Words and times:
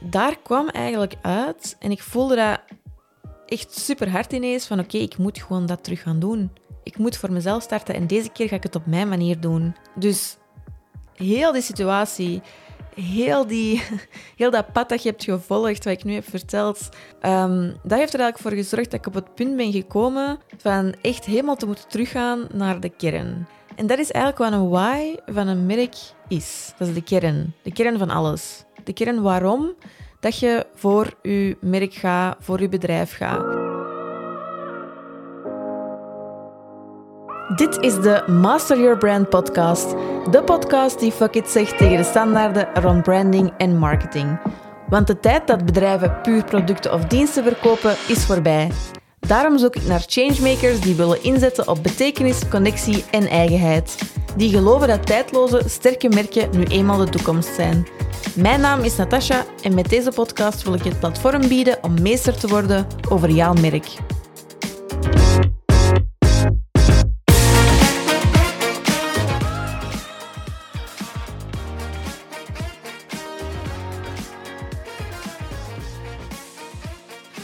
daar 0.00 0.38
kwam 0.42 0.68
eigenlijk 0.68 1.14
uit 1.22 1.76
en 1.78 1.90
ik 1.90 2.02
voelde 2.02 2.36
dat 2.36 2.60
echt 3.46 3.78
super 3.78 4.10
hard 4.10 4.32
ineens 4.32 4.66
van 4.66 4.78
oké, 4.78 4.96
ik 4.96 5.18
moet 5.18 5.38
gewoon 5.38 5.66
dat 5.66 5.84
terug 5.84 6.02
gaan 6.02 6.18
doen. 6.18 6.50
Ik 6.82 6.98
moet 6.98 7.16
voor 7.16 7.32
mezelf 7.32 7.62
starten 7.62 7.94
en 7.94 8.06
deze 8.06 8.30
keer 8.30 8.48
ga 8.48 8.56
ik 8.56 8.62
het 8.62 8.76
op 8.76 8.86
mijn 8.86 9.08
manier 9.08 9.40
doen. 9.40 9.74
Dus 9.94 10.36
heel 11.14 11.52
die 11.52 11.62
situatie, 11.62 12.42
heel, 12.94 13.46
die, 13.46 13.82
heel 14.36 14.50
dat 14.50 14.72
pad 14.72 14.88
dat 14.88 15.02
je 15.02 15.08
hebt 15.08 15.24
gevolgd, 15.24 15.84
wat 15.84 15.92
ik 15.92 16.04
nu 16.04 16.14
heb 16.14 16.28
verteld, 16.28 16.88
um, 17.22 17.76
dat 17.82 17.98
heeft 17.98 18.14
er 18.14 18.20
eigenlijk 18.20 18.38
voor 18.38 18.52
gezorgd 18.52 18.90
dat 18.90 19.00
ik 19.00 19.06
op 19.06 19.14
het 19.14 19.34
punt 19.34 19.56
ben 19.56 19.72
gekomen 19.72 20.38
van 20.56 20.94
echt 21.02 21.24
helemaal 21.24 21.56
te 21.56 21.66
moeten 21.66 21.88
teruggaan 21.88 22.46
naar 22.52 22.80
de 22.80 22.88
kern. 22.88 23.46
En 23.76 23.86
dat 23.86 23.98
is 23.98 24.10
eigenlijk 24.10 24.50
wat 24.50 24.60
een 24.60 24.68
why 24.68 25.16
van 25.26 25.46
een 25.46 25.66
merk 25.66 25.94
is. 26.28 26.72
Dat 26.78 26.88
is 26.88 26.94
de 26.94 27.02
kern. 27.02 27.54
De 27.62 27.72
kern 27.72 27.98
van 27.98 28.10
alles. 28.10 28.64
De 28.88 28.94
kern 28.94 29.22
waarom 29.22 29.74
dat 30.20 30.38
je 30.38 30.66
voor 30.74 31.14
je 31.22 31.56
merk 31.60 31.94
gaat, 31.94 32.36
voor 32.40 32.60
je 32.60 32.68
bedrijf 32.68 33.16
gaat. 33.16 33.56
Dit 37.56 37.76
is 37.80 37.94
de 37.94 38.24
Master 38.26 38.80
Your 38.80 38.98
Brand 38.98 39.28
podcast. 39.28 39.90
De 40.30 40.42
podcast 40.44 41.00
die 41.00 41.12
fuck 41.12 41.34
it 41.34 41.48
zegt 41.48 41.78
tegen 41.78 41.96
de 41.96 42.04
standaarden 42.04 42.68
rond 42.74 43.02
branding 43.02 43.52
en 43.56 43.78
marketing. 43.78 44.40
Want 44.88 45.06
de 45.06 45.20
tijd 45.20 45.46
dat 45.46 45.64
bedrijven 45.64 46.20
puur 46.22 46.44
producten 46.44 46.92
of 46.92 47.04
diensten 47.04 47.44
verkopen 47.44 47.96
is 48.06 48.26
voorbij. 48.26 48.70
Daarom 49.20 49.58
zoek 49.58 49.76
ik 49.76 49.86
naar 49.86 50.04
changemakers 50.06 50.80
die 50.80 50.94
willen 50.94 51.22
inzetten 51.22 51.68
op 51.68 51.82
betekenis, 51.82 52.48
connectie 52.48 53.04
en 53.10 53.26
eigenheid. 53.26 53.98
Die 54.36 54.50
geloven 54.50 54.88
dat 54.88 55.06
tijdloze, 55.06 55.62
sterke 55.66 56.08
merken 56.08 56.48
nu 56.56 56.64
eenmaal 56.64 56.96
de 56.98 57.08
toekomst 57.08 57.54
zijn. 57.54 57.86
Mijn 58.34 58.60
naam 58.60 58.80
is 58.80 58.96
Natasha 58.96 59.44
en 59.62 59.74
met 59.74 59.88
deze 59.88 60.10
podcast 60.10 60.62
wil 60.62 60.74
ik 60.74 60.82
je 60.82 60.88
het 60.88 61.00
platform 61.00 61.48
bieden 61.48 61.82
om 61.82 62.02
meester 62.02 62.38
te 62.38 62.48
worden 62.48 62.86
over 63.08 63.30
jouw 63.30 63.52
merk. 63.52 63.86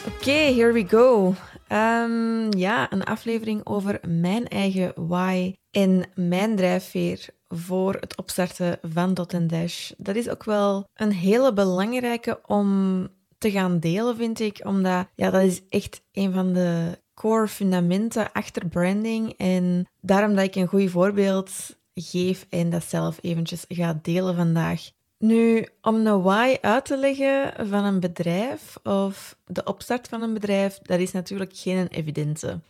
Oké, 0.06 0.30
okay, 0.30 0.54
here 0.54 0.72
we 0.72 0.84
go. 0.88 1.34
Um, 1.74 2.56
ja, 2.56 2.92
een 2.92 3.04
aflevering 3.04 3.66
over 3.66 4.00
mijn 4.08 4.48
eigen 4.48 4.92
why 5.06 5.54
en 5.70 6.04
mijn 6.14 6.56
drijfveer 6.56 7.26
voor 7.48 7.94
het 8.00 8.16
opstarten 8.16 8.78
van 8.82 9.14
Dot 9.14 9.48
Dash. 9.48 9.92
Dat 9.96 10.16
is 10.16 10.28
ook 10.28 10.44
wel 10.44 10.88
een 10.94 11.12
hele 11.12 11.52
belangrijke 11.52 12.40
om 12.46 13.08
te 13.38 13.50
gaan 13.50 13.78
delen, 13.78 14.16
vind 14.16 14.40
ik. 14.40 14.60
Omdat 14.64 15.06
ja, 15.14 15.30
dat 15.30 15.42
is 15.42 15.62
echt 15.68 16.02
een 16.12 16.32
van 16.32 16.52
de 16.52 16.98
core 17.14 17.48
fundamenten 17.48 18.32
achter 18.32 18.68
branding. 18.68 19.32
En 19.36 19.86
daarom 20.00 20.34
dat 20.34 20.44
ik 20.44 20.54
een 20.54 20.66
goed 20.66 20.90
voorbeeld 20.90 21.78
geef 21.94 22.46
en 22.50 22.70
dat 22.70 22.84
zelf 22.84 23.18
eventjes 23.20 23.64
ga 23.68 23.98
delen 24.02 24.34
vandaag. 24.34 24.90
Nu, 25.24 25.68
om 25.80 26.06
een 26.06 26.22
why 26.22 26.56
uit 26.60 26.84
te 26.84 26.96
leggen 26.96 27.68
van 27.68 27.84
een 27.84 28.00
bedrijf 28.00 28.76
of 28.82 29.36
de 29.46 29.64
opstart 29.64 30.08
van 30.08 30.22
een 30.22 30.34
bedrijf, 30.34 30.78
dat 30.82 31.00
is 31.00 31.12
natuurlijk 31.12 31.50
geen 31.54 31.86
evidente. 31.86 32.60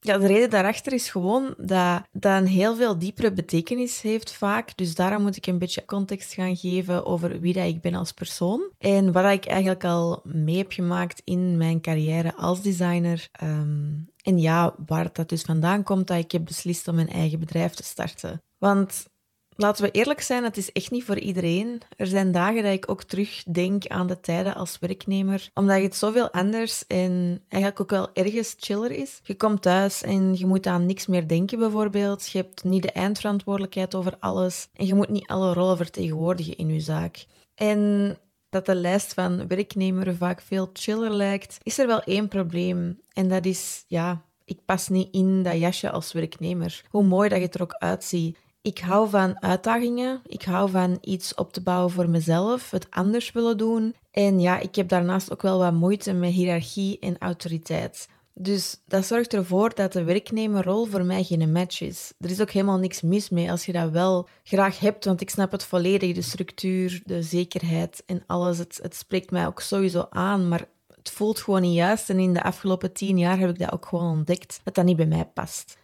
Ja, 0.00 0.18
de 0.18 0.26
reden 0.26 0.50
daarachter 0.50 0.92
is 0.92 1.10
gewoon 1.10 1.54
dat 1.58 2.02
dat 2.12 2.40
een 2.40 2.46
heel 2.46 2.76
veel 2.76 2.98
diepere 2.98 3.32
betekenis 3.32 4.00
heeft 4.00 4.32
vaak. 4.32 4.76
Dus 4.76 4.94
daarom 4.94 5.22
moet 5.22 5.36
ik 5.36 5.46
een 5.46 5.58
beetje 5.58 5.84
context 5.84 6.34
gaan 6.34 6.56
geven 6.56 7.06
over 7.06 7.40
wie 7.40 7.52
dat 7.52 7.66
ik 7.66 7.80
ben 7.80 7.94
als 7.94 8.12
persoon. 8.12 8.62
En 8.78 9.12
wat 9.12 9.32
ik 9.32 9.46
eigenlijk 9.46 9.84
al 9.84 10.20
mee 10.24 10.56
heb 10.56 10.72
gemaakt 10.72 11.22
in 11.24 11.56
mijn 11.56 11.80
carrière 11.80 12.34
als 12.34 12.62
designer. 12.62 13.28
Ehm, 13.32 13.90
en 14.22 14.38
ja, 14.38 14.74
waar 14.86 15.08
dat 15.12 15.28
dus 15.28 15.42
vandaan 15.42 15.82
komt 15.82 16.06
dat 16.06 16.18
ik 16.18 16.32
heb 16.32 16.44
beslist 16.44 16.88
om 16.88 16.94
mijn 16.94 17.10
eigen 17.10 17.38
bedrijf 17.38 17.72
te 17.72 17.82
starten. 17.82 18.42
Want 18.58 19.10
laten 19.56 19.84
we 19.84 19.90
eerlijk 19.90 20.20
zijn, 20.20 20.44
het 20.44 20.56
is 20.56 20.72
echt 20.72 20.90
niet 20.90 21.04
voor 21.04 21.18
iedereen. 21.18 21.80
Er 21.96 22.06
zijn 22.06 22.32
dagen 22.32 22.62
dat 22.62 22.72
ik 22.72 22.90
ook 22.90 23.02
terugdenk 23.02 23.86
aan 23.86 24.06
de 24.06 24.20
tijden 24.20 24.54
als 24.54 24.78
werknemer, 24.78 25.50
omdat 25.54 25.82
het 25.82 25.96
zoveel 25.96 26.30
anders 26.30 26.86
en 26.86 27.42
eigenlijk 27.48 27.80
ook 27.80 27.90
wel 27.90 28.10
ergens 28.12 28.54
chiller 28.58 28.90
is. 28.90 29.20
Je 29.22 29.34
komt 29.34 29.62
thuis 29.62 30.02
en 30.02 30.34
je 30.34 30.46
moet 30.46 30.66
aan 30.66 30.86
niks 30.86 31.06
meer 31.06 31.28
denken 31.28 31.58
bijvoorbeeld. 31.58 32.28
Je 32.28 32.38
hebt 32.38 32.64
niet 32.64 32.82
de 32.82 32.92
eindverantwoordelijkheid 32.92 33.94
over 33.94 34.16
alles 34.18 34.68
en 34.74 34.86
je 34.86 34.94
moet 34.94 35.08
niet 35.08 35.26
alle 35.26 35.52
rollen 35.52 35.76
vertegenwoordigen 35.76 36.56
in 36.56 36.68
je 36.68 36.80
zaak. 36.80 37.26
En 37.54 38.16
dat 38.48 38.66
de 38.66 38.74
lijst 38.74 39.14
van 39.14 39.46
werknemer 39.46 40.16
vaak 40.16 40.40
veel 40.40 40.70
chiller 40.72 41.10
lijkt, 41.10 41.58
is 41.62 41.78
er 41.78 41.86
wel 41.86 42.02
één 42.02 42.28
probleem. 42.28 43.00
En 43.12 43.28
dat 43.28 43.44
is, 43.44 43.84
ja, 43.86 44.22
ik 44.44 44.58
pas 44.64 44.88
niet 44.88 45.08
in 45.14 45.42
dat 45.42 45.58
jasje 45.58 45.90
als 45.90 46.12
werknemer. 46.12 46.84
Hoe 46.90 47.04
mooi 47.04 47.28
dat 47.28 47.40
je 47.40 47.48
er 47.48 47.62
ook 47.62 47.72
uitziet. 47.78 48.38
Ik 48.62 48.78
hou 48.78 49.08
van 49.08 49.42
uitdagingen. 49.42 50.20
Ik 50.26 50.42
hou 50.42 50.70
van 50.70 50.98
iets 51.00 51.34
op 51.34 51.52
te 51.52 51.62
bouwen 51.62 51.90
voor 51.90 52.08
mezelf, 52.08 52.70
het 52.70 52.86
anders 52.90 53.32
willen 53.32 53.56
doen. 53.56 53.94
En 54.10 54.40
ja, 54.40 54.58
ik 54.58 54.74
heb 54.74 54.88
daarnaast 54.88 55.32
ook 55.32 55.42
wel 55.42 55.58
wat 55.58 55.72
moeite 55.72 56.12
met 56.12 56.32
hiërarchie 56.32 56.98
en 56.98 57.18
autoriteit. 57.18 58.08
Dus 58.34 58.80
dat 58.86 59.06
zorgt 59.06 59.34
ervoor 59.34 59.74
dat 59.74 59.92
de 59.92 60.04
werknemerrol 60.04 60.84
voor 60.84 61.04
mij 61.04 61.24
geen 61.24 61.52
match 61.52 61.80
is. 61.80 62.12
Er 62.20 62.30
is 62.30 62.40
ook 62.40 62.50
helemaal 62.50 62.78
niks 62.78 63.00
mis 63.00 63.30
mee 63.30 63.50
als 63.50 63.66
je 63.66 63.72
dat 63.72 63.90
wel 63.90 64.28
graag 64.42 64.78
hebt, 64.78 65.04
want 65.04 65.20
ik 65.20 65.30
snap 65.30 65.52
het 65.52 65.64
volledig, 65.64 66.14
de 66.14 66.22
structuur, 66.22 67.02
de 67.04 67.22
zekerheid 67.22 68.02
en 68.06 68.22
alles. 68.26 68.58
Het, 68.58 68.78
het 68.82 68.94
spreekt 68.94 69.30
mij 69.30 69.46
ook 69.46 69.60
sowieso 69.60 70.06
aan, 70.10 70.48
maar 70.48 70.64
het 70.96 71.10
voelt 71.10 71.40
gewoon 71.40 71.62
niet 71.62 71.74
juist. 71.74 72.10
En 72.10 72.18
in 72.18 72.32
de 72.32 72.42
afgelopen 72.42 72.92
tien 72.92 73.18
jaar 73.18 73.38
heb 73.38 73.50
ik 73.50 73.58
dat 73.58 73.72
ook 73.72 73.86
gewoon 73.86 74.10
ontdekt, 74.10 74.60
dat 74.64 74.74
dat 74.74 74.84
niet 74.84 74.96
bij 74.96 75.06
mij 75.06 75.24
past. 75.34 75.80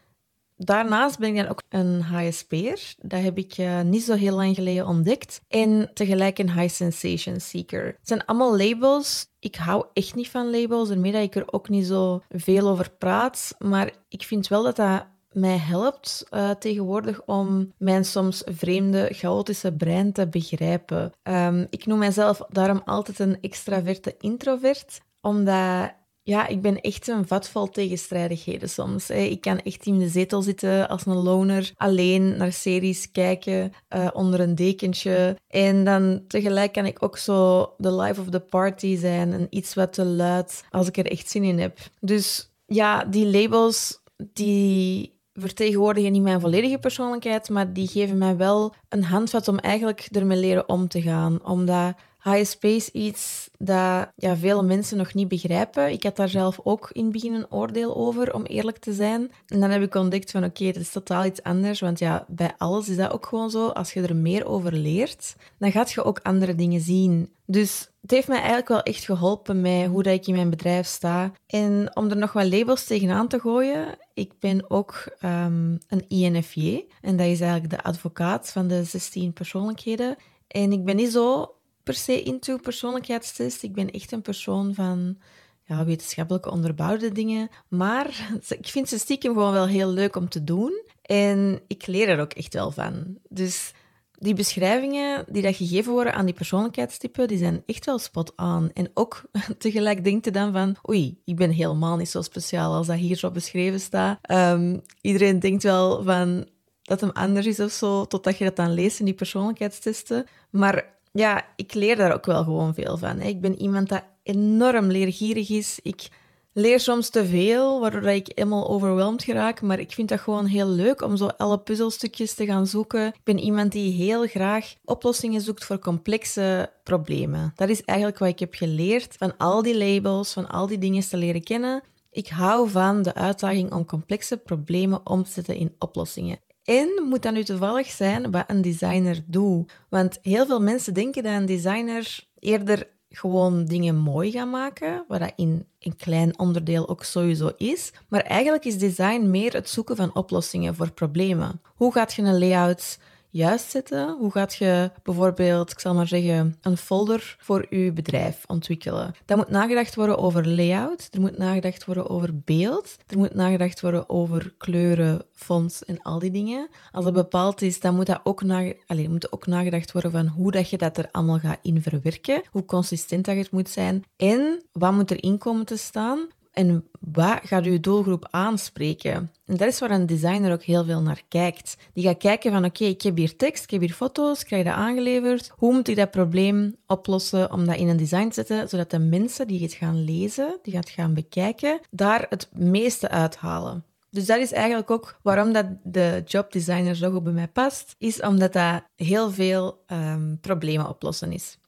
Daarnaast 0.59 1.19
ben 1.19 1.29
ik 1.29 1.37
dan 1.37 1.49
ook 1.49 1.63
een 1.69 2.03
HSP'er. 2.03 2.95
Dat 3.01 3.23
heb 3.23 3.39
ik 3.39 3.59
uh, 3.59 3.81
niet 3.81 4.03
zo 4.03 4.15
heel 4.15 4.37
lang 4.37 4.55
geleden 4.55 4.87
ontdekt. 4.87 5.41
En 5.49 5.91
tegelijk 5.95 6.39
een 6.39 6.53
high 6.53 6.75
sensation 6.75 7.41
seeker. 7.41 7.87
Het 7.87 8.09
zijn 8.09 8.25
allemaal 8.25 8.57
labels. 8.57 9.27
Ik 9.39 9.57
hou 9.57 9.87
echt 9.93 10.15
niet 10.15 10.31
van 10.31 10.51
labels, 10.51 10.91
ermee 10.91 11.13
dat 11.13 11.23
ik 11.23 11.35
er 11.35 11.53
ook 11.53 11.69
niet 11.69 11.87
zo 11.87 12.23
veel 12.29 12.69
over 12.69 12.91
praat. 12.99 13.55
Maar 13.59 13.93
ik 14.09 14.23
vind 14.23 14.49
wel 14.49 14.63
dat 14.63 14.77
dat 14.77 15.07
mij 15.33 15.57
helpt 15.57 16.27
uh, 16.31 16.51
tegenwoordig 16.51 17.23
om 17.25 17.73
mijn 17.79 18.05
soms 18.05 18.43
vreemde, 18.47 19.09
chaotische 19.13 19.73
brein 19.73 20.13
te 20.13 20.29
begrijpen. 20.29 21.13
Um, 21.23 21.67
ik 21.71 21.87
noem 21.87 21.99
mijzelf 21.99 22.41
daarom 22.49 22.83
altijd 22.85 23.19
een 23.19 23.41
extraverte 23.41 24.15
introvert, 24.19 25.01
omdat 25.21 25.93
ja, 26.29 26.47
ik 26.47 26.63
ben 26.63 26.81
echt 26.81 27.09
een 27.09 27.27
vat 27.27 27.49
vol 27.49 27.71
tegenstrijdigheden 27.71 28.69
soms. 28.69 29.11
Ik 29.11 29.41
kan 29.41 29.59
echt 29.59 29.87
in 29.87 29.99
de 29.99 30.09
zetel 30.09 30.43
zitten 30.43 30.89
als 30.89 31.07
een 31.07 31.23
loner, 31.23 31.73
alleen 31.77 32.37
naar 32.37 32.53
series 32.53 33.11
kijken, 33.13 33.73
uh, 33.97 34.09
onder 34.13 34.41
een 34.41 34.55
dekentje. 34.55 35.37
En 35.49 35.85
dan 35.85 36.25
tegelijk 36.27 36.73
kan 36.73 36.87
ik 36.87 37.03
ook 37.03 37.19
zo 37.19 37.73
de 37.79 37.95
life 37.95 38.21
of 38.21 38.29
the 38.29 38.41
party 38.41 38.97
zijn 38.97 39.33
en 39.33 39.47
iets 39.51 39.75
wat 39.75 39.93
te 39.93 40.05
luid 40.05 40.65
als 40.71 40.89
ik 40.89 40.97
er 40.97 41.11
echt 41.11 41.31
zin 41.31 41.45
in 41.45 41.59
heb. 41.59 41.79
Dus 42.01 42.51
ja, 42.67 43.05
die 43.05 43.27
labels, 43.27 44.03
die 44.33 45.17
vertegenwoordigen 45.33 46.13
niet 46.13 46.23
mijn 46.23 46.41
volledige 46.41 46.79
persoonlijkheid, 46.79 47.49
maar 47.49 47.73
die 47.73 47.89
geven 47.89 48.19
mij 48.19 48.37
wel 48.37 48.75
een 48.89 49.05
handvat 49.05 49.49
om 49.49 49.59
eigenlijk 49.59 50.09
ermee 50.13 50.39
leren 50.39 50.69
om 50.69 50.89
te 50.89 51.03
gaan. 51.03 51.45
Omdat 51.45 51.95
HSP 52.29 52.65
is 52.65 52.91
iets 52.91 53.51
dat 53.59 54.09
ja, 54.17 54.37
veel 54.37 54.65
mensen 54.65 54.97
nog 54.97 55.15
niet 55.15 55.29
begrijpen. 55.29 55.91
Ik 55.91 56.03
had 56.03 56.17
daar 56.17 56.29
zelf 56.29 56.61
ook 56.63 56.91
in 56.93 57.03
het 57.03 57.13
begin 57.13 57.35
een 57.35 57.51
oordeel 57.51 57.97
over, 57.97 58.35
om 58.35 58.45
eerlijk 58.45 58.79
te 58.79 58.93
zijn. 58.93 59.31
En 59.47 59.61
dan 59.61 59.71
heb 59.71 59.83
ik 59.83 59.95
ontdekt 59.95 60.31
van 60.31 60.45
oké, 60.45 60.65
dat 60.65 60.83
is 60.83 60.91
totaal 60.91 61.25
iets 61.25 61.43
anders. 61.43 61.81
Want 61.81 61.99
ja, 61.99 62.25
bij 62.29 62.55
alles 62.59 62.89
is 62.89 62.97
dat 62.97 63.13
ook 63.13 63.27
gewoon 63.27 63.51
zo. 63.51 63.67
Als 63.69 63.93
je 63.93 64.03
er 64.03 64.17
meer 64.17 64.47
over 64.47 64.73
leert, 64.73 65.37
dan 65.59 65.73
gaat 65.73 65.93
je 65.93 66.05
ook 66.05 66.21
andere 66.23 66.55
dingen 66.55 66.81
zien. 66.81 67.33
Dus 67.47 67.91
het 68.01 68.11
heeft 68.11 68.29
mij 68.29 68.37
eigenlijk 68.37 68.69
wel 68.69 68.83
echt 68.83 69.05
geholpen 69.05 69.61
met 69.61 69.87
hoe 69.87 70.03
dat 70.03 70.15
ik 70.15 70.27
in 70.27 70.35
mijn 70.35 70.51
bedrijf 70.51 70.87
sta. 70.87 71.33
En 71.47 71.97
om 71.97 72.11
er 72.11 72.17
nog 72.17 72.33
wat 72.33 72.53
labels 72.53 72.85
tegenaan 72.85 73.29
te 73.29 73.41
gooien, 73.41 73.99
ik 74.15 74.33
ben 74.39 74.71
ook 74.71 75.17
um, 75.25 75.79
een 75.89 76.05
INFJ. 76.09 76.85
En 77.01 77.17
dat 77.17 77.27
is 77.27 77.41
eigenlijk 77.41 77.71
de 77.71 77.83
advocaat 77.83 78.51
van 78.51 78.69
de 78.69 78.85
16 78.85 79.33
persoonlijkheden. 79.33 80.17
En 80.49 80.73
ik 80.73 80.85
ben 80.85 80.97
niet 80.97 81.13
zo 81.13 81.55
per 81.89 81.97
se 81.97 82.23
into 82.23 82.57
persoonlijkheidstest. 82.57 83.63
Ik 83.63 83.73
ben 83.73 83.91
echt 83.91 84.13
een 84.13 84.23
persoon 84.23 84.75
van 84.75 85.19
ja, 85.65 85.85
wetenschappelijke 85.85 86.51
onderbouwde 86.51 87.13
dingen. 87.13 87.49
Maar 87.69 88.31
ik 88.49 88.67
vind 88.67 88.89
ze 88.89 88.99
stiekem 88.99 89.33
gewoon 89.33 89.53
wel 89.53 89.67
heel 89.67 89.91
leuk 89.91 90.17
om 90.17 90.29
te 90.29 90.45
doen. 90.45 90.83
En 91.03 91.61
ik 91.67 91.87
leer 91.87 92.09
er 92.09 92.21
ook 92.21 92.33
echt 92.33 92.55
wel 92.55 92.71
van. 92.71 93.19
Dus 93.29 93.73
die 94.19 94.35
beschrijvingen 94.35 95.25
die 95.29 95.43
dat 95.43 95.57
gegeven 95.57 95.93
worden 95.93 96.15
aan 96.15 96.25
die 96.25 96.35
persoonlijkheidstypen, 96.35 97.29
die 97.29 97.39
zijn 97.39 97.63
echt 97.67 97.85
wel 97.85 97.99
spot 97.99 98.33
on. 98.37 98.71
En 98.73 98.91
ook 98.95 99.23
tegelijk 99.59 100.05
denkt 100.05 100.25
je 100.25 100.31
dan 100.31 100.53
van, 100.53 100.77
oei, 100.89 101.21
ik 101.25 101.37
ben 101.37 101.51
helemaal 101.51 101.97
niet 101.97 102.11
zo 102.11 102.23
speciaal 102.23 102.75
als 102.75 102.87
dat 102.87 102.97
hier 102.97 103.17
zo 103.17 103.31
beschreven 103.31 103.81
staat. 103.81 104.19
Ehm, 104.23 104.79
iedereen 105.01 105.41
denkt 105.41 105.63
wel 105.63 106.03
van 106.03 106.49
dat 106.83 107.01
hem 107.01 107.11
anders 107.11 107.47
is 107.47 107.61
of 107.61 107.73
zo, 107.73 108.05
totdat 108.05 108.39
je 108.39 108.45
dat 108.45 108.57
dan 108.57 108.75
leest 108.75 108.99
in 108.99 109.05
die 109.05 109.15
persoonlijkheidstesten. 109.15 110.27
Maar 110.51 110.98
ja, 111.19 111.47
ik 111.57 111.75
leer 111.75 111.97
daar 111.97 112.15
ook 112.15 112.27
wel 112.27 112.45
gewoon 112.45 112.75
veel 112.75 112.97
van. 112.97 113.21
Ik 113.21 113.41
ben 113.41 113.61
iemand 113.61 113.89
dat 113.89 114.03
enorm 114.23 114.87
leergierig 114.87 115.51
is. 115.51 115.79
Ik 115.83 116.09
leer 116.53 116.81
soms 116.81 117.11
te 117.11 117.27
veel, 117.27 117.81
waardoor 117.81 118.03
ik 118.03 118.31
helemaal 118.35 118.69
overweldigd 118.69 119.25
geraak. 119.25 119.63
Maar 119.63 119.79
ik 119.79 119.93
vind 119.93 120.09
dat 120.09 120.21
gewoon 120.21 120.47
heel 120.47 120.69
leuk 120.69 121.03
om 121.03 121.17
zo 121.17 121.27
alle 121.27 121.59
puzzelstukjes 121.59 122.35
te 122.35 122.47
gaan 122.47 122.67
zoeken. 122.67 123.07
Ik 123.07 123.21
ben 123.25 123.39
iemand 123.39 123.73
die 123.73 123.93
heel 123.93 124.27
graag 124.27 124.75
oplossingen 124.85 125.41
zoekt 125.41 125.65
voor 125.65 125.79
complexe 125.79 126.71
problemen. 126.83 127.53
Dat 127.55 127.69
is 127.69 127.83
eigenlijk 127.83 128.19
wat 128.19 128.29
ik 128.29 128.39
heb 128.39 128.55
geleerd 128.55 129.15
van 129.19 129.37
al 129.37 129.63
die 129.63 129.79
labels, 129.79 130.33
van 130.33 130.49
al 130.49 130.67
die 130.67 130.79
dingen 130.79 131.09
te 131.09 131.17
leren 131.17 131.43
kennen. 131.43 131.83
Ik 132.11 132.29
hou 132.29 132.71
van 132.71 133.03
de 133.03 133.15
uitdaging 133.15 133.73
om 133.73 133.85
complexe 133.85 134.37
problemen 134.37 135.07
om 135.07 135.25
te 135.25 135.31
zetten 135.31 135.57
in 135.57 135.75
oplossingen. 135.79 136.39
En 136.69 137.03
moet 137.09 137.23
dat 137.23 137.33
nu 137.33 137.45
toevallig 137.45 137.87
zijn 137.91 138.31
wat 138.31 138.45
een 138.47 138.63
designer 138.63 139.23
doet? 139.27 139.73
Want 139.89 140.19
heel 140.23 140.47
veel 140.47 140.61
mensen 140.61 140.95
denken 140.95 141.23
dat 141.23 141.33
een 141.33 141.47
designer 141.47 142.27
eerder 142.39 142.89
gewoon 143.11 143.65
dingen 143.65 143.97
mooi 143.97 144.31
gaat 144.31 144.51
maken, 144.51 145.05
wat 145.09 145.21
dat 145.21 145.33
in 145.37 145.67
een 145.79 145.97
klein 145.97 146.39
onderdeel 146.39 146.89
ook 146.89 147.05
sowieso 147.05 147.53
is. 147.57 147.93
Maar 148.09 148.21
eigenlijk 148.21 148.65
is 148.65 148.79
design 148.79 149.31
meer 149.31 149.53
het 149.53 149.69
zoeken 149.69 149.97
van 149.97 150.15
oplossingen 150.15 150.75
voor 150.75 150.93
problemen. 150.93 151.61
Hoe 151.75 151.93
gaat 151.93 152.15
je 152.15 152.23
een 152.23 152.39
layout 152.39 152.99
juist 153.31 153.71
zetten? 153.71 154.17
Hoe 154.19 154.31
gaat 154.31 154.55
je 154.55 154.91
bijvoorbeeld, 155.03 155.71
ik 155.71 155.81
zal 155.81 155.95
maar 155.95 156.07
zeggen, 156.07 156.57
een 156.61 156.77
folder 156.77 157.37
voor 157.39 157.67
je 157.71 157.93
bedrijf 157.93 158.45
ontwikkelen? 158.47 159.15
Dat 159.25 159.37
moet 159.37 159.49
nagedacht 159.49 159.95
worden 159.95 160.19
over 160.19 160.49
layout, 160.49 161.09
er 161.11 161.21
moet 161.21 161.39
nagedacht 161.39 161.85
worden 161.85 162.11
over 162.11 162.39
beeld, 162.39 162.97
er 163.07 163.19
moet 163.19 163.35
nagedacht 163.35 163.81
worden 163.81 164.09
over 164.09 164.55
kleuren, 164.59 165.23
fonts 165.33 165.85
en 165.85 166.03
al 166.03 166.19
die 166.19 166.31
dingen. 166.31 166.69
Als 166.93 167.05
dat 167.05 167.15
bepaald 167.15 167.63
is, 167.63 167.81
dan 167.81 167.95
moet, 167.95 168.07
dat 168.07 168.21
ook, 168.23 168.43
nage 168.43 168.77
Allez, 168.87 169.07
moet 169.07 169.33
ook 169.33 169.47
nagedacht 169.47 169.93
worden 169.93 170.11
van 170.11 170.27
hoe 170.27 170.51
dat 170.51 170.71
je 170.71 170.79
dat 170.79 170.99
er 170.99 171.09
allemaal 171.11 171.39
gaat 171.39 171.59
in 171.63 171.83
verwerken, 171.83 172.43
hoe 172.51 172.65
consistent 172.65 173.25
dat 173.25 173.37
het 173.37 173.51
moet 173.51 173.69
zijn 173.69 174.05
en 174.17 174.63
wat 174.73 174.93
moet 174.93 175.11
erin 175.11 175.39
komen 175.39 175.67
te 175.67 175.77
staan 175.77 176.29
en 176.59 176.85
wat 177.01 177.41
gaat 177.43 177.65
uw 177.65 177.81
doelgroep 177.81 178.29
aanspreken? 178.31 179.31
En 179.47 179.57
dat 179.57 179.69
is 179.69 179.79
waar 179.79 179.91
een 179.91 180.07
designer 180.07 180.53
ook 180.53 180.63
heel 180.63 180.85
veel 180.85 181.01
naar 181.01 181.23
kijkt. 181.29 181.77
Die 181.93 182.05
gaat 182.05 182.19
kijken 182.19 182.53
van 182.53 182.65
oké, 182.65 182.85
ik 182.85 183.03
heb 183.03 183.17
hier 183.17 183.37
tekst, 183.37 183.65
ik 183.65 183.71
heb 183.71 183.81
hier 183.81 183.93
foto's, 183.93 184.45
krijg 184.45 184.65
dat 184.65 184.75
aangeleverd. 184.75 185.53
Hoe 185.57 185.73
moet 185.73 185.89
ik 185.89 185.97
dat 185.97 186.11
probleem 186.11 186.77
oplossen 186.87 187.53
om 187.53 187.67
dat 187.67 187.77
in 187.77 187.89
een 187.89 187.97
design 187.97 188.29
te 188.29 188.35
zetten, 188.35 188.69
zodat 188.69 188.91
de 188.91 188.99
mensen 188.99 189.47
die 189.47 189.63
het 189.63 189.73
gaan 189.73 190.05
lezen, 190.05 190.59
die 190.63 190.77
het 190.77 190.91
gaan 190.91 191.15
bekijken, 191.15 191.81
daar 191.91 192.27
het 192.29 192.49
meeste 192.53 193.09
uithalen. 193.09 193.85
Dus 194.11 194.27
dat 194.27 194.39
is 194.39 194.53
eigenlijk 194.53 194.91
ook 194.91 195.19
waarom 195.23 195.53
dat 195.53 195.67
de 195.83 196.23
jobdesigner 196.27 196.97
zo 196.97 197.11
goed 197.11 197.25
bij 197.25 197.33
mij 197.33 197.49
past, 197.49 197.95
is 197.99 198.21
omdat 198.21 198.53
dat 198.53 198.83
heel 198.97 199.31
veel 199.31 199.85
um, 199.87 200.39
problemen 200.41 200.89
oplossen 200.89 201.33
is. 201.33 201.59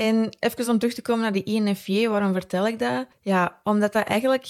En 0.00 0.28
even 0.38 0.68
om 0.68 0.78
terug 0.78 0.94
te 0.94 1.02
komen 1.02 1.22
naar 1.22 1.32
die 1.32 1.44
INFJ, 1.44 2.08
waarom 2.08 2.32
vertel 2.32 2.66
ik 2.66 2.78
dat? 2.78 3.06
Ja, 3.20 3.60
omdat 3.64 3.92
dat 3.92 4.06
eigenlijk 4.06 4.46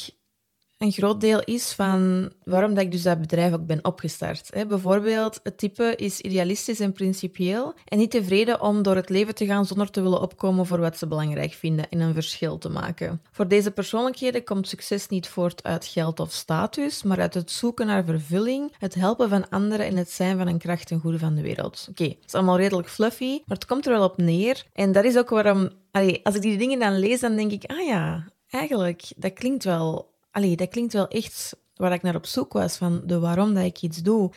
een 0.80 0.92
groot 0.92 1.20
deel 1.20 1.40
is 1.44 1.72
van 1.72 2.32
waarom 2.44 2.74
dat 2.74 2.84
ik 2.84 2.90
dus 2.90 3.02
dat 3.02 3.20
bedrijf 3.20 3.52
ook 3.52 3.66
ben 3.66 3.84
opgestart. 3.84 4.50
Bijvoorbeeld, 4.68 5.40
het 5.42 5.58
type 5.58 5.92
is 5.96 6.20
idealistisch 6.20 6.80
en 6.80 6.92
principieel 6.92 7.74
en 7.84 7.98
niet 7.98 8.10
tevreden 8.10 8.60
om 8.60 8.82
door 8.82 8.96
het 8.96 9.08
leven 9.08 9.34
te 9.34 9.46
gaan 9.46 9.66
zonder 9.66 9.90
te 9.90 10.02
willen 10.02 10.20
opkomen 10.20 10.66
voor 10.66 10.80
wat 10.80 10.98
ze 10.98 11.06
belangrijk 11.06 11.52
vinden 11.52 11.88
en 11.88 12.00
een 12.00 12.14
verschil 12.14 12.58
te 12.58 12.68
maken. 12.68 13.22
Voor 13.30 13.48
deze 13.48 13.70
persoonlijkheden 13.70 14.44
komt 14.44 14.68
succes 14.68 15.08
niet 15.08 15.28
voort 15.28 15.62
uit 15.62 15.86
geld 15.86 16.20
of 16.20 16.32
status, 16.32 17.02
maar 17.02 17.20
uit 17.20 17.34
het 17.34 17.50
zoeken 17.50 17.86
naar 17.86 18.04
vervulling, 18.04 18.74
het 18.78 18.94
helpen 18.94 19.28
van 19.28 19.48
anderen 19.48 19.86
en 19.86 19.96
het 19.96 20.10
zijn 20.10 20.38
van 20.38 20.46
een 20.46 20.58
kracht 20.58 20.90
en 20.90 21.00
goede 21.00 21.18
van 21.18 21.34
de 21.34 21.42
wereld. 21.42 21.86
Oké, 21.90 22.04
het 22.04 22.24
is 22.26 22.34
allemaal 22.34 22.56
redelijk 22.56 22.88
fluffy, 22.88 23.42
maar 23.46 23.56
het 23.56 23.66
komt 23.66 23.86
er 23.86 23.92
wel 23.92 24.04
op 24.04 24.16
neer. 24.16 24.64
En 24.72 24.92
dat 24.92 25.04
is 25.04 25.18
ook 25.18 25.30
waarom, 25.30 25.68
als 26.22 26.34
ik 26.34 26.42
die 26.42 26.58
dingen 26.58 26.78
dan 26.78 26.98
lees, 26.98 27.20
dan 27.20 27.36
denk 27.36 27.52
ik, 27.52 27.64
ah 27.64 27.86
ja, 27.86 28.26
eigenlijk, 28.50 29.02
dat 29.16 29.32
klinkt 29.32 29.64
wel 29.64 30.08
allee, 30.30 30.56
dat 30.56 30.68
klinkt 30.68 30.92
wel 30.92 31.08
echt 31.08 31.56
waar 31.74 31.92
ik 31.92 32.02
naar 32.02 32.14
op 32.14 32.26
zoek 32.26 32.52
was, 32.52 32.76
van 32.76 33.02
de 33.04 33.18
waarom 33.18 33.54
dat 33.54 33.64
ik 33.64 33.82
iets 33.82 33.98
doe. 33.98 34.30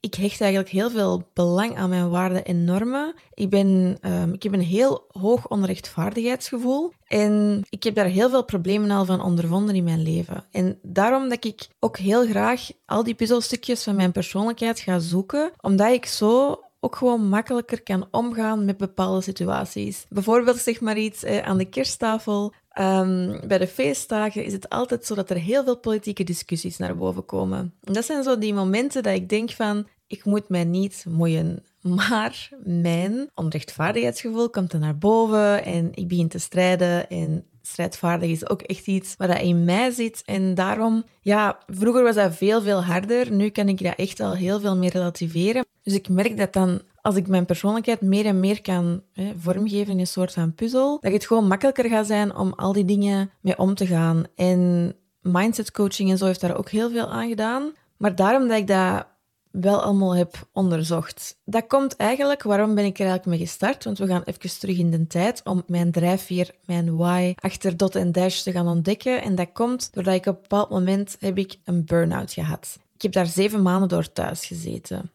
Ik 0.00 0.14
hecht 0.14 0.40
eigenlijk 0.40 0.72
heel 0.72 0.90
veel 0.90 1.30
belang 1.34 1.76
aan 1.76 1.88
mijn 1.88 2.10
waarden 2.10 2.44
en 2.44 2.64
normen. 2.64 3.14
Ik, 3.34 3.50
ben, 3.50 3.98
um, 4.02 4.32
ik 4.32 4.42
heb 4.42 4.52
een 4.52 4.60
heel 4.60 5.04
hoog 5.08 5.48
onrechtvaardigheidsgevoel 5.48 6.92
en 7.06 7.62
ik 7.68 7.82
heb 7.82 7.94
daar 7.94 8.06
heel 8.06 8.30
veel 8.30 8.44
problemen 8.44 8.90
al 8.90 9.04
van 9.04 9.22
ondervonden 9.22 9.74
in 9.74 9.84
mijn 9.84 10.02
leven. 10.02 10.44
En 10.50 10.78
daarom 10.82 11.28
dat 11.28 11.44
ik 11.44 11.68
ook 11.78 11.96
heel 11.96 12.26
graag 12.26 12.70
al 12.86 13.02
die 13.02 13.14
puzzelstukjes 13.14 13.82
van 13.82 13.96
mijn 13.96 14.12
persoonlijkheid 14.12 14.80
ga 14.80 14.98
zoeken, 14.98 15.52
omdat 15.60 15.92
ik 15.92 16.06
zo 16.06 16.60
ook 16.80 16.96
gewoon 16.96 17.28
makkelijker 17.28 17.82
kan 17.82 18.08
omgaan 18.10 18.64
met 18.64 18.76
bepaalde 18.76 19.20
situaties. 19.20 20.06
Bijvoorbeeld 20.08 20.58
zeg 20.58 20.80
maar 20.80 20.98
iets 20.98 21.24
eh, 21.24 21.38
aan 21.38 21.58
de 21.58 21.64
kersttafel. 21.64 22.52
Um, 22.80 23.40
bij 23.46 23.58
de 23.58 23.66
feestdagen 23.66 24.44
is 24.44 24.52
het 24.52 24.68
altijd 24.68 25.04
zo 25.04 25.14
dat 25.14 25.30
er 25.30 25.36
heel 25.36 25.64
veel 25.64 25.78
politieke 25.78 26.24
discussies 26.24 26.76
naar 26.76 26.96
boven 26.96 27.24
komen. 27.24 27.74
En 27.84 27.92
dat 27.92 28.04
zijn 28.04 28.22
zo 28.22 28.38
die 28.38 28.54
momenten 28.54 29.02
dat 29.02 29.14
ik 29.14 29.28
denk 29.28 29.50
van, 29.50 29.86
ik 30.06 30.24
moet 30.24 30.48
mij 30.48 30.64
niet 30.64 31.04
moeien. 31.08 31.62
Maar 31.96 32.48
mijn 32.64 33.30
onrechtvaardigheidsgevoel 33.34 34.50
komt 34.50 34.72
er 34.72 34.78
naar 34.78 34.98
boven 34.98 35.64
en 35.64 35.90
ik 35.94 36.08
begin 36.08 36.28
te 36.28 36.38
strijden 36.38 37.08
en 37.08 37.44
strijdvaardig 37.62 38.30
is 38.30 38.48
ook 38.48 38.62
echt 38.62 38.86
iets 38.86 39.14
wat 39.16 39.38
in 39.40 39.64
mij 39.64 39.90
zit. 39.90 40.22
En 40.24 40.54
daarom, 40.54 41.04
ja, 41.20 41.58
vroeger 41.66 42.02
was 42.02 42.14
dat 42.14 42.36
veel, 42.36 42.62
veel 42.62 42.84
harder. 42.84 43.32
Nu 43.32 43.48
kan 43.48 43.68
ik 43.68 43.82
dat 43.82 43.94
echt 43.96 44.20
al 44.20 44.34
heel 44.34 44.60
veel 44.60 44.76
meer 44.76 44.90
relativeren. 44.90 45.64
Dus 45.82 45.94
ik 45.94 46.08
merk 46.08 46.36
dat 46.36 46.52
dan 46.52 46.80
als 47.02 47.16
ik 47.16 47.28
mijn 47.28 47.44
persoonlijkheid 47.44 48.00
meer 48.00 48.26
en 48.26 48.40
meer 48.40 48.62
kan 48.62 49.02
hè, 49.12 49.32
vormgeven 49.38 49.92
in 49.92 49.98
een 49.98 50.06
soort 50.06 50.32
van 50.32 50.54
puzzel, 50.54 50.98
dat 51.00 51.12
het 51.12 51.26
gewoon 51.26 51.46
makkelijker 51.46 51.88
gaat 51.88 52.06
zijn 52.06 52.36
om 52.36 52.52
al 52.52 52.72
die 52.72 52.84
dingen 52.84 53.30
mee 53.40 53.58
om 53.58 53.74
te 53.74 53.86
gaan. 53.86 54.24
En 54.34 54.94
mindset 55.20 55.70
coaching 55.70 56.10
en 56.10 56.18
zo 56.18 56.24
heeft 56.24 56.40
daar 56.40 56.56
ook 56.56 56.70
heel 56.70 56.90
veel 56.90 57.10
aan 57.10 57.28
gedaan. 57.28 57.72
Maar 57.96 58.14
daarom 58.14 58.48
dat 58.48 58.58
ik 58.58 58.66
dat 58.66 59.06
wel 59.50 59.82
allemaal 59.82 60.16
heb 60.16 60.48
onderzocht. 60.52 61.38
Dat 61.44 61.66
komt 61.66 61.96
eigenlijk, 61.96 62.42
waarom 62.42 62.74
ben 62.74 62.84
ik 62.84 62.98
er 62.98 63.06
eigenlijk 63.06 63.38
mee 63.38 63.48
gestart? 63.48 63.84
Want 63.84 63.98
we 63.98 64.06
gaan 64.06 64.22
even 64.24 64.58
terug 64.58 64.78
in 64.78 64.90
de 64.90 65.06
tijd 65.06 65.40
om 65.44 65.62
mijn 65.66 65.92
drijfveer, 65.92 66.54
mijn 66.64 66.96
why, 66.96 67.34
achter 67.36 67.76
dot 67.76 67.94
en 67.94 68.12
dash 68.12 68.42
te 68.42 68.52
gaan 68.52 68.68
ontdekken. 68.68 69.22
En 69.22 69.34
dat 69.34 69.52
komt 69.52 69.94
doordat 69.94 70.14
ik 70.14 70.26
op 70.26 70.34
een 70.34 70.42
bepaald 70.42 70.70
moment 70.70 71.16
heb 71.20 71.38
ik 71.38 71.56
een 71.64 71.84
burn-out 71.84 72.32
gehad. 72.32 72.78
Ik 72.94 73.02
heb 73.02 73.12
daar 73.12 73.26
zeven 73.26 73.62
maanden 73.62 73.88
door 73.88 74.12
thuis 74.12 74.46
gezeten 74.46 75.10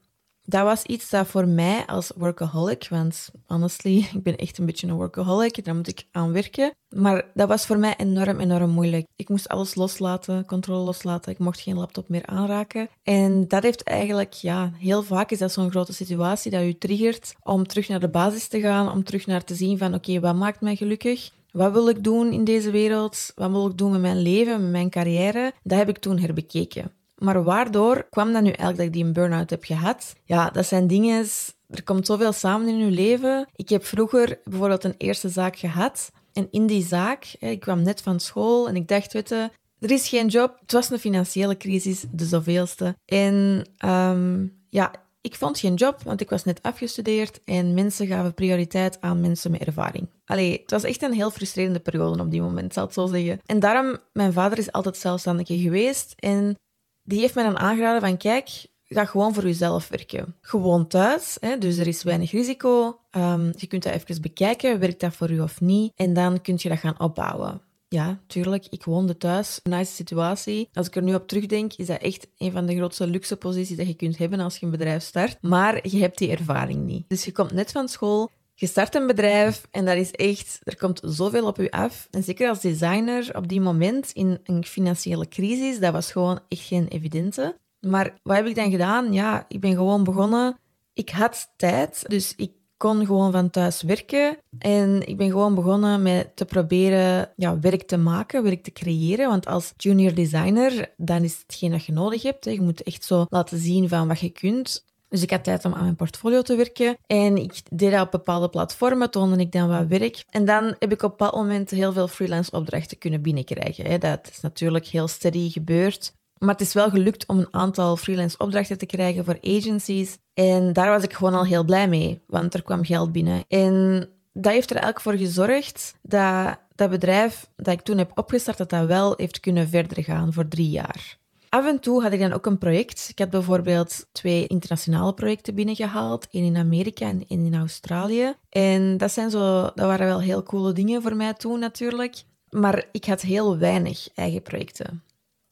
dat 0.46 0.64
was 0.64 0.84
iets 0.84 1.10
dat 1.10 1.28
voor 1.28 1.48
mij 1.48 1.86
als 1.86 2.12
workaholic, 2.16 2.88
want 2.90 3.30
honestly, 3.48 3.98
ik 4.14 4.24
ben 4.24 4.36
echt 4.36 4.58
een 4.58 4.66
beetje 4.66 4.88
een 4.88 4.96
workaholic, 4.96 5.66
daar 5.66 5.76
moet 5.76 5.88
ik 5.88 6.06
aan 6.12 6.32
werken. 6.32 6.72
Maar 6.90 7.26
dat 7.34 7.48
was 7.48 7.66
voor 7.66 7.78
mij 7.78 7.94
enorm, 7.98 8.40
enorm 8.40 8.70
moeilijk. 8.70 9.08
Ik 9.16 9.30
moest 9.30 9.48
alles 9.48 9.76
loslaten, 9.76 10.46
controle 10.46 10.84
loslaten, 10.84 11.32
ik 11.32 11.40
mocht 11.40 11.60
geen 11.60 11.78
laptop 11.78 12.10
meer 12.10 12.26
aanraken. 12.26 12.90
En 13.04 13.48
dat 13.48 13.64
heeft 13.64 13.84
eigenlijk, 13.84 14.34
ja, 14.34 14.72
heel 14.78 15.04
vaak 15.04 15.32
is 15.32 15.40
dat 15.40 15.52
zo'n 15.52 15.72
grote 15.72 15.94
situatie 15.94 16.52
dat 16.52 16.62
je 16.62 16.78
triggert 16.78 17.36
om 17.44 17.68
terug 17.68 17.88
naar 17.88 18.00
de 18.00 18.10
basis 18.10 18.48
te 18.48 18.60
gaan, 18.60 18.92
om 18.92 19.04
terug 19.04 19.26
naar 19.26 19.44
te 19.44 19.56
zien 19.56 19.78
van, 19.78 19.94
oké, 19.94 20.20
wat 20.20 20.36
maakt 20.36 20.62
mij 20.62 20.76
gelukkig? 20.76 21.32
Wat 21.52 21.72
wil 21.72 21.90
ik 21.90 22.04
doen 22.04 22.32
in 22.32 22.44
deze 22.44 22.72
wereld? 22.72 23.32
Wat 23.36 23.52
wil 23.52 23.68
ik 23.68 23.78
doen 23.78 23.92
met 23.92 24.02
mijn 24.02 24.22
leven, 24.22 24.62
met 24.62 24.72
mijn 24.72 24.90
carrière? 24.90 25.54
Dat 25.64 25.78
heb 25.78 25.90
ik 25.90 25.98
toen 25.98 26.20
herbekeken. 26.20 26.92
Maar 27.24 27.44
waardoor 27.44 28.08
kwam 28.10 28.34
dat 28.34 28.42
nu 28.42 28.48
eigenlijk 28.48 28.78
dat 28.78 28.86
ik 28.86 28.94
die 28.94 29.04
een 29.04 29.14
burn-out 29.14 29.50
heb 29.50 29.64
gehad? 29.64 30.16
Ja, 30.24 30.50
dat 30.50 30.66
zijn 30.66 30.88
dingen... 30.88 31.26
Er 31.70 31.84
komt 31.84 32.06
zoveel 32.06 32.34
samen 32.34 32.68
in 32.68 32.78
je 32.78 32.92
leven. 32.92 33.48
Ik 33.56 33.70
heb 33.70 33.86
vroeger 33.86 34.40
bijvoorbeeld 34.44 34.84
een 34.84 34.96
eerste 34.98 35.30
zaak 35.30 35.58
gehad. 35.58 36.12
En 36.34 36.48
in 36.52 36.68
die 36.68 36.86
zaak, 36.86 37.36
ik 37.40 37.60
kwam 37.60 37.82
net 37.82 38.02
van 38.02 38.20
school 38.20 38.68
en 38.68 38.76
ik 38.76 38.88
dacht, 38.88 39.14
weet 39.14 39.30
je, 39.30 39.50
er 39.80 39.92
is 39.92 40.10
geen 40.10 40.28
job. 40.28 40.58
Het 40.60 40.72
was 40.72 40.90
een 40.90 41.00
financiële 41.00 41.58
crisis, 41.58 42.06
de 42.12 42.26
zoveelste. 42.26 42.96
En 43.06 43.66
um, 43.86 44.58
ja, 44.70 44.92
ik 45.22 45.36
vond 45.36 45.60
geen 45.60 45.74
job, 45.74 46.02
want 46.04 46.22
ik 46.22 46.30
was 46.30 46.44
net 46.44 46.62
afgestudeerd 46.62 47.40
en 47.46 47.74
mensen 47.74 48.08
gaven 48.08 48.34
prioriteit 48.34 49.02
aan 49.02 49.22
mensen 49.22 49.52
met 49.52 49.64
ervaring. 49.64 50.10
Allee, 50.26 50.60
het 50.62 50.72
was 50.72 50.84
echt 50.84 51.02
een 51.02 51.14
heel 51.14 51.32
frustrerende 51.32 51.80
periode 51.80 52.24
op 52.24 52.32
die 52.32 52.42
moment, 52.42 52.74
zal 52.74 52.86
ik 52.86 52.92
zo 52.92 53.08
zeggen. 53.08 53.40
En 53.46 53.60
daarom, 53.60 53.98
mijn 54.14 54.34
vader 54.34 54.58
is 54.58 54.72
altijd 54.72 54.98
zelfstandig 54.98 55.48
geweest 55.48 56.14
en 56.16 56.58
die 57.04 57.20
heeft 57.20 57.36
mij 57.36 57.44
dan 57.44 57.58
aangeraden 57.58 58.02
van 58.02 58.18
kijk, 58.18 58.66
ga 58.84 59.06
gewoon 59.06 59.34
voor 59.34 59.44
jezelf 59.44 59.88
werken. 59.88 60.36
Gewoon 60.42 60.88
thuis, 60.88 61.38
hè, 61.40 61.58
dus 61.58 61.78
er 61.78 61.88
is 61.88 62.04
weinig 62.04 62.32
risico. 62.32 63.00
Um, 63.12 63.52
je 63.56 63.68
kunt 63.68 63.84
dat 63.84 63.94
even 63.94 64.22
bekijken, 64.22 64.80
werkt 64.80 65.00
dat 65.00 65.14
voor 65.14 65.32
u 65.32 65.40
of 65.40 65.62
niet? 65.62 65.92
En 65.96 66.14
dan 66.14 66.42
kun 66.42 66.56
je 66.58 66.70
dat 66.70 66.78
gaan 66.78 67.00
opbouwen. 67.00 67.62
Ja, 67.88 68.20
tuurlijk, 68.28 68.66
ik 68.70 68.84
woonde 68.84 69.18
thuis. 69.18 69.60
Nice 69.64 69.94
situatie. 69.94 70.70
Als 70.74 70.88
ik 70.88 70.96
er 70.96 71.04
nu 71.04 71.14
op 71.14 71.28
terugdenk, 71.28 71.74
is 71.74 71.88
dat 71.88 72.02
echt 72.02 72.28
een 72.38 72.52
van 72.52 72.66
de 72.66 72.76
grootste 72.76 73.08
luxe 73.08 73.36
posities 73.36 73.78
dat 73.78 73.88
je 73.88 73.94
kunt 73.94 74.18
hebben 74.18 74.40
als 74.40 74.58
je 74.58 74.66
een 74.66 74.72
bedrijf 74.72 75.04
start. 75.04 75.38
Maar 75.42 75.88
je 75.88 76.00
hebt 76.00 76.18
die 76.18 76.32
ervaring 76.32 76.86
niet. 76.86 77.06
Dus 77.08 77.26
je 77.26 77.32
komt 77.32 77.52
net 77.52 77.72
van 77.72 77.88
school, 77.88 78.32
je 78.56 78.68
start 78.68 78.96
een 78.96 79.08
bedrijf 79.08 79.68
en 79.72 79.86
dat 79.86 79.96
is 79.96 80.12
echt, 80.12 80.60
er 80.64 80.78
komt 80.78 81.02
zoveel 81.04 81.48
op 81.48 81.58
je 81.58 81.72
af. 81.72 82.08
En 82.12 82.24
zeker 82.24 82.50
als 82.50 82.62
designer 82.62 83.36
op 83.36 83.48
die 83.48 83.62
moment 83.62 84.12
in 84.12 84.40
een 84.44 84.66
financiële 84.66 85.28
crisis, 85.28 85.80
dat 85.80 85.94
was 85.94 86.12
gewoon 86.12 86.40
echt 86.48 86.66
geen 86.66 86.88
evidente. 86.88 87.58
Maar 87.80 88.20
wat 88.24 88.36
heb 88.36 88.46
ik 88.46 88.56
dan 88.56 88.72
gedaan? 88.72 89.14
Ja, 89.14 89.46
ik 89.48 89.60
ben 89.60 89.74
gewoon 89.74 90.04
begonnen. 90.04 90.58
Ik 90.94 91.10
had 91.10 91.54
tijd, 91.56 92.04
dus 92.08 92.34
ik 92.36 92.52
kon 92.78 93.06
gewoon 93.06 93.32
van 93.32 93.50
thuis 93.50 93.82
werken. 93.82 94.38
En 94.58 95.08
ik 95.08 95.18
ben 95.18 95.30
gewoon 95.30 95.56
begonnen 95.56 96.02
met 96.02 96.36
te 96.36 96.46
proberen 96.46 97.32
ja, 97.36 97.60
werk 97.60 97.84
te 97.84 97.98
maken, 97.98 98.44
werk 98.44 98.64
te 98.64 98.72
creëren. 98.72 99.30
Want 99.30 99.46
als 99.46 99.74
junior 99.78 100.14
designer, 100.14 100.94
dan 100.98 101.24
is 101.24 101.40
hetgeen 101.40 101.72
dat 101.72 101.86
je 101.86 101.92
nodig 101.92 102.22
hebt. 102.22 102.46
Je 102.46 102.62
moet 102.62 102.84
echt 102.84 103.04
zo 103.04 103.26
laten 103.30 103.58
zien 103.58 103.90
van 103.90 104.08
wat 104.08 104.20
je 104.20 104.30
kunt. 104.30 104.86
Dus 105.14 105.22
ik 105.22 105.32
had 105.32 105.44
tijd 105.44 105.66
om 105.66 105.74
aan 105.74 105.84
mijn 105.84 105.96
portfolio 105.96 106.42
te 106.42 106.56
werken. 106.56 106.98
En 107.08 107.38
ik 107.38 107.62
deed 107.72 107.92
dat 107.92 108.02
op 108.02 108.12
bepaalde 108.12 108.50
platformen, 108.50 109.12
toonde 109.12 109.38
ik 109.38 109.52
dan 109.52 109.68
wat 109.68 109.88
werk. 109.88 110.24
En 110.30 110.46
dan 110.46 110.76
heb 110.80 110.92
ik 110.92 111.04
op 111.04 111.12
een 111.12 111.18
bepaald 111.18 111.36
moment 111.36 111.70
heel 111.70 111.94
veel 111.94 112.08
freelance 112.08 112.52
opdrachten 112.52 112.98
kunnen 112.98 113.22
binnenkrijgen. 113.22 114.00
Dat 114.00 114.30
is 114.32 114.42
natuurlijk 114.42 114.86
heel 114.86 115.08
steady 115.08 115.50
gebeurd. 115.50 116.14
Maar 116.38 116.50
het 116.50 116.62
is 116.62 116.74
wel 116.74 116.90
gelukt 116.90 117.28
om 117.28 117.38
een 117.38 117.48
aantal 117.52 117.98
freelance 117.98 118.38
opdrachten 118.38 118.78
te 118.78 118.86
krijgen 118.86 119.26
voor 119.26 119.38
agencies. 119.42 120.18
En 120.34 120.74
daar 120.74 120.90
was 120.90 121.04
ik 121.04 121.14
gewoon 121.14 121.34
al 121.34 121.46
heel 121.46 121.64
blij 121.64 121.88
mee, 121.88 122.22
want 122.28 122.54
er 122.54 122.64
kwam 122.64 122.86
geld 122.86 123.12
binnen. 123.12 123.44
En 123.48 124.08
dat 124.34 124.54
heeft 124.54 124.70
er 124.70 124.76
eigenlijk 124.76 125.06
voor 125.06 125.28
gezorgd 125.28 125.96
dat 126.02 126.58
dat 126.76 126.90
bedrijf 126.90 127.50
dat 127.56 127.74
ik 127.74 127.82
toen 127.82 127.98
heb 127.98 128.12
opgestart, 128.16 128.58
dat 128.58 128.70
dat 128.70 128.88
wel 128.88 129.14
heeft 129.18 129.40
kunnen 129.40 129.70
verder 129.70 130.04
gaan 130.04 130.34
voor 130.34 130.48
drie 130.48 130.70
jaar. 130.70 131.22
Af 131.54 131.66
en 131.66 131.80
toe 131.80 132.02
had 132.02 132.12
ik 132.12 132.20
dan 132.20 132.34
ook 132.34 132.46
een 132.46 132.58
project. 132.58 133.08
Ik 133.10 133.20
had 133.20 133.30
bijvoorbeeld 133.30 134.06
twee 134.12 134.48
internationale 134.48 135.14
projecten 135.14 135.56
binnengehaald. 135.56 136.28
één 136.32 136.44
in 136.44 136.58
Amerika 136.58 137.08
en 137.08 137.26
één 137.28 137.46
in 137.46 137.56
Australië. 137.56 138.34
En 138.50 138.98
dat, 138.98 139.12
zijn 139.12 139.30
zo, 139.30 139.62
dat 139.62 139.86
waren 139.86 140.06
wel 140.06 140.22
heel 140.22 140.44
coole 140.44 140.74
dingen 140.74 141.02
voor 141.02 141.16
mij 141.16 141.34
toen 141.34 141.60
natuurlijk. 141.60 142.24
Maar 142.50 142.86
ik 142.92 143.06
had 143.06 143.22
heel 143.22 143.58
weinig 143.58 144.10
eigen 144.16 144.42
projecten. 144.42 145.04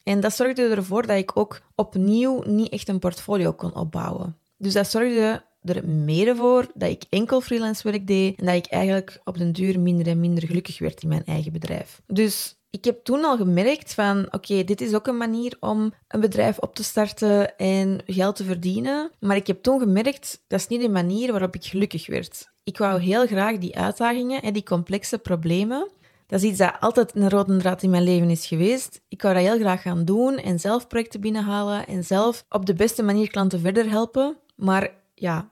En 0.02 0.20
dat 0.20 0.34
zorgde 0.34 0.62
ervoor 0.62 1.06
dat 1.06 1.16
ik 1.16 1.36
ook 1.36 1.60
opnieuw 1.74 2.42
niet 2.46 2.72
echt 2.72 2.88
een 2.88 2.98
portfolio 2.98 3.52
kon 3.52 3.74
opbouwen. 3.74 4.36
Dus 4.56 4.72
dat 4.72 4.90
zorgde 4.90 5.42
er 5.62 5.88
mede 5.88 6.36
voor 6.36 6.66
dat 6.74 6.90
ik 6.90 7.04
enkel 7.08 7.40
freelance 7.40 7.90
werk 7.90 8.06
deed 8.06 8.38
en 8.38 8.46
dat 8.46 8.54
ik 8.54 8.66
eigenlijk 8.66 9.20
op 9.24 9.38
den 9.38 9.52
duur 9.52 9.80
minder 9.80 10.06
en 10.06 10.20
minder 10.20 10.46
gelukkig 10.46 10.78
werd 10.78 11.02
in 11.02 11.08
mijn 11.08 11.24
eigen 11.24 11.52
bedrijf. 11.52 12.00
Dus 12.06 12.56
ik 12.72 12.84
heb 12.84 13.04
toen 13.04 13.24
al 13.24 13.36
gemerkt 13.36 13.94
van, 13.94 14.26
oké, 14.30 14.64
dit 14.64 14.80
is 14.80 14.94
ook 14.94 15.06
een 15.06 15.16
manier 15.16 15.56
om 15.60 15.92
een 16.08 16.20
bedrijf 16.20 16.58
op 16.58 16.74
te 16.74 16.84
starten 16.84 17.56
en 17.56 18.00
geld 18.06 18.36
te 18.36 18.44
verdienen. 18.44 19.10
Maar 19.20 19.36
ik 19.36 19.46
heb 19.46 19.62
toen 19.62 19.80
gemerkt, 19.80 20.44
dat 20.48 20.60
is 20.60 20.66
niet 20.66 20.80
de 20.80 20.88
manier 20.88 21.30
waarop 21.30 21.54
ik 21.54 21.64
gelukkig 21.64 22.06
werd. 22.06 22.50
Ik 22.64 22.78
wou 22.78 23.00
heel 23.00 23.26
graag 23.26 23.58
die 23.58 23.76
uitdagingen 23.76 24.42
en 24.42 24.52
die 24.52 24.62
complexe 24.62 25.18
problemen. 25.18 25.88
Dat 26.26 26.42
is 26.42 26.48
iets 26.48 26.58
dat 26.58 26.74
altijd 26.80 27.14
een 27.14 27.30
rode 27.30 27.56
draad 27.56 27.82
in 27.82 27.90
mijn 27.90 28.02
leven 28.02 28.30
is 28.30 28.46
geweest. 28.46 29.00
Ik 29.08 29.22
wou 29.22 29.34
dat 29.34 29.42
heel 29.42 29.58
graag 29.58 29.82
gaan 29.82 30.04
doen 30.04 30.36
en 30.36 30.60
zelf 30.60 30.86
projecten 30.86 31.20
binnenhalen 31.20 31.86
en 31.86 32.04
zelf 32.04 32.44
op 32.48 32.66
de 32.66 32.74
beste 32.74 33.02
manier 33.02 33.30
klanten 33.30 33.60
verder 33.60 33.90
helpen. 33.90 34.36
Maar 34.56 34.90
ja, 35.14 35.50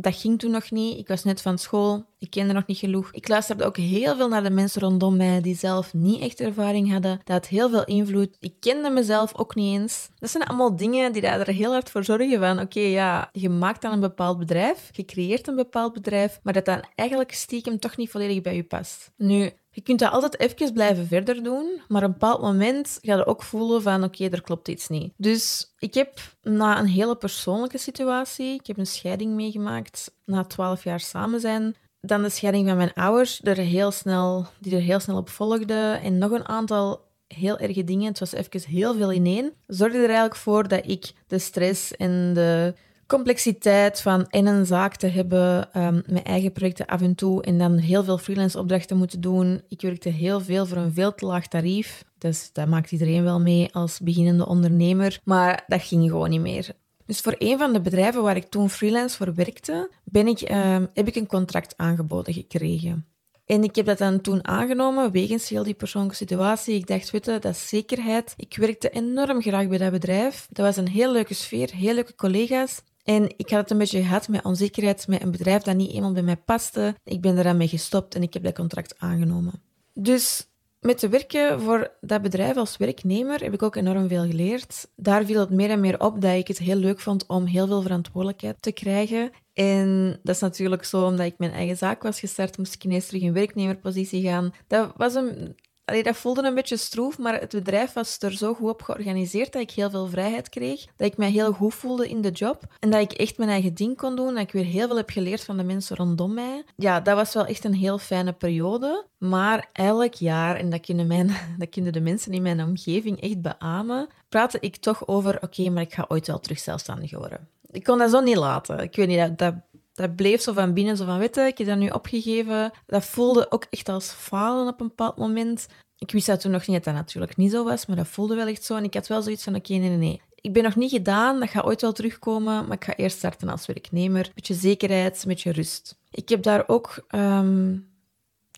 dat 0.00 0.16
ging 0.16 0.38
toen 0.38 0.50
nog 0.50 0.70
niet. 0.70 0.98
Ik 0.98 1.08
was 1.08 1.24
net 1.24 1.42
van 1.42 1.58
school. 1.58 2.04
Ik 2.18 2.30
kende 2.30 2.52
nog 2.52 2.66
niet 2.66 2.78
genoeg. 2.78 3.08
Ik 3.12 3.28
luisterde 3.28 3.64
ook 3.64 3.76
heel 3.76 4.16
veel 4.16 4.28
naar 4.28 4.42
de 4.42 4.50
mensen 4.50 4.80
rondom 4.80 5.16
mij 5.16 5.40
die 5.40 5.56
zelf 5.56 5.94
niet 5.94 6.20
echt 6.20 6.40
ervaring 6.40 6.92
hadden. 6.92 7.20
Dat 7.24 7.36
had 7.36 7.46
heel 7.46 7.70
veel 7.70 7.84
invloed. 7.84 8.36
Ik 8.40 8.54
kende 8.60 8.90
mezelf 8.90 9.36
ook 9.36 9.54
niet 9.54 9.80
eens. 9.80 10.08
Dat 10.18 10.30
zijn 10.30 10.44
allemaal 10.44 10.76
dingen 10.76 11.12
die 11.12 11.22
er 11.22 11.46
heel 11.46 11.72
hard 11.72 11.90
voor 11.90 12.04
zorgen 12.04 12.38
van... 12.38 12.60
Oké, 12.60 12.80
ja, 12.80 13.28
je 13.32 13.48
maakt 13.48 13.82
dan 13.82 13.92
een 13.92 14.00
bepaald 14.00 14.38
bedrijf. 14.38 14.88
Je 14.92 15.04
creëert 15.04 15.48
een 15.48 15.56
bepaald 15.56 15.92
bedrijf. 15.92 16.40
Maar 16.42 16.52
dat 16.52 16.64
dan 16.64 16.84
eigenlijk 16.94 17.32
stiekem 17.32 17.78
toch 17.78 17.96
niet 17.96 18.10
volledig 18.10 18.42
bij 18.42 18.54
je 18.54 18.64
past. 18.64 19.12
Nu, 19.16 19.52
je 19.78 19.84
kunt 19.84 19.98
dat 19.98 20.12
altijd 20.12 20.40
even 20.40 20.72
blijven 20.72 21.06
verder 21.06 21.42
doen, 21.42 21.80
maar 21.88 22.02
op 22.02 22.08
een 22.08 22.12
bepaald 22.12 22.40
moment 22.40 22.98
ga 23.02 23.16
je 23.16 23.26
ook 23.26 23.42
voelen 23.42 23.82
van 23.82 24.04
oké, 24.04 24.28
er 24.28 24.42
klopt 24.42 24.68
iets 24.68 24.88
niet. 24.88 25.12
Dus 25.16 25.74
ik 25.78 25.94
heb 25.94 26.20
na 26.42 26.78
een 26.78 26.86
hele 26.86 27.16
persoonlijke 27.16 27.78
situatie, 27.78 28.54
ik 28.54 28.66
heb 28.66 28.78
een 28.78 28.86
scheiding 28.86 29.34
meegemaakt 29.34 30.14
na 30.24 30.44
twaalf 30.44 30.84
jaar 30.84 31.00
samen 31.00 31.40
zijn, 31.40 31.74
dan 32.00 32.22
de 32.22 32.28
scheiding 32.28 32.68
van 32.68 32.76
mijn 32.76 32.94
ouders, 32.94 33.40
er 33.42 33.56
heel 33.56 33.90
snel, 33.90 34.46
die 34.60 34.74
er 34.74 34.82
heel 34.82 35.00
snel 35.00 35.16
op 35.16 35.28
volgde 35.28 35.98
en 36.02 36.18
nog 36.18 36.30
een 36.30 36.48
aantal 36.48 37.06
heel 37.26 37.58
erge 37.58 37.84
dingen. 37.84 38.06
Het 38.06 38.18
was 38.18 38.32
even 38.32 38.70
heel 38.70 38.94
veel 38.94 39.12
ineen. 39.12 39.52
Zorgde 39.66 39.98
er 39.98 40.04
eigenlijk 40.04 40.36
voor 40.36 40.68
dat 40.68 40.86
ik 40.86 41.12
de 41.26 41.38
stress 41.38 41.96
en 41.96 42.34
de 42.34 42.74
complexiteit 43.08 44.00
van 44.00 44.26
in 44.30 44.46
een 44.46 44.66
zaak 44.66 44.96
te 44.96 45.06
hebben, 45.06 45.68
mijn 46.06 46.24
eigen 46.24 46.52
projecten 46.52 46.86
af 46.86 47.00
en 47.00 47.14
toe 47.14 47.42
en 47.42 47.58
dan 47.58 47.76
heel 47.76 48.04
veel 48.04 48.18
freelance 48.18 48.58
opdrachten 48.58 48.96
moeten 48.96 49.20
doen. 49.20 49.62
Ik 49.68 49.80
werkte 49.80 50.08
heel 50.08 50.40
veel 50.40 50.66
voor 50.66 50.76
een 50.76 50.92
veel 50.92 51.14
te 51.14 51.26
laag 51.26 51.46
tarief. 51.46 52.04
Dus 52.18 52.50
dat 52.52 52.68
maakt 52.68 52.92
iedereen 52.92 53.24
wel 53.24 53.40
mee 53.40 53.74
als 53.74 54.00
beginnende 54.00 54.46
ondernemer. 54.46 55.20
Maar 55.24 55.64
dat 55.66 55.82
ging 55.82 56.10
gewoon 56.10 56.30
niet 56.30 56.40
meer. 56.40 56.70
Dus 57.06 57.20
voor 57.20 57.34
een 57.38 57.58
van 57.58 57.72
de 57.72 57.80
bedrijven 57.80 58.22
waar 58.22 58.36
ik 58.36 58.48
toen 58.48 58.70
freelance 58.70 59.16
voor 59.16 59.34
werkte, 59.34 59.90
ben 60.04 60.26
ik, 60.26 60.50
uh, 60.50 60.76
heb 60.94 61.06
ik 61.06 61.16
een 61.16 61.26
contract 61.26 61.76
aangeboden 61.76 62.34
gekregen. 62.34 63.06
En 63.46 63.62
ik 63.62 63.76
heb 63.76 63.86
dat 63.86 63.98
dan 63.98 64.20
toen 64.20 64.46
aangenomen, 64.46 65.12
wegens 65.12 65.48
heel 65.48 65.62
die 65.62 65.74
persoonlijke 65.74 66.16
situatie. 66.16 66.74
Ik 66.74 66.86
dacht, 66.86 67.10
weet 67.10 67.24
je, 67.24 67.38
dat 67.38 67.54
is 67.54 67.68
zekerheid. 67.68 68.34
Ik 68.36 68.56
werkte 68.56 68.90
enorm 68.90 69.42
graag 69.42 69.68
bij 69.68 69.78
dat 69.78 69.90
bedrijf. 69.90 70.48
Dat 70.50 70.66
was 70.66 70.76
een 70.76 70.88
heel 70.88 71.12
leuke 71.12 71.34
sfeer, 71.34 71.70
heel 71.74 71.94
leuke 71.94 72.14
collega's. 72.14 72.82
En 73.08 73.32
ik 73.36 73.50
had 73.50 73.60
het 73.60 73.70
een 73.70 73.78
beetje 73.78 74.02
gehad 74.02 74.28
met 74.28 74.44
onzekerheid, 74.44 75.08
met 75.08 75.22
een 75.22 75.30
bedrijf 75.30 75.62
dat 75.62 75.76
niet 75.76 75.92
eenmaal 75.92 76.12
bij 76.12 76.22
mij 76.22 76.36
paste. 76.36 76.94
Ik 77.04 77.20
ben 77.20 77.38
eraan 77.38 77.56
mee 77.56 77.68
gestopt 77.68 78.14
en 78.14 78.22
ik 78.22 78.32
heb 78.32 78.42
dat 78.42 78.54
contract 78.54 78.94
aangenomen. 78.98 79.52
Dus 79.94 80.46
met 80.80 80.98
te 80.98 81.08
werken 81.08 81.60
voor 81.60 81.92
dat 82.00 82.22
bedrijf 82.22 82.56
als 82.56 82.76
werknemer 82.76 83.42
heb 83.42 83.52
ik 83.52 83.62
ook 83.62 83.76
enorm 83.76 84.08
veel 84.08 84.26
geleerd. 84.26 84.88
Daar 84.96 85.24
viel 85.24 85.40
het 85.40 85.50
meer 85.50 85.70
en 85.70 85.80
meer 85.80 86.00
op 86.00 86.20
dat 86.20 86.34
ik 86.34 86.48
het 86.48 86.58
heel 86.58 86.76
leuk 86.76 87.00
vond 87.00 87.26
om 87.26 87.44
heel 87.44 87.66
veel 87.66 87.82
verantwoordelijkheid 87.82 88.62
te 88.62 88.72
krijgen. 88.72 89.30
En 89.54 90.18
dat 90.22 90.34
is 90.34 90.40
natuurlijk 90.40 90.84
zo, 90.84 91.04
omdat 91.04 91.26
ik 91.26 91.38
mijn 91.38 91.52
eigen 91.52 91.76
zaak 91.76 92.02
was 92.02 92.20
gestart, 92.20 92.58
moest 92.58 92.74
ik 92.74 92.84
ineens 92.84 93.06
terug 93.06 93.22
in 93.22 93.32
werknemerpositie 93.32 94.22
gaan. 94.22 94.54
Dat 94.66 94.92
was 94.96 95.14
een 95.14 95.56
Allee, 95.88 96.02
dat 96.02 96.16
voelde 96.16 96.42
een 96.42 96.54
beetje 96.54 96.76
stroef, 96.76 97.18
maar 97.18 97.40
het 97.40 97.50
bedrijf 97.50 97.92
was 97.92 98.18
er 98.18 98.32
zo 98.32 98.54
goed 98.54 98.68
op 98.68 98.82
georganiseerd 98.82 99.52
dat 99.52 99.62
ik 99.62 99.70
heel 99.70 99.90
veel 99.90 100.06
vrijheid 100.06 100.48
kreeg. 100.48 100.86
Dat 100.96 101.06
ik 101.06 101.16
mij 101.16 101.30
heel 101.30 101.52
goed 101.52 101.74
voelde 101.74 102.08
in 102.08 102.20
de 102.20 102.30
job. 102.30 102.62
En 102.78 102.90
dat 102.90 103.00
ik 103.00 103.12
echt 103.12 103.38
mijn 103.38 103.50
eigen 103.50 103.74
ding 103.74 103.96
kon 103.96 104.16
doen. 104.16 104.34
Dat 104.34 104.42
ik 104.42 104.52
weer 104.52 104.64
heel 104.64 104.86
veel 104.86 104.96
heb 104.96 105.10
geleerd 105.10 105.44
van 105.44 105.56
de 105.56 105.62
mensen 105.62 105.96
rondom 105.96 106.34
mij. 106.34 106.64
Ja, 106.76 107.00
dat 107.00 107.16
was 107.16 107.34
wel 107.34 107.46
echt 107.46 107.64
een 107.64 107.74
heel 107.74 107.98
fijne 107.98 108.32
periode. 108.32 109.06
Maar 109.18 109.68
elk 109.72 110.14
jaar, 110.14 110.56
en 110.56 110.70
dat 110.70 110.80
kunnen, 110.80 111.30
dat 111.58 111.68
kunnen 111.68 111.92
de 111.92 112.00
mensen 112.00 112.32
in 112.32 112.42
mijn 112.42 112.62
omgeving 112.62 113.20
echt 113.20 113.42
beamen, 113.42 114.08
praatte 114.28 114.58
ik 114.60 114.76
toch 114.76 115.06
over: 115.08 115.38
oké, 115.42 115.70
maar 115.70 115.82
ik 115.82 115.94
ga 115.94 116.04
ooit 116.08 116.26
wel 116.26 116.40
terug 116.40 116.58
zelfstandig 116.58 117.10
worden. 117.10 117.48
Ik 117.70 117.84
kon 117.84 117.98
dat 117.98 118.10
zo 118.10 118.20
niet 118.20 118.36
laten. 118.36 118.78
Ik 118.78 118.96
weet 118.96 119.08
niet, 119.08 119.18
dat, 119.18 119.38
dat 119.38 119.54
dat 119.98 120.16
bleef 120.16 120.40
zo 120.40 120.52
van 120.52 120.72
binnen, 120.72 120.96
zo 120.96 121.04
van, 121.04 121.18
weet 121.18 121.36
ik 121.36 121.58
heb 121.58 121.66
dat 121.66 121.78
nu 121.78 121.88
opgegeven. 121.88 122.72
Dat 122.86 123.04
voelde 123.04 123.50
ook 123.50 123.66
echt 123.70 123.88
als 123.88 124.10
falen 124.10 124.66
op 124.66 124.80
een 124.80 124.88
bepaald 124.88 125.16
moment. 125.16 125.66
Ik 125.98 126.10
wist 126.10 126.26
dat 126.26 126.40
toen 126.40 126.50
nog 126.50 126.66
niet 126.66 126.76
dat 126.76 126.84
dat 126.84 126.94
natuurlijk 126.94 127.36
niet 127.36 127.50
zo 127.50 127.64
was, 127.64 127.86
maar 127.86 127.96
dat 127.96 128.08
voelde 128.08 128.34
wel 128.34 128.46
echt 128.46 128.64
zo. 128.64 128.76
En 128.76 128.84
ik 128.84 128.94
had 128.94 129.06
wel 129.06 129.22
zoiets 129.22 129.44
van, 129.44 129.54
oké, 129.54 129.72
nee, 129.72 129.88
nee, 129.88 129.98
nee. 129.98 130.20
Ik 130.34 130.52
ben 130.52 130.62
nog 130.62 130.76
niet 130.76 130.90
gedaan, 130.90 131.40
dat 131.40 131.48
gaat 131.48 131.64
ooit 131.64 131.80
wel 131.80 131.92
terugkomen, 131.92 132.66
maar 132.66 132.76
ik 132.76 132.84
ga 132.84 132.96
eerst 132.96 133.16
starten 133.16 133.48
als 133.48 133.66
werknemer. 133.66 134.30
Beetje 134.34 134.54
zekerheid, 134.54 135.22
een 135.22 135.28
beetje 135.28 135.52
rust. 135.52 135.98
Ik 136.10 136.28
heb 136.28 136.42
daar 136.42 136.64
ook 136.66 137.04
um, 137.14 137.88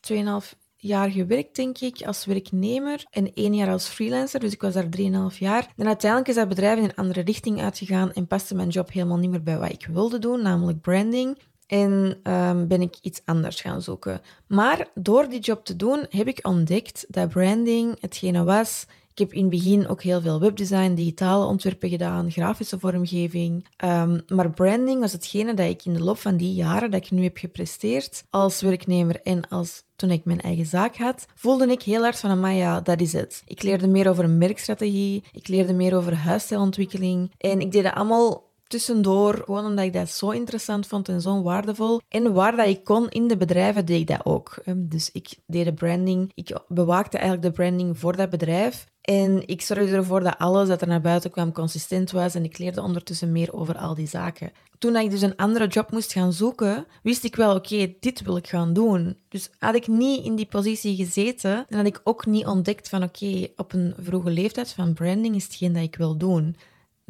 ehm, 0.01 0.43
2,5 0.43 0.59
jaar 0.81 1.11
gewerkt, 1.11 1.57
denk 1.57 1.79
ik, 1.79 2.03
als 2.07 2.25
werknemer 2.25 3.05
en 3.11 3.35
één 3.35 3.55
jaar 3.55 3.71
als 3.71 3.89
freelancer. 3.89 4.41
Dus 4.41 4.53
ik 4.53 4.61
was 4.61 4.75
daar 4.75 4.89
3,5 5.33 5.39
jaar. 5.39 5.73
En 5.77 5.87
uiteindelijk 5.87 6.31
is 6.31 6.37
dat 6.37 6.49
bedrijf 6.49 6.79
in 6.79 6.85
een 6.85 6.95
andere 6.95 7.21
richting 7.21 7.61
uitgegaan 7.61 8.13
en 8.13 8.27
paste 8.27 8.55
mijn 8.55 8.69
job 8.69 8.93
helemaal 8.93 9.19
niet 9.19 9.31
meer 9.31 9.43
bij 9.43 9.59
wat 9.59 9.71
ik 9.73 9.89
wilde 9.93 10.19
doen, 10.19 10.43
namelijk 10.43 10.81
branding. 10.81 11.39
En 11.67 12.21
um, 12.23 12.69
ben 12.69 12.83
ik 12.83 12.97
iets 13.03 13.21
anders 13.25 13.61
gaan 13.61 13.83
zoeken. 13.83 14.21
Maar 14.47 14.89
door 14.95 15.29
die 15.29 15.41
job 15.41 15.65
te 15.65 15.77
doen 15.77 16.07
heb 16.09 16.29
ik 16.29 16.47
ontdekt 16.47 17.07
dat 17.09 17.29
branding 17.29 18.01
hetgene 18.01 18.45
was 18.45 18.87
ik 19.13 19.19
heb 19.19 19.33
in 19.33 19.41
het 19.41 19.51
begin 19.51 19.89
ook 19.89 20.03
heel 20.03 20.21
veel 20.21 20.41
webdesign, 20.41 20.95
digitale 20.95 21.45
ontwerpen 21.45 21.89
gedaan, 21.89 22.31
grafische 22.31 22.79
vormgeving. 22.79 23.67
Um, 23.85 24.21
maar 24.29 24.51
branding 24.51 25.01
was 25.01 25.13
hetgene 25.13 25.55
dat 25.55 25.69
ik 25.69 25.85
in 25.85 25.93
de 25.93 26.03
loop 26.03 26.19
van 26.19 26.37
die 26.37 26.55
jaren 26.55 26.91
dat 26.91 27.05
ik 27.05 27.11
nu 27.11 27.23
heb 27.23 27.37
gepresteerd 27.37 28.25
als 28.31 28.61
werknemer 28.61 29.21
en 29.23 29.49
als 29.49 29.83
toen 29.97 30.11
ik 30.11 30.25
mijn 30.25 30.41
eigen 30.41 30.67
zaak 30.67 30.97
had, 30.97 31.27
voelde 31.35 31.67
ik 31.67 31.83
heel 31.83 32.03
hard 32.03 32.19
van, 32.19 32.55
ja, 32.57 32.81
dat 32.81 33.01
is 33.01 33.13
het. 33.13 33.43
Ik 33.47 33.63
leerde 33.63 33.87
meer 33.87 34.09
over 34.09 34.31
merkstrategie, 34.31 35.25
ik 35.33 35.49
leerde 35.49 35.73
meer 35.73 35.97
over 35.97 36.15
huisstijlontwikkeling 36.15 37.33
en 37.39 37.61
ik 37.61 37.73
deed 37.73 37.83
dat 37.83 37.95
allemaal 37.95 38.50
tussendoor, 38.71 39.43
gewoon 39.45 39.65
omdat 39.65 39.85
ik 39.85 39.93
dat 39.93 40.11
zo 40.11 40.31
interessant 40.31 40.87
vond 40.87 41.09
en 41.09 41.21
zo 41.21 41.43
waardevol. 41.43 42.01
En 42.09 42.33
waar 42.33 42.57
dat 42.57 42.67
ik 42.67 42.85
kon 42.85 43.09
in 43.09 43.29
de 43.29 43.37
bedrijven, 43.37 43.87
deed 43.87 44.01
ik 44.01 44.07
dat 44.07 44.25
ook. 44.25 44.63
Dus 44.77 45.11
ik 45.13 45.29
deed 45.47 45.65
de 45.65 45.75
branding, 45.75 46.33
ik 46.35 46.61
bewaakte 46.69 47.19
eigenlijk 47.19 47.47
de 47.49 47.63
branding 47.63 47.99
voor 47.99 48.17
dat 48.17 48.31
bedrijf. 48.31 48.89
En 49.01 49.47
ik 49.47 49.63
zorgde 49.63 49.97
ervoor 49.97 50.23
dat 50.23 50.39
alles 50.39 50.69
dat 50.69 50.81
er 50.81 50.89
naar 50.89 51.01
buiten 51.01 51.31
kwam 51.31 51.53
consistent 51.53 52.11
was 52.11 52.35
en 52.35 52.45
ik 52.45 52.59
leerde 52.59 52.83
ondertussen 52.83 53.33
meer 53.33 53.53
over 53.53 53.77
al 53.77 53.95
die 53.95 54.09
zaken. 54.09 54.53
Toen 54.79 54.97
ik 54.97 55.11
dus 55.11 55.23
een 55.23 55.37
andere 55.37 55.67
job 55.67 55.91
moest 55.91 56.13
gaan 56.13 56.33
zoeken, 56.33 56.87
wist 57.03 57.25
ik 57.25 57.37
wel, 57.37 57.55
oké, 57.55 57.95
dit 58.01 58.23
wil 58.23 58.37
ik 58.37 58.49
gaan 58.49 58.73
doen. 58.73 59.17
Dus 59.29 59.51
had 59.59 59.75
ik 59.75 59.87
niet 59.87 60.25
in 60.25 60.35
die 60.35 60.47
positie 60.47 60.97
gezeten, 60.97 61.65
dan 61.69 61.79
had 61.79 61.87
ik 61.87 62.01
ook 62.05 62.27
niet 62.27 62.47
ontdekt 62.47 62.89
van, 62.89 63.03
oké, 63.03 63.49
op 63.57 63.73
een 63.73 63.95
vroege 63.99 64.31
leeftijd 64.31 64.73
van 64.73 64.95
branding 64.95 65.35
is 65.35 65.45
hetgeen 65.45 65.73
dat 65.73 65.83
ik 65.83 65.97
wil 65.97 66.17
doen. 66.17 66.57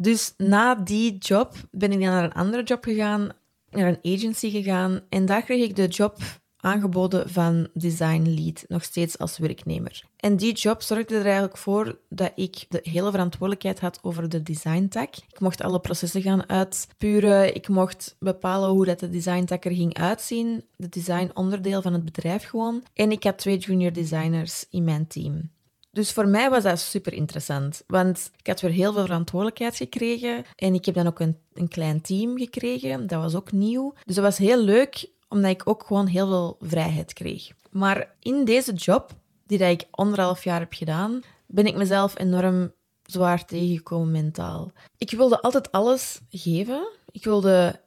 Dus 0.03 0.35
na 0.37 0.75
die 0.75 1.19
job 1.19 1.53
ben 1.71 1.93
ik 1.93 1.99
naar 1.99 2.25
een 2.25 2.33
andere 2.33 2.63
job 2.63 2.85
gegaan 2.85 3.29
naar 3.71 3.89
een 3.89 4.15
agency 4.15 4.51
gegaan 4.51 5.01
en 5.09 5.27
daar 5.27 5.43
kreeg 5.43 5.69
ik 5.69 5.77
de 5.77 5.87
job 5.87 6.17
aangeboden 6.57 7.31
van 7.31 7.69
design 7.75 8.23
lead, 8.23 8.65
nog 8.69 8.83
steeds 8.85 9.19
als 9.19 9.39
werknemer. 9.39 10.05
En 10.17 10.37
die 10.37 10.53
job 10.53 10.83
zorgde 10.83 11.15
er 11.15 11.25
eigenlijk 11.25 11.57
voor 11.57 11.99
dat 12.09 12.33
ik 12.35 12.67
de 12.69 12.81
hele 12.83 13.11
verantwoordelijkheid 13.11 13.81
had 13.81 13.99
over 14.03 14.29
de 14.29 14.43
design 14.43 14.89
tak. 14.89 15.17
Ik 15.17 15.41
mocht 15.41 15.63
alle 15.63 15.81
processen 15.81 16.23
gaan 16.23 16.49
uitspuren. 16.49 17.55
Ik 17.55 17.69
mocht 17.69 18.17
bepalen 18.19 18.71
hoe 18.71 18.85
dat 18.85 18.99
de 18.99 19.11
design 19.11 19.45
tak 19.45 19.65
er 19.65 19.75
ging 19.75 19.95
uitzien. 19.95 20.65
De 20.77 20.89
design 20.89 21.31
onderdeel 21.35 21.83
van 21.83 21.93
het 21.93 22.05
bedrijf 22.05 22.45
gewoon. 22.45 22.83
En 22.95 23.11
ik 23.11 23.25
had 23.25 23.39
twee 23.39 23.59
junior 23.59 23.93
designers 23.93 24.67
in 24.71 24.85
mijn 24.85 25.07
team. 25.07 25.51
Dus 25.93 26.13
voor 26.13 26.29
mij 26.29 26.51
was 26.51 26.63
dat 26.63 26.79
super 26.79 27.13
interessant, 27.13 27.83
want 27.87 28.31
ik 28.37 28.47
had 28.47 28.61
weer 28.61 28.71
heel 28.71 28.93
veel 28.93 29.03
verantwoordelijkheid 29.03 29.77
gekregen 29.77 30.45
en 30.57 30.75
ik 30.75 30.85
heb 30.85 30.95
dan 30.95 31.07
ook 31.07 31.21
een, 31.21 31.39
een 31.53 31.69
klein 31.69 32.01
team 32.01 32.39
gekregen. 32.39 33.07
Dat 33.07 33.23
was 33.23 33.35
ook 33.35 33.53
nieuw. 33.53 33.95
Dus 34.05 34.15
dat 34.15 34.25
was 34.25 34.39
heel 34.39 34.63
leuk 34.63 35.11
omdat 35.29 35.51
ik 35.51 35.69
ook 35.69 35.85
gewoon 35.87 36.07
heel 36.07 36.27
veel 36.27 36.57
vrijheid 36.61 37.13
kreeg. 37.13 37.51
Maar 37.71 38.15
in 38.21 38.45
deze 38.45 38.73
job, 38.73 39.15
die 39.47 39.59
dat 39.59 39.71
ik 39.71 39.87
anderhalf 39.91 40.45
jaar 40.45 40.61
heb 40.61 40.73
gedaan, 40.73 41.23
ben 41.47 41.67
ik 41.67 41.77
mezelf 41.77 42.19
enorm 42.19 42.73
zwaar 43.07 43.45
tegengekomen 43.45 44.11
mentaal. 44.11 44.73
Ik 44.99 45.11
wilde 45.11 45.41
altijd 45.41 45.73
alles 45.73 46.21
geven. 46.31 46.89
Ik 47.11 47.25
wilde 47.25 47.81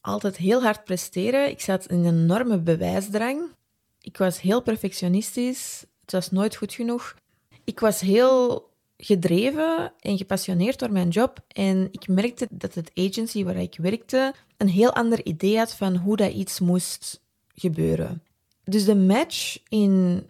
altijd 0.00 0.36
heel 0.36 0.62
hard 0.62 0.84
presteren. 0.84 1.48
Ik 1.48 1.60
zat 1.60 1.86
in 1.86 2.04
een 2.04 2.18
enorme 2.18 2.58
bewijsdrang. 2.58 3.42
Ik 4.00 4.16
was 4.16 4.40
heel 4.40 4.62
perfectionistisch. 4.62 5.84
Het 6.00 6.12
was 6.12 6.30
nooit 6.30 6.56
goed 6.56 6.72
genoeg. 6.72 7.14
Ik 7.70 7.80
was 7.80 8.00
heel 8.00 8.68
gedreven 8.96 9.92
en 10.00 10.16
gepassioneerd 10.16 10.78
door 10.78 10.92
mijn 10.92 11.08
job. 11.08 11.44
En 11.48 11.88
ik 11.90 12.08
merkte 12.08 12.46
dat 12.50 12.74
het 12.74 12.90
agency 12.94 13.44
waar 13.44 13.56
ik 13.56 13.76
werkte 13.76 14.34
een 14.56 14.68
heel 14.68 14.92
ander 14.92 15.24
idee 15.24 15.58
had 15.58 15.74
van 15.74 15.96
hoe 15.96 16.16
dat 16.16 16.32
iets 16.32 16.60
moest 16.60 17.20
gebeuren. 17.54 18.22
Dus 18.64 18.84
de 18.84 18.94
match 18.94 19.58
in 19.68 20.22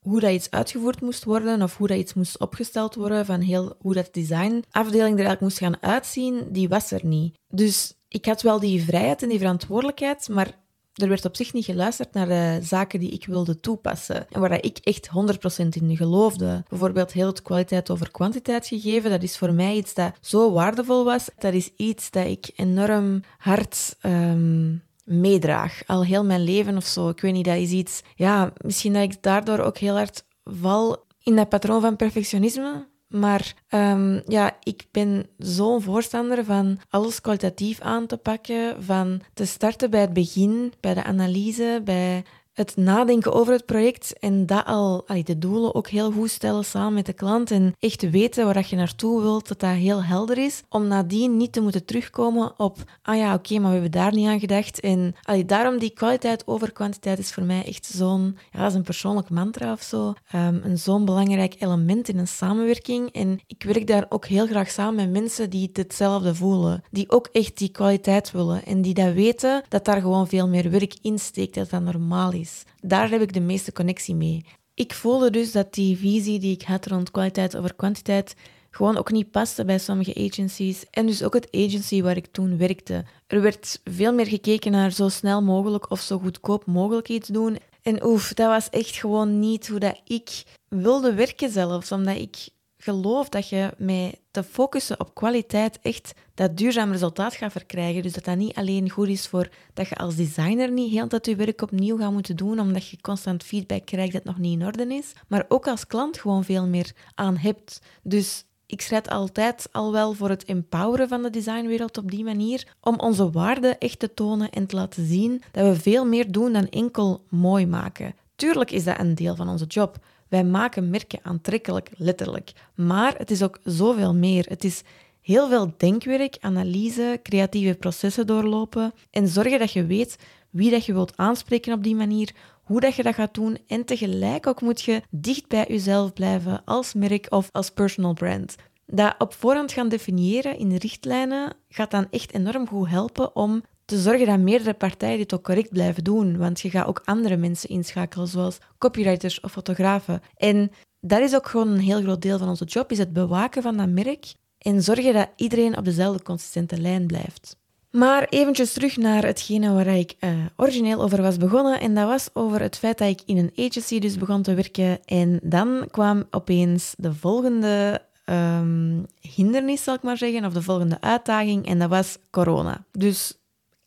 hoe 0.00 0.20
dat 0.20 0.30
iets 0.30 0.50
uitgevoerd 0.50 1.00
moest 1.00 1.24
worden 1.24 1.62
of 1.62 1.76
hoe 1.76 1.86
dat 1.86 1.98
iets 1.98 2.14
moest 2.14 2.38
opgesteld 2.38 2.94
worden, 2.94 3.26
van 3.26 3.40
heel, 3.40 3.76
hoe 3.78 3.94
dat 3.94 4.14
designafdeling 4.14 5.18
er 5.18 5.26
eigenlijk 5.26 5.40
moest 5.40 5.58
gaan 5.58 5.82
uitzien, 5.82 6.48
die 6.50 6.68
was 6.68 6.90
er 6.90 7.04
niet. 7.04 7.38
Dus 7.48 7.94
ik 8.08 8.24
had 8.24 8.42
wel 8.42 8.60
die 8.60 8.84
vrijheid 8.84 9.22
en 9.22 9.28
die 9.28 9.38
verantwoordelijkheid, 9.38 10.28
maar 10.28 10.58
er 11.00 11.08
werd 11.08 11.24
op 11.24 11.36
zich 11.36 11.52
niet 11.52 11.64
geluisterd 11.64 12.12
naar 12.12 12.28
de 12.28 12.58
zaken 12.62 13.00
die 13.00 13.10
ik 13.10 13.26
wilde 13.26 13.60
toepassen 13.60 14.26
en 14.30 14.40
waar 14.40 14.64
ik 14.64 14.78
echt 14.78 15.08
100% 15.08 15.66
in 15.68 15.96
geloofde. 15.96 16.64
Bijvoorbeeld 16.68 17.12
heel 17.12 17.26
het 17.26 17.42
kwaliteit 17.42 17.90
over 17.90 18.10
kwantiteit 18.10 18.66
gegeven, 18.66 19.10
dat 19.10 19.22
is 19.22 19.38
voor 19.38 19.52
mij 19.52 19.76
iets 19.76 19.94
dat 19.94 20.12
zo 20.20 20.52
waardevol 20.52 21.04
was. 21.04 21.28
Dat 21.38 21.52
is 21.52 21.70
iets 21.76 22.10
dat 22.10 22.26
ik 22.26 22.50
enorm 22.56 23.22
hard 23.38 23.96
um, 24.02 24.82
meedraag, 25.04 25.82
al 25.86 26.04
heel 26.04 26.24
mijn 26.24 26.44
leven 26.44 26.76
of 26.76 26.86
zo. 26.86 27.08
Ik 27.08 27.20
weet 27.20 27.32
niet, 27.32 27.44
dat 27.44 27.56
is 27.56 27.70
iets... 27.70 28.02
Ja, 28.14 28.52
misschien 28.64 28.92
dat 28.92 29.02
ik 29.02 29.22
daardoor 29.22 29.58
ook 29.58 29.78
heel 29.78 29.96
hard 29.96 30.24
val 30.44 31.04
in 31.22 31.36
dat 31.36 31.48
patroon 31.48 31.80
van 31.80 31.96
perfectionisme. 31.96 32.86
Maar 33.10 33.54
um, 33.70 34.22
ja, 34.26 34.56
ik 34.62 34.86
ben 34.90 35.26
zo'n 35.38 35.82
voorstander 35.82 36.44
van 36.44 36.78
alles 36.90 37.20
kwalitatief 37.20 37.80
aan 37.80 38.06
te 38.06 38.16
pakken, 38.16 38.82
van 38.84 39.20
te 39.34 39.44
starten 39.44 39.90
bij 39.90 40.00
het 40.00 40.12
begin, 40.12 40.72
bij 40.80 40.94
de 40.94 41.04
analyse, 41.04 41.80
bij 41.84 42.24
het 42.52 42.76
nadenken 42.76 43.32
over 43.32 43.52
het 43.52 43.66
project 43.66 44.18
en 44.18 44.46
dat 44.46 44.64
al, 44.64 45.04
de 45.24 45.38
doelen 45.38 45.74
ook 45.74 45.88
heel 45.88 46.12
goed 46.12 46.30
stellen 46.30 46.64
samen 46.64 46.94
met 46.94 47.06
de 47.06 47.12
klant 47.12 47.50
en 47.50 47.74
echt 47.78 48.10
weten 48.10 48.44
waar 48.44 48.66
je 48.68 48.76
naartoe 48.76 49.20
wilt, 49.20 49.48
dat 49.48 49.60
dat 49.60 49.70
heel 49.70 50.02
helder 50.02 50.38
is, 50.38 50.62
om 50.68 50.86
nadien 50.86 51.36
niet 51.36 51.52
te 51.52 51.60
moeten 51.60 51.84
terugkomen 51.84 52.52
op, 52.56 52.76
ah 53.02 53.16
ja, 53.16 53.34
oké, 53.34 53.54
maar 53.58 53.66
we 53.66 53.72
hebben 53.72 53.90
daar 53.90 54.14
niet 54.14 54.26
aan 54.26 54.40
gedacht. 54.40 54.80
En 54.80 55.14
allee, 55.22 55.44
daarom 55.44 55.78
die 55.78 55.90
kwaliteit 55.90 56.46
over 56.46 56.72
kwantiteit 56.72 57.18
is 57.18 57.32
voor 57.32 57.42
mij 57.42 57.64
echt 57.64 57.86
zo'n, 57.86 58.36
ja, 58.52 58.58
dat 58.60 58.70
is 58.70 58.76
een 58.76 58.82
persoonlijk 58.82 59.30
mantra 59.30 59.72
of 59.72 59.82
zo, 59.82 60.14
um, 60.34 60.60
een 60.64 60.78
zo'n 60.78 61.04
belangrijk 61.04 61.56
element 61.58 62.08
in 62.08 62.18
een 62.18 62.28
samenwerking. 62.28 63.12
En 63.12 63.40
ik 63.46 63.62
werk 63.62 63.86
daar 63.86 64.06
ook 64.08 64.26
heel 64.26 64.46
graag 64.46 64.70
samen 64.70 64.94
met 64.94 65.22
mensen 65.22 65.50
die 65.50 65.70
hetzelfde 65.72 66.34
voelen, 66.34 66.82
die 66.90 67.10
ook 67.10 67.28
echt 67.32 67.58
die 67.58 67.68
kwaliteit 67.68 68.30
willen 68.30 68.64
en 68.64 68.82
die 68.82 68.94
dat 68.94 69.12
weten 69.12 69.62
dat 69.68 69.84
daar 69.84 70.00
gewoon 70.00 70.28
veel 70.28 70.48
meer 70.48 70.70
werk 70.70 70.94
in 71.02 71.18
steekt, 71.18 71.54
dat 71.54 71.82
normaal 71.82 72.32
is. 72.32 72.39
Daar 72.80 73.10
heb 73.10 73.20
ik 73.20 73.32
de 73.32 73.40
meeste 73.40 73.72
connectie 73.72 74.14
mee. 74.14 74.44
Ik 74.74 74.94
voelde 74.94 75.30
dus 75.30 75.52
dat 75.52 75.74
die 75.74 75.96
visie 75.96 76.38
die 76.38 76.54
ik 76.54 76.62
had 76.62 76.86
rond 76.86 77.10
kwaliteit 77.10 77.56
over 77.56 77.74
kwantiteit 77.74 78.34
gewoon 78.70 78.96
ook 78.96 79.10
niet 79.10 79.30
paste 79.30 79.64
bij 79.64 79.78
sommige 79.78 80.28
agencies. 80.28 80.84
En 80.90 81.06
dus 81.06 81.22
ook 81.22 81.34
het 81.34 81.48
agency 81.52 82.02
waar 82.02 82.16
ik 82.16 82.26
toen 82.26 82.58
werkte. 82.58 83.04
Er 83.26 83.40
werd 83.40 83.80
veel 83.84 84.12
meer 84.12 84.26
gekeken 84.26 84.72
naar 84.72 84.90
zo 84.90 85.08
snel 85.08 85.42
mogelijk 85.42 85.90
of 85.90 86.00
zo 86.00 86.18
goedkoop 86.18 86.66
mogelijk 86.66 87.08
iets 87.08 87.28
doen. 87.28 87.58
En 87.82 88.04
oef, 88.04 88.34
dat 88.34 88.48
was 88.48 88.68
echt 88.68 88.96
gewoon 88.96 89.38
niet 89.38 89.68
hoe 89.68 89.78
dat 89.78 90.00
ik 90.04 90.42
wilde 90.68 91.14
werken 91.14 91.50
zelfs, 91.50 91.92
omdat 91.92 92.16
ik 92.16 92.48
geloof 92.82 93.28
dat 93.28 93.48
je 93.48 93.74
met 93.78 94.20
te 94.30 94.42
focussen 94.42 95.00
op 95.00 95.14
kwaliteit 95.14 95.78
echt 95.82 96.12
dat 96.34 96.56
duurzaam 96.56 96.90
resultaat 96.90 97.34
gaat 97.34 97.52
verkrijgen. 97.52 98.02
Dus 98.02 98.12
dat 98.12 98.24
dat 98.24 98.36
niet 98.36 98.54
alleen 98.54 98.90
goed 98.90 99.08
is 99.08 99.26
voor 99.26 99.48
dat 99.74 99.88
je 99.88 99.96
als 99.96 100.16
designer 100.16 100.70
niet 100.70 100.92
heel 100.92 101.08
dat 101.08 101.26
je 101.26 101.36
werk 101.36 101.62
opnieuw 101.62 101.96
gaat 101.96 102.12
moeten 102.12 102.36
doen, 102.36 102.60
omdat 102.60 102.88
je 102.88 103.00
constant 103.00 103.42
feedback 103.42 103.86
krijgt 103.86 104.12
dat 104.12 104.24
nog 104.24 104.38
niet 104.38 104.60
in 104.60 104.66
orde 104.66 104.94
is, 104.94 105.12
maar 105.28 105.44
ook 105.48 105.68
als 105.68 105.86
klant 105.86 106.18
gewoon 106.18 106.44
veel 106.44 106.66
meer 106.66 106.92
aan 107.14 107.36
hebt. 107.36 107.80
Dus 108.02 108.44
ik 108.66 108.80
schrijf 108.80 109.08
altijd 109.08 109.68
al 109.72 109.92
wel 109.92 110.12
voor 110.12 110.28
het 110.28 110.44
empoweren 110.44 111.08
van 111.08 111.22
de 111.22 111.30
designwereld 111.30 111.98
op 111.98 112.10
die 112.10 112.24
manier, 112.24 112.76
om 112.80 112.98
onze 112.98 113.30
waarden 113.30 113.78
echt 113.78 113.98
te 113.98 114.14
tonen 114.14 114.50
en 114.50 114.66
te 114.66 114.76
laten 114.76 115.06
zien 115.06 115.42
dat 115.52 115.66
we 115.66 115.80
veel 115.80 116.06
meer 116.06 116.32
doen 116.32 116.52
dan 116.52 116.68
enkel 116.68 117.24
mooi 117.28 117.66
maken. 117.66 118.14
Tuurlijk 118.36 118.70
is 118.70 118.84
dat 118.84 118.98
een 118.98 119.14
deel 119.14 119.36
van 119.36 119.48
onze 119.48 119.64
job, 119.64 119.98
wij 120.30 120.44
maken 120.44 120.90
merken 120.90 121.18
aantrekkelijk, 121.22 121.90
letterlijk. 121.96 122.52
Maar 122.74 123.14
het 123.16 123.30
is 123.30 123.42
ook 123.42 123.58
zoveel 123.64 124.14
meer. 124.14 124.46
Het 124.48 124.64
is 124.64 124.82
heel 125.20 125.48
veel 125.48 125.72
denkwerk, 125.76 126.36
analyse, 126.40 127.20
creatieve 127.22 127.74
processen 127.74 128.26
doorlopen 128.26 128.92
en 129.10 129.28
zorgen 129.28 129.58
dat 129.58 129.72
je 129.72 129.86
weet 129.86 130.16
wie 130.50 130.70
dat 130.70 130.84
je 130.84 130.92
wilt 130.92 131.16
aanspreken 131.16 131.72
op 131.72 131.82
die 131.82 131.94
manier, 131.94 132.34
hoe 132.62 132.80
dat 132.80 132.94
je 132.94 133.02
dat 133.02 133.14
gaat 133.14 133.34
doen 133.34 133.58
en 133.66 133.84
tegelijk 133.84 134.46
ook 134.46 134.60
moet 134.60 134.80
je 134.80 135.02
dicht 135.10 135.48
bij 135.48 135.64
jezelf 135.68 136.12
blijven 136.12 136.62
als 136.64 136.94
merk 136.94 137.26
of 137.28 137.48
als 137.52 137.70
personal 137.70 138.12
brand. 138.12 138.56
Dat 138.86 139.14
op 139.18 139.34
voorhand 139.34 139.72
gaan 139.72 139.88
definiëren 139.88 140.58
in 140.58 140.76
richtlijnen 140.76 141.52
gaat 141.68 141.90
dan 141.90 142.06
echt 142.10 142.34
enorm 142.34 142.68
goed 142.68 142.88
helpen 142.88 143.36
om 143.36 143.62
te 143.90 143.98
zorgen 144.00 144.26
dat 144.26 144.38
meerdere 144.38 144.74
partijen 144.74 145.18
dit 145.18 145.34
ook 145.34 145.44
correct 145.44 145.70
blijven 145.70 146.04
doen. 146.04 146.36
Want 146.36 146.60
je 146.60 146.70
gaat 146.70 146.86
ook 146.86 147.02
andere 147.04 147.36
mensen 147.36 147.68
inschakelen, 147.68 148.28
zoals 148.28 148.58
copywriters 148.78 149.40
of 149.40 149.52
fotografen. 149.52 150.22
En 150.36 150.70
dat 151.00 151.20
is 151.20 151.34
ook 151.34 151.48
gewoon 151.48 151.68
een 151.68 151.80
heel 151.80 152.02
groot 152.02 152.22
deel 152.22 152.38
van 152.38 152.48
onze 152.48 152.64
job, 152.64 152.90
is 152.90 152.98
het 152.98 153.12
bewaken 153.12 153.62
van 153.62 153.76
dat 153.76 153.88
merk 153.88 154.34
en 154.58 154.82
zorgen 154.82 155.12
dat 155.12 155.28
iedereen 155.36 155.76
op 155.76 155.84
dezelfde 155.84 156.22
consistente 156.22 156.80
lijn 156.80 157.06
blijft. 157.06 157.56
Maar 157.90 158.26
eventjes 158.28 158.72
terug 158.72 158.96
naar 158.96 159.24
hetgene 159.24 159.72
waar 159.72 159.86
ik 159.86 160.14
uh, 160.20 160.30
origineel 160.56 161.02
over 161.02 161.22
was 161.22 161.36
begonnen. 161.36 161.80
En 161.80 161.94
dat 161.94 162.06
was 162.06 162.28
over 162.32 162.60
het 162.60 162.76
feit 162.76 162.98
dat 162.98 163.08
ik 163.08 163.22
in 163.26 163.36
een 163.36 163.66
agency 163.66 163.98
dus 163.98 164.16
begon 164.16 164.42
te 164.42 164.54
werken. 164.54 165.04
En 165.04 165.40
dan 165.42 165.86
kwam 165.90 166.24
opeens 166.30 166.94
de 166.98 167.14
volgende 167.14 168.02
um, 168.26 169.06
hindernis, 169.20 169.82
zal 169.82 169.94
ik 169.94 170.02
maar 170.02 170.16
zeggen, 170.16 170.44
of 170.44 170.52
de 170.52 170.62
volgende 170.62 171.00
uitdaging. 171.00 171.66
En 171.66 171.78
dat 171.78 171.88
was 171.88 172.18
corona. 172.30 172.84
Dus 172.92 173.39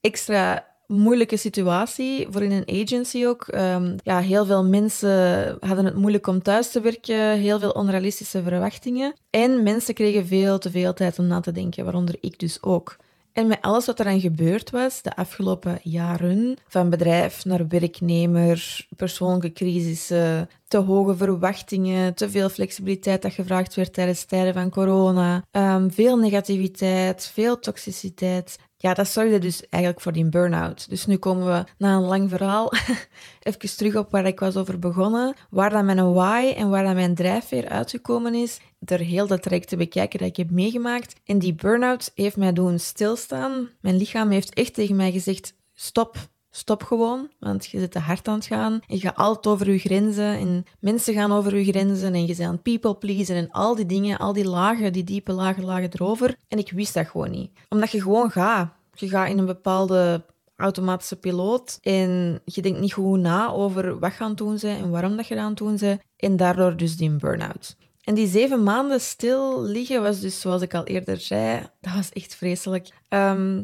extra 0.04 0.66
moeilijke 0.88 1.38
situatie 1.38 2.28
voor 2.30 2.44
in 2.44 2.52
een 2.52 2.84
agency 2.84 3.26
ook. 3.26 3.48
Um, 3.56 3.96
ja, 4.04 4.20
heel 4.20 4.46
veel 4.46 4.66
mensen 4.66 5.58
hadden 5.60 5.86
het 5.86 5.96
moeilijk 5.96 6.28
om 6.28 6.42
thuis 6.42 6.72
te 6.72 6.82
werken, 6.82 7.38
heel 7.38 7.60
veel 7.60 7.72
onrealistische 7.72 8.44
verwachtingen. 8.44 9.14
En 9.30 9.64
mensen 9.64 9.94
kregen 9.94 10.28
veel 10.28 10.58
te 10.58 10.72
veel 10.72 10.94
tijd 10.94 11.20
om 11.20 11.28
na 11.28 11.40
te 11.40 11.52
denken, 11.52 11.84
waaronder 11.84 12.16
ik 12.20 12.40
dus 12.40 12.64
ook. 12.64 12.98
En 13.34 13.48
met 13.48 13.62
alles 13.62 13.86
wat 13.86 14.00
er 14.00 14.06
aan 14.06 14.20
gebeurd 14.20 14.70
was 14.70 15.02
de 15.02 15.16
afgelopen 15.16 15.80
jaren, 15.84 16.58
van 16.68 16.90
bedrijf 16.90 17.46
naar 17.46 17.68
werknemer, 17.68 18.88
persoonlijke 18.96 19.52
crisissen, 19.52 20.50
te 20.68 20.78
hoge 20.78 21.16
verwachtingen, 21.16 22.14
te 22.14 22.30
veel 22.30 22.50
flexibiliteit 22.50 23.22
dat 23.22 23.34
gevraagd 23.34 23.76
werd 23.76 23.94
tijdens 23.94 24.24
tijden 24.26 24.54
van 24.54 24.70
corona, 24.70 25.44
um, 25.52 25.92
veel 25.92 26.18
negativiteit, 26.18 27.32
veel 27.34 27.60
toxiciteit. 27.60 28.58
Ja, 28.84 28.94
dat 28.94 29.08
zorgde 29.08 29.40
dus 29.40 29.70
eigenlijk 29.70 30.04
voor 30.04 30.12
die 30.12 30.30
burn-out. 30.30 30.90
Dus 30.90 31.06
nu 31.06 31.18
komen 31.18 31.46
we 31.46 31.64
na 31.78 31.96
een 31.96 32.02
lang 32.02 32.30
verhaal 32.30 32.72
even 33.44 33.78
terug 33.78 33.96
op 33.96 34.12
waar 34.12 34.26
ik 34.26 34.40
was 34.40 34.56
over 34.56 34.80
begonnen. 34.80 35.36
Waar 35.50 35.70
dan 35.70 35.86
mijn 35.86 36.14
why 36.14 36.54
en 36.56 36.70
waar 36.70 36.84
dan 36.84 36.96
mijn 36.96 37.16
drijfveer 37.16 37.70
uitgekomen 37.70 38.34
is. 38.34 38.60
Door 38.80 38.98
heel 38.98 39.28
dat 39.28 39.42
traject 39.42 39.68
te 39.68 39.78
bekijken 39.78 40.20
dat 40.20 40.28
ik 40.28 40.36
heb 40.36 40.50
meegemaakt. 40.50 41.16
En 41.26 41.40
die 41.40 41.54
burn-out 41.54 42.12
heeft 42.16 42.38
mij 42.38 42.54
doen 42.54 42.80
stilstaan. 42.80 43.70
Mijn 43.82 43.98
lichaam 43.98 44.30
heeft 44.30 44.54
echt 44.54 44.74
tegen 44.74 44.96
mij 44.96 45.12
gezegd, 45.12 45.54
stop, 45.74 46.18
Stop 46.56 46.84
gewoon, 46.84 47.30
want 47.40 47.66
je 47.66 47.80
zit 47.80 47.92
te 47.92 48.00
hard 48.00 48.28
aan 48.28 48.36
het 48.36 48.46
gaan. 48.46 48.82
Je 48.88 49.00
gaat 49.00 49.16
altijd 49.16 49.48
over 49.48 49.72
je 49.72 49.78
grenzen 49.78 50.38
en 50.38 50.66
mensen 50.80 51.14
gaan 51.14 51.32
over 51.32 51.58
je 51.58 51.64
grenzen 51.64 52.14
en 52.14 52.22
je 52.22 52.36
bent 52.36 52.50
aan 52.50 52.62
people 52.62 52.96
pleasen 52.96 53.36
en 53.36 53.52
al 53.52 53.76
die 53.76 53.86
dingen, 53.86 54.18
al 54.18 54.34
die 54.34 54.48
lagen, 54.48 54.94
die 54.94 55.04
diepe 55.04 55.32
lagen 55.32 55.64
lagen 55.64 55.90
erover. 55.94 56.36
En 56.48 56.58
ik 56.58 56.72
wist 56.72 56.94
dat 56.94 57.08
gewoon 57.08 57.32
niet. 57.32 57.52
Omdat 57.70 57.92
je 57.92 58.02
gewoon 58.02 58.32
gaat. 58.32 58.74
Je 58.94 59.10
gaat 59.10 59.30
in 59.30 59.38
een 59.38 59.46
bepaalde 59.46 60.26
automatische 60.56 61.16
piloot 61.16 61.78
en 61.82 62.42
je 62.46 62.62
denkt 62.62 62.80
niet 62.80 62.94
goed 62.94 63.20
na 63.20 63.52
over 63.52 64.00
wat 64.00 64.14
gaan 64.14 64.36
doen 64.36 64.60
ze 64.60 64.68
en 64.68 64.90
waarom 64.90 65.16
dat 65.16 65.28
je 65.28 65.40
aan 65.40 65.54
doen 65.54 65.78
ze 65.78 66.00
en 66.18 66.38
daardoor 66.38 66.78
dus 66.78 66.98
die 66.98 67.10
burn-out. 67.10 67.76
En 68.04 68.14
die 68.14 68.28
zeven 68.28 68.64
maanden 68.64 69.02
stil 69.02 69.62
liggen 69.62 70.02
was 70.02 70.20
dus, 70.20 70.40
zoals 70.40 70.62
ik 70.62 70.74
al 70.74 70.84
eerder 70.84 71.20
zei, 71.20 71.70
dat 71.82 71.94
was 71.94 72.10
echt 72.10 72.36
vreselijk. 72.36 72.90
Ehm, 73.08 73.64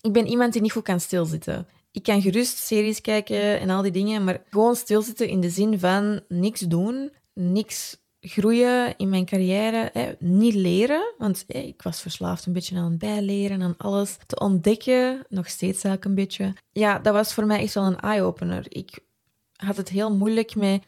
ik 0.00 0.12
ben 0.12 0.26
iemand 0.26 0.52
die 0.52 0.62
niet 0.62 0.72
goed 0.72 0.82
kan 0.82 1.00
stilzitten. 1.00 1.66
Ik 1.92 2.02
kan 2.02 2.22
gerust 2.22 2.58
series 2.58 3.00
kijken 3.00 3.60
en 3.60 3.70
al 3.70 3.82
die 3.82 3.92
dingen, 3.92 4.24
maar 4.24 4.42
gewoon 4.50 4.76
stilzitten 4.76 5.28
in 5.28 5.40
de 5.40 5.50
zin 5.50 5.78
van 5.78 6.20
niks 6.28 6.60
doen, 6.60 7.12
niks 7.34 7.96
groeien 8.20 8.96
in 8.96 9.08
mijn 9.08 9.24
carrière, 9.24 10.16
niet 10.18 10.54
leren, 10.54 11.14
want 11.18 11.44
ik 11.46 11.82
was 11.82 12.00
verslaafd 12.00 12.46
een 12.46 12.52
beetje 12.52 12.76
aan 12.76 12.90
het 12.90 12.98
bijleren, 12.98 13.62
aan 13.62 13.76
alles 13.76 14.16
te 14.26 14.38
ontdekken, 14.38 15.24
nog 15.28 15.48
steeds 15.48 15.84
eigenlijk 15.84 16.04
een 16.04 16.14
beetje. 16.14 16.54
Ja, 16.72 16.98
dat 16.98 17.12
was 17.12 17.34
voor 17.34 17.46
mij 17.46 17.60
echt 17.60 17.74
wel 17.74 17.84
een 17.84 18.00
eye-opener. 18.00 18.64
Ik 18.68 18.98
had 19.56 19.76
het 19.76 19.88
heel 19.88 20.16
moeilijk 20.16 20.54
met, 20.54 20.82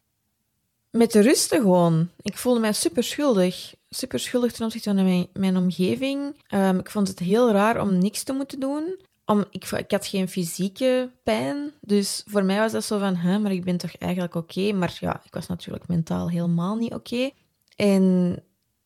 met 0.91 1.11
te 1.11 1.21
rusten 1.21 1.61
gewoon. 1.61 2.11
Ik 2.23 2.37
voelde 2.37 2.61
mij 2.61 2.73
super 2.73 3.05
schuldig. 3.05 3.75
Super 3.89 4.19
schuldig 4.19 4.53
ten 4.53 4.65
opzichte 4.65 4.95
van 4.95 5.05
mijn, 5.05 5.29
mijn 5.33 5.57
omgeving. 5.57 6.37
Um, 6.55 6.79
ik 6.79 6.91
vond 6.91 7.09
het 7.09 7.19
heel 7.19 7.51
raar 7.51 7.81
om 7.81 7.99
niks 7.99 8.23
te 8.23 8.33
moeten 8.33 8.61
doen 8.61 8.99
om, 9.31 9.45
ik, 9.51 9.65
ik 9.71 9.91
had 9.91 10.07
geen 10.07 10.29
fysieke 10.29 11.11
pijn, 11.23 11.73
dus 11.81 12.23
voor 12.27 12.45
mij 12.45 12.59
was 12.59 12.73
dat 12.73 12.85
zo 12.85 12.99
van, 12.99 13.17
hè, 13.17 13.39
maar 13.39 13.53
ik 13.53 13.65
ben 13.65 13.77
toch 13.77 13.97
eigenlijk 13.97 14.35
oké. 14.35 14.73
Maar 14.73 14.97
ja, 15.01 15.23
ik 15.25 15.35
was 15.35 15.47
natuurlijk 15.47 15.89
mentaal 15.89 16.31
helemaal 16.31 16.77
niet 16.77 16.95
oké. 16.95 17.31
En 17.77 18.37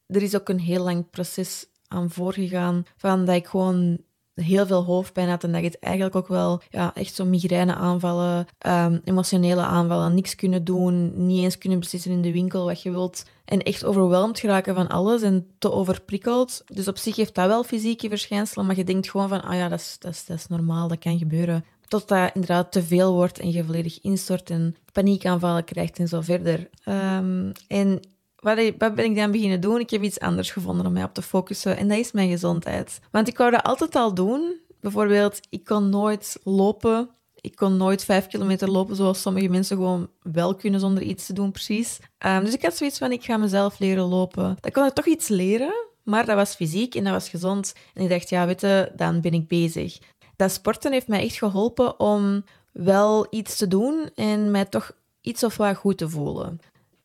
er 0.07 0.23
is 0.23 0.37
ook 0.37 0.49
een 0.49 0.61
heel 0.61 0.85
lang 0.85 1.11
proces 1.11 1.67
aan 1.89 2.11
voorgegaan 2.11 2.85
van 2.97 3.25
dat 3.25 3.35
ik 3.35 3.47
gewoon 3.47 3.99
heel 4.35 4.67
veel 4.67 4.85
hoofdpijn 4.85 5.29
had 5.29 5.45
en 5.45 5.53
dat 5.53 5.61
je 5.61 5.67
het 5.67 5.79
eigenlijk 5.79 6.17
ook 6.17 6.29
wel 6.29 6.63
ja, 6.71 6.95
echt 6.95 7.15
zo 7.15 7.25
migraineaanvallen, 7.25 8.47
um, 8.67 9.01
emotionele 9.05 9.63
aanvallen, 9.63 10.15
niks 10.15 10.35
kunnen 10.35 10.65
doen, 10.65 11.27
niet 11.27 11.43
eens 11.43 11.59
kunnen 11.59 11.79
beslissen 11.79 12.11
in 12.11 12.23
de 12.23 12.33
winkel 12.33 12.65
wat 12.65 12.83
je 12.83 12.91
wilt 12.91 13.25
en 13.45 13.63
echt 13.63 13.85
overweldigd 13.85 14.41
geraken 14.41 14.75
van 14.75 14.89
alles 14.89 15.23
en 15.23 15.47
te 15.59 15.73
overprikkeld. 15.73 16.63
Dus 16.67 16.89
op 16.89 16.99
zich 16.99 17.17
heeft 17.17 17.35
dat 17.35 17.47
wel 17.47 17.65
fysieke 17.65 18.09
verschijnselen, 18.09 18.67
maar 18.67 18.77
je 18.77 18.85
denkt 18.85 19.11
gewoon 19.11 19.29
van, 19.29 19.43
ah 19.43 19.55
ja, 19.55 19.69
dat 19.69 19.79
is, 19.79 19.97
dat 19.99 20.13
is, 20.13 20.25
dat 20.27 20.37
is 20.37 20.47
normaal, 20.47 20.89
dat 20.89 20.99
kan 20.99 21.19
gebeuren. 21.19 21.65
Tot 21.89 22.09
dat 22.09 22.31
inderdaad 22.35 22.73
te 22.73 22.83
veel 22.83 23.13
wordt 23.13 23.39
en 23.39 23.53
je 23.53 23.65
volledig 23.65 24.01
instort 24.01 24.51
en 24.51 24.77
paniekaanvallen 24.93 25.65
krijgt 25.65 25.99
en 25.99 26.09
zo 26.09 26.21
verder. 26.21 26.69
Um, 26.89 27.53
en 27.69 28.01
wat, 28.45 28.95
ben 28.95 29.05
ik 29.05 29.17
dan 29.17 29.31
beginnen 29.31 29.61
doen? 29.61 29.81
Ik 29.81 29.91
heb 29.91 30.03
iets 30.03 30.21
anders 30.21 30.51
gevonden 30.51 30.87
om 30.87 30.93
mij 30.93 31.05
op 31.05 31.15
te 31.15 31.23
focussen 31.23 31.77
en 31.77 31.89
dat 31.89 31.99
is 31.99 32.13
mijn 32.13 32.31
gezondheid. 32.31 33.01
Want 33.11 33.29
ik 33.29 33.39
wou 33.39 33.51
dat 33.51 33.63
altijd 33.63 33.97
al 33.97 34.15
doen. 34.15 34.61
Bijvoorbeeld, 34.81 35.41
ik 35.51 35.65
kon 35.65 35.89
nooit 35.89 36.41
lopen. 36.43 37.09
Ik 37.41 37.57
kon 37.57 37.77
nooit 37.77 38.05
vijf 38.05 38.27
kilometer 38.27 38.71
lopen 38.71 38.97
zoals 38.97 39.21
sommige 39.21 39.49
mensen 39.49 39.77
gewoon 39.77 40.09
wel 40.23 40.55
kunnen 40.55 40.81
zonder 40.81 41.03
iets 41.03 41.27
te 41.27 41.33
doen, 41.33 41.51
precies. 41.51 42.01
Um, 42.27 42.45
dus 42.45 42.55
ik 42.55 42.63
had 42.63 42.77
zoiets 42.77 42.99
van, 42.99 43.13
ik 43.13 43.25
ga 43.25 43.37
mezelf 43.37 43.79
leren 43.79 44.05
lopen. 44.05 44.57
Dan 44.61 44.71
kon 44.71 44.87
ik 44.87 44.93
toch 44.93 45.07
iets 45.07 45.29
leren, 45.29 45.75
maar 46.03 46.27
dat 46.27 46.37
was 46.37 46.55
fysiek 46.55 46.95
en 46.95 47.05
dat 47.05 47.13
was 47.13 47.29
gezond. 47.29 47.75
En 47.95 48.03
ik 48.03 48.09
dacht, 48.09 48.29
ja, 48.29 48.47
weet 48.47 48.61
je, 48.61 48.93
dan 48.97 49.21
ben 49.21 49.33
ik 49.33 49.49
bezig. 49.49 49.99
Dat 50.37 50.53
sporten 50.53 50.93
heeft 50.93 51.09
mij 51.09 51.25
echt 51.25 51.37
geholpen 51.37 52.01
om 52.01 52.45
wel 52.73 53.27
iets 53.31 53.57
te 53.57 53.69
doen 53.69 54.11
en 54.15 54.51
mij 54.51 54.65
toch 54.65 54.93
iets 55.21 55.45
of 55.45 55.57
wat 55.57 55.77
goed 55.77 55.99
te 55.99 56.09
voelen 56.09 56.61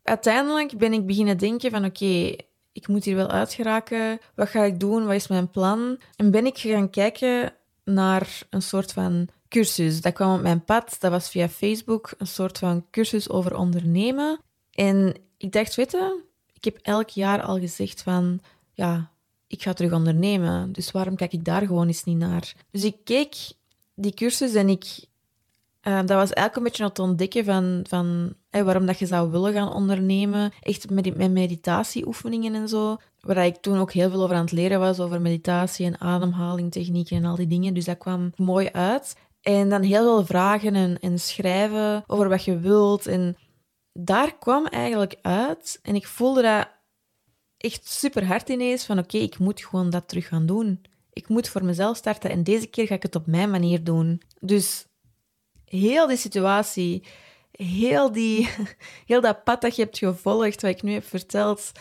uiteindelijk 0.09 0.77
ben 0.77 0.93
ik 0.93 1.05
beginnen 1.05 1.37
denken 1.37 1.71
van 1.71 1.85
oké, 1.85 2.35
ik 2.71 2.87
moet 2.87 3.03
hier 3.03 3.15
wel 3.15 3.29
uitgeraken. 3.29 4.19
Wat 4.35 4.49
ga 4.49 4.63
ik 4.63 4.79
doen? 4.79 5.05
Wat 5.05 5.15
is 5.15 5.27
mijn 5.27 5.49
plan? 5.49 5.99
En 6.15 6.31
ben 6.31 6.45
ik 6.45 6.57
gaan 6.57 6.89
kijken 6.89 7.53
naar 7.83 8.41
een 8.49 8.61
soort 8.61 8.93
van 8.93 9.27
cursus. 9.47 10.01
Dat 10.01 10.13
kwam 10.13 10.33
op 10.35 10.41
mijn 10.41 10.63
pad. 10.63 10.95
Dat 10.99 11.11
was 11.11 11.29
via 11.29 11.49
Facebook 11.49 12.13
een 12.17 12.27
soort 12.27 12.57
van 12.57 12.85
cursus 12.91 13.29
over 13.29 13.55
ondernemen. 13.55 14.39
En 14.71 15.15
ik 15.37 15.51
dacht, 15.51 15.75
weet 15.75 15.91
je, 15.91 16.23
ik 16.53 16.63
heb 16.63 16.77
elk 16.81 17.09
jaar 17.09 17.41
al 17.41 17.59
gezegd 17.59 18.01
van 18.01 18.39
ja, 18.73 19.11
ik 19.47 19.61
ga 19.61 19.73
terug 19.73 19.93
ondernemen. 19.93 20.71
Dus 20.71 20.91
waarom 20.91 21.15
kijk 21.15 21.33
ik 21.33 21.45
daar 21.45 21.65
gewoon 21.65 21.87
eens 21.87 22.03
niet 22.03 22.17
naar? 22.17 22.53
Dus 22.71 22.83
ik 22.83 22.95
keek 23.03 23.35
die 23.93 24.13
cursus 24.13 24.53
en 24.53 24.69
ik 24.69 25.07
uh, 25.83 25.97
dat 25.97 26.09
was 26.09 26.33
eigenlijk 26.33 26.55
een 26.55 26.63
beetje 26.63 26.83
het 26.83 26.99
ontdekken 26.99 27.45
van, 27.45 27.85
van 27.87 28.33
waarom 28.49 28.85
dat 28.85 28.99
je 28.99 29.05
zou 29.05 29.31
willen 29.31 29.53
gaan 29.53 29.73
ondernemen. 29.73 30.51
Echt 30.61 30.89
met, 30.89 31.17
met 31.17 31.31
meditatieoefeningen 31.31 32.55
en 32.55 32.67
zo. 32.67 32.97
Waar 33.19 33.45
ik 33.45 33.55
toen 33.55 33.79
ook 33.79 33.91
heel 33.91 34.09
veel 34.09 34.23
over 34.23 34.35
aan 34.35 34.41
het 34.41 34.51
leren 34.51 34.79
was, 34.79 34.99
over 34.99 35.21
meditatie 35.21 35.85
en 35.85 35.99
ademhaling, 35.99 36.71
technieken 36.71 37.17
en 37.17 37.25
al 37.25 37.35
die 37.35 37.47
dingen. 37.47 37.73
Dus 37.73 37.85
dat 37.85 37.97
kwam 37.97 38.31
mooi 38.35 38.69
uit. 38.71 39.15
En 39.41 39.69
dan 39.69 39.81
heel 39.81 40.03
veel 40.03 40.25
vragen 40.25 40.75
en, 40.75 40.99
en 40.99 41.19
schrijven 41.19 42.03
over 42.07 42.29
wat 42.29 42.43
je 42.43 42.59
wilt. 42.59 43.07
En 43.07 43.37
daar 43.93 44.37
kwam 44.37 44.65
eigenlijk 44.65 45.17
uit. 45.21 45.79
En 45.81 45.95
ik 45.95 46.07
voelde 46.07 46.41
dat 46.41 46.67
echt 47.57 47.87
super 47.87 48.25
hard 48.25 48.49
ineens. 48.49 48.85
Van 48.85 48.99
oké, 48.99 49.17
ik 49.17 49.39
moet 49.39 49.65
gewoon 49.65 49.89
dat 49.89 50.07
terug 50.07 50.27
gaan 50.27 50.45
doen. 50.45 50.81
Ik 51.13 51.27
moet 51.27 51.49
voor 51.49 51.65
mezelf 51.65 51.97
starten 51.97 52.29
en 52.29 52.43
deze 52.43 52.67
keer 52.67 52.87
ga 52.87 52.95
ik 52.95 53.03
het 53.03 53.15
op 53.15 53.27
mijn 53.27 53.49
manier 53.49 53.83
doen. 53.83 54.21
Dus 54.39 54.85
heel 55.65 56.07
die 56.07 56.17
situatie, 56.17 57.03
heel, 57.63 58.11
die, 58.11 58.49
heel 59.05 59.21
dat 59.21 59.43
pad 59.43 59.61
dat 59.61 59.75
je 59.75 59.83
hebt 59.83 59.97
gevolgd, 59.97 60.61
wat 60.61 60.71
ik 60.71 60.81
nu 60.81 60.91
heb 60.91 61.05
verteld, 61.05 61.71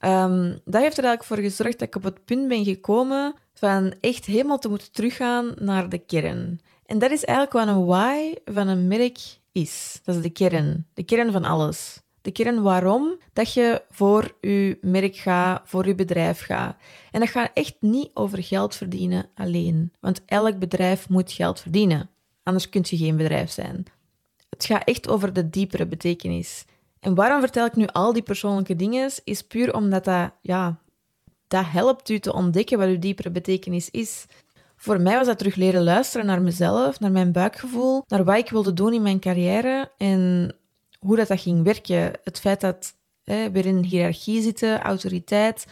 um, 0.00 0.60
dat 0.64 0.82
heeft 0.82 0.98
er 0.98 1.04
eigenlijk 1.04 1.24
voor 1.24 1.36
gezorgd 1.36 1.78
dat 1.78 1.88
ik 1.88 1.96
op 1.96 2.02
het 2.02 2.24
punt 2.24 2.48
ben 2.48 2.64
gekomen 2.64 3.34
van 3.54 3.94
echt 4.00 4.24
helemaal 4.24 4.58
te 4.58 4.68
moeten 4.68 4.92
teruggaan 4.92 5.54
naar 5.58 5.88
de 5.88 5.98
kern. 5.98 6.60
En 6.86 6.98
dat 6.98 7.10
is 7.10 7.24
eigenlijk 7.24 7.66
wat 7.66 7.76
een 7.76 7.84
why 7.84 8.34
van 8.44 8.68
een 8.68 8.86
merk 8.88 9.18
is. 9.52 10.00
Dat 10.04 10.14
is 10.14 10.22
de 10.22 10.30
kern. 10.30 10.86
De 10.94 11.02
kern 11.02 11.32
van 11.32 11.44
alles. 11.44 12.00
De 12.20 12.30
kern 12.30 12.62
waarom 12.62 13.18
dat 13.32 13.52
je 13.52 13.82
voor 13.90 14.36
je 14.40 14.78
merk 14.80 15.16
gaat, 15.16 15.62
voor 15.64 15.86
je 15.86 15.94
bedrijf 15.94 16.40
gaat. 16.40 16.76
En 17.10 17.20
dat 17.20 17.28
gaat 17.28 17.50
echt 17.54 17.76
niet 17.80 18.10
over 18.14 18.42
geld 18.42 18.74
verdienen 18.74 19.28
alleen. 19.34 19.92
Want 20.00 20.22
elk 20.26 20.58
bedrijf 20.58 21.08
moet 21.08 21.32
geld 21.32 21.60
verdienen. 21.60 22.10
Anders 22.42 22.68
kun 22.68 22.84
je 22.84 22.96
geen 22.96 23.16
bedrijf 23.16 23.50
zijn. 23.50 23.86
Het 24.48 24.64
gaat 24.64 24.84
echt 24.84 25.08
over 25.08 25.32
de 25.32 25.50
diepere 25.50 25.86
betekenis. 25.86 26.64
En 27.00 27.14
waarom 27.14 27.40
vertel 27.40 27.66
ik 27.66 27.76
nu 27.76 27.86
al 27.86 28.12
die 28.12 28.22
persoonlijke 28.22 28.76
dingen? 28.76 29.10
Is 29.24 29.42
puur 29.42 29.74
omdat 29.74 30.04
dat, 30.04 30.30
ja, 30.40 30.78
dat 31.48 31.64
helpt 31.66 32.08
u 32.08 32.18
te 32.18 32.32
ontdekken 32.32 32.78
wat 32.78 32.88
uw 32.88 32.98
diepere 32.98 33.30
betekenis 33.30 33.90
is. 33.90 34.26
Voor 34.76 35.00
mij 35.00 35.16
was 35.16 35.26
dat 35.26 35.38
terug 35.38 35.54
leren 35.54 35.82
luisteren 35.82 36.26
naar 36.26 36.42
mezelf, 36.42 37.00
naar 37.00 37.10
mijn 37.10 37.32
buikgevoel, 37.32 38.02
naar 38.06 38.24
wat 38.24 38.36
ik 38.36 38.50
wilde 38.50 38.72
doen 38.72 38.92
in 38.92 39.02
mijn 39.02 39.20
carrière 39.20 39.90
en 39.96 40.54
hoe 40.98 41.16
dat, 41.16 41.28
dat 41.28 41.40
ging 41.40 41.64
werken. 41.64 42.12
Het 42.24 42.40
feit 42.40 42.60
dat 42.60 42.94
hè, 43.24 43.50
weer 43.50 43.66
in 43.66 43.82
hiërarchie 43.82 44.42
zitten, 44.42 44.80
autoriteit, 44.80 45.66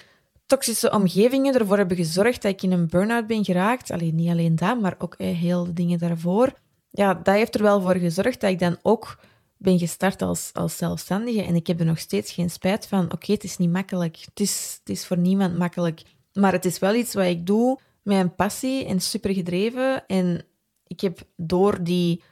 toxische 0.46 0.92
omgevingen 0.92 1.54
ervoor 1.54 1.76
hebben 1.76 1.96
gezorgd 1.96 2.42
dat 2.42 2.52
ik 2.52 2.62
in 2.62 2.72
een 2.72 2.88
burn-out 2.88 3.26
ben 3.26 3.44
geraakt. 3.44 3.90
Alleen 3.90 4.14
niet 4.14 4.30
alleen 4.30 4.56
dat, 4.56 4.80
maar 4.80 4.94
ook 4.98 5.14
heel 5.18 5.64
de 5.64 5.72
dingen 5.72 5.98
daarvoor 5.98 6.52
ja, 6.96 7.14
dat 7.14 7.34
heeft 7.34 7.54
er 7.54 7.62
wel 7.62 7.80
voor 7.80 7.96
gezorgd 7.96 8.40
dat 8.40 8.50
ik 8.50 8.58
dan 8.58 8.76
ook 8.82 9.18
ben 9.56 9.78
gestart 9.78 10.22
als, 10.22 10.50
als 10.52 10.76
zelfstandige. 10.76 11.42
En 11.42 11.54
ik 11.54 11.66
heb 11.66 11.80
er 11.80 11.86
nog 11.86 11.98
steeds 11.98 12.32
geen 12.32 12.50
spijt 12.50 12.86
van. 12.86 13.12
Oké, 13.12 13.32
het 13.32 13.44
is 13.44 13.56
niet 13.56 13.70
makkelijk. 13.70 14.16
Het 14.16 14.40
is, 14.40 14.76
het 14.78 14.88
is 14.88 15.06
voor 15.06 15.18
niemand 15.18 15.58
makkelijk. 15.58 16.02
Maar 16.32 16.52
het 16.52 16.64
is 16.64 16.78
wel 16.78 16.94
iets 16.94 17.14
wat 17.14 17.24
ik 17.24 17.46
doe 17.46 17.78
met 18.02 18.18
een 18.18 18.34
passie 18.34 18.84
en 18.84 19.00
super 19.00 19.34
gedreven. 19.34 20.06
En 20.06 20.44
ik 20.86 21.00
heb 21.00 21.18
door 21.36 21.82
die 21.82 22.22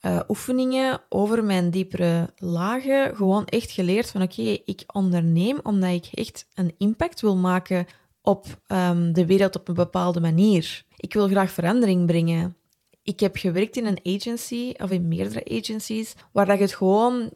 uh, 0.00 0.20
oefeningen 0.28 1.00
over 1.08 1.44
mijn 1.44 1.70
diepere 1.70 2.32
lagen 2.36 3.16
gewoon 3.16 3.44
echt 3.44 3.70
geleerd 3.70 4.10
van 4.10 4.22
oké, 4.22 4.42
ik 4.64 4.82
onderneem 4.92 5.58
omdat 5.62 5.90
ik 5.90 6.06
echt 6.12 6.46
een 6.54 6.74
impact 6.78 7.20
wil 7.20 7.36
maken 7.36 7.86
op 8.22 8.46
um, 8.68 9.12
de 9.12 9.26
wereld 9.26 9.56
op 9.56 9.68
een 9.68 9.74
bepaalde 9.74 10.20
manier. 10.20 10.84
Ik 10.96 11.12
wil 11.12 11.28
graag 11.28 11.50
verandering 11.50 12.06
brengen 12.06 12.56
ik 13.02 13.20
heb 13.20 13.36
gewerkt 13.36 13.76
in 13.76 13.86
een 13.86 14.16
agency, 14.16 14.74
of 14.76 14.90
in 14.90 15.08
meerdere 15.08 15.58
agencies, 15.60 16.14
waar 16.32 16.46
dat 16.46 16.58
het 16.58 16.74
gewoon 16.74 17.30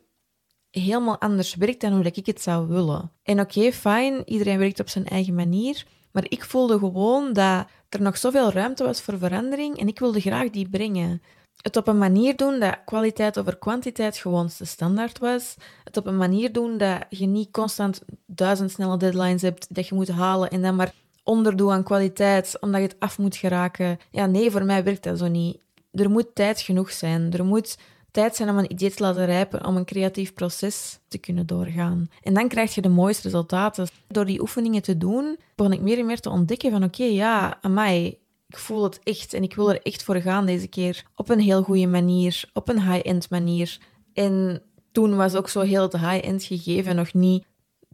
helemaal 0.70 1.20
anders 1.20 1.54
werkt 1.54 1.80
dan 1.80 1.92
hoe 1.92 2.04
ik 2.04 2.26
het 2.26 2.42
zou 2.42 2.68
willen. 2.68 3.12
En 3.22 3.40
oké, 3.40 3.58
okay, 3.58 3.72
fijn, 3.72 4.22
iedereen 4.24 4.58
werkt 4.58 4.80
op 4.80 4.88
zijn 4.88 5.06
eigen 5.06 5.34
manier, 5.34 5.86
maar 6.12 6.24
ik 6.28 6.44
voelde 6.44 6.78
gewoon 6.78 7.32
dat 7.32 7.66
er 7.88 8.02
nog 8.02 8.16
zoveel 8.16 8.52
ruimte 8.52 8.84
was 8.84 9.02
voor 9.02 9.18
verandering 9.18 9.78
en 9.78 9.88
ik 9.88 9.98
wilde 9.98 10.20
graag 10.20 10.50
die 10.50 10.68
brengen. 10.68 11.22
Het 11.62 11.76
op 11.76 11.88
een 11.88 11.98
manier 11.98 12.36
doen 12.36 12.60
dat 12.60 12.78
kwaliteit 12.84 13.38
over 13.38 13.58
kwantiteit 13.58 14.16
gewoon 14.16 14.50
de 14.58 14.64
standaard 14.64 15.18
was. 15.18 15.54
Het 15.84 15.96
op 15.96 16.06
een 16.06 16.16
manier 16.16 16.52
doen 16.52 16.78
dat 16.78 17.04
je 17.08 17.26
niet 17.26 17.50
constant 17.50 18.02
duizend 18.26 18.70
snelle 18.70 18.96
deadlines 18.96 19.42
hebt 19.42 19.74
dat 19.74 19.88
je 19.88 19.94
moet 19.94 20.08
halen 20.08 20.50
en 20.50 20.62
dan 20.62 20.76
maar 20.76 20.92
onderdoen 21.24 21.72
aan 21.72 21.82
kwaliteit 21.82 22.56
omdat 22.60 22.80
je 22.80 22.86
het 22.86 22.96
af 22.98 23.18
moet 23.18 23.36
geraken. 23.36 23.98
Ja, 24.10 24.26
nee, 24.26 24.50
voor 24.50 24.64
mij 24.64 24.84
werkt 24.84 25.02
dat 25.02 25.18
zo 25.18 25.28
niet. 25.28 25.58
Er 25.92 26.10
moet 26.10 26.34
tijd 26.34 26.60
genoeg 26.60 26.92
zijn. 26.92 27.32
Er 27.32 27.44
moet 27.44 27.76
tijd 28.10 28.36
zijn 28.36 28.48
om 28.48 28.58
een 28.58 28.72
idee 28.72 28.90
te 28.90 29.02
laten 29.02 29.26
rijpen, 29.26 29.66
om 29.66 29.76
een 29.76 29.84
creatief 29.84 30.34
proces 30.34 30.98
te 31.08 31.18
kunnen 31.18 31.46
doorgaan. 31.46 32.08
En 32.22 32.34
dan 32.34 32.48
krijg 32.48 32.74
je 32.74 32.80
de 32.80 32.88
mooiste 32.88 33.22
resultaten. 33.22 33.88
Door 34.08 34.24
die 34.24 34.40
oefeningen 34.40 34.82
te 34.82 34.98
doen, 34.98 35.38
begon 35.54 35.72
ik 35.72 35.80
meer 35.80 35.98
en 35.98 36.06
meer 36.06 36.20
te 36.20 36.30
ontdekken 36.30 36.70
van 36.70 36.84
oké, 36.84 37.04
ja, 37.04 37.58
amai, 37.62 38.18
Ik 38.48 38.56
voel 38.56 38.82
het 38.82 39.00
echt 39.02 39.34
en 39.34 39.42
ik 39.42 39.54
wil 39.54 39.70
er 39.70 39.82
echt 39.82 40.02
voor 40.02 40.20
gaan 40.20 40.46
deze 40.46 40.66
keer. 40.66 41.04
Op 41.16 41.28
een 41.28 41.40
heel 41.40 41.62
goede 41.62 41.86
manier, 41.86 42.50
op 42.52 42.68
een 42.68 42.82
high-end 42.92 43.30
manier. 43.30 43.78
En 44.12 44.62
toen 44.92 45.16
was 45.16 45.34
ook 45.34 45.48
zo 45.48 45.60
heel 45.60 45.82
het 45.82 45.96
high-end 45.96 46.44
gegeven 46.44 46.96
nog 46.96 47.12
niet 47.12 47.44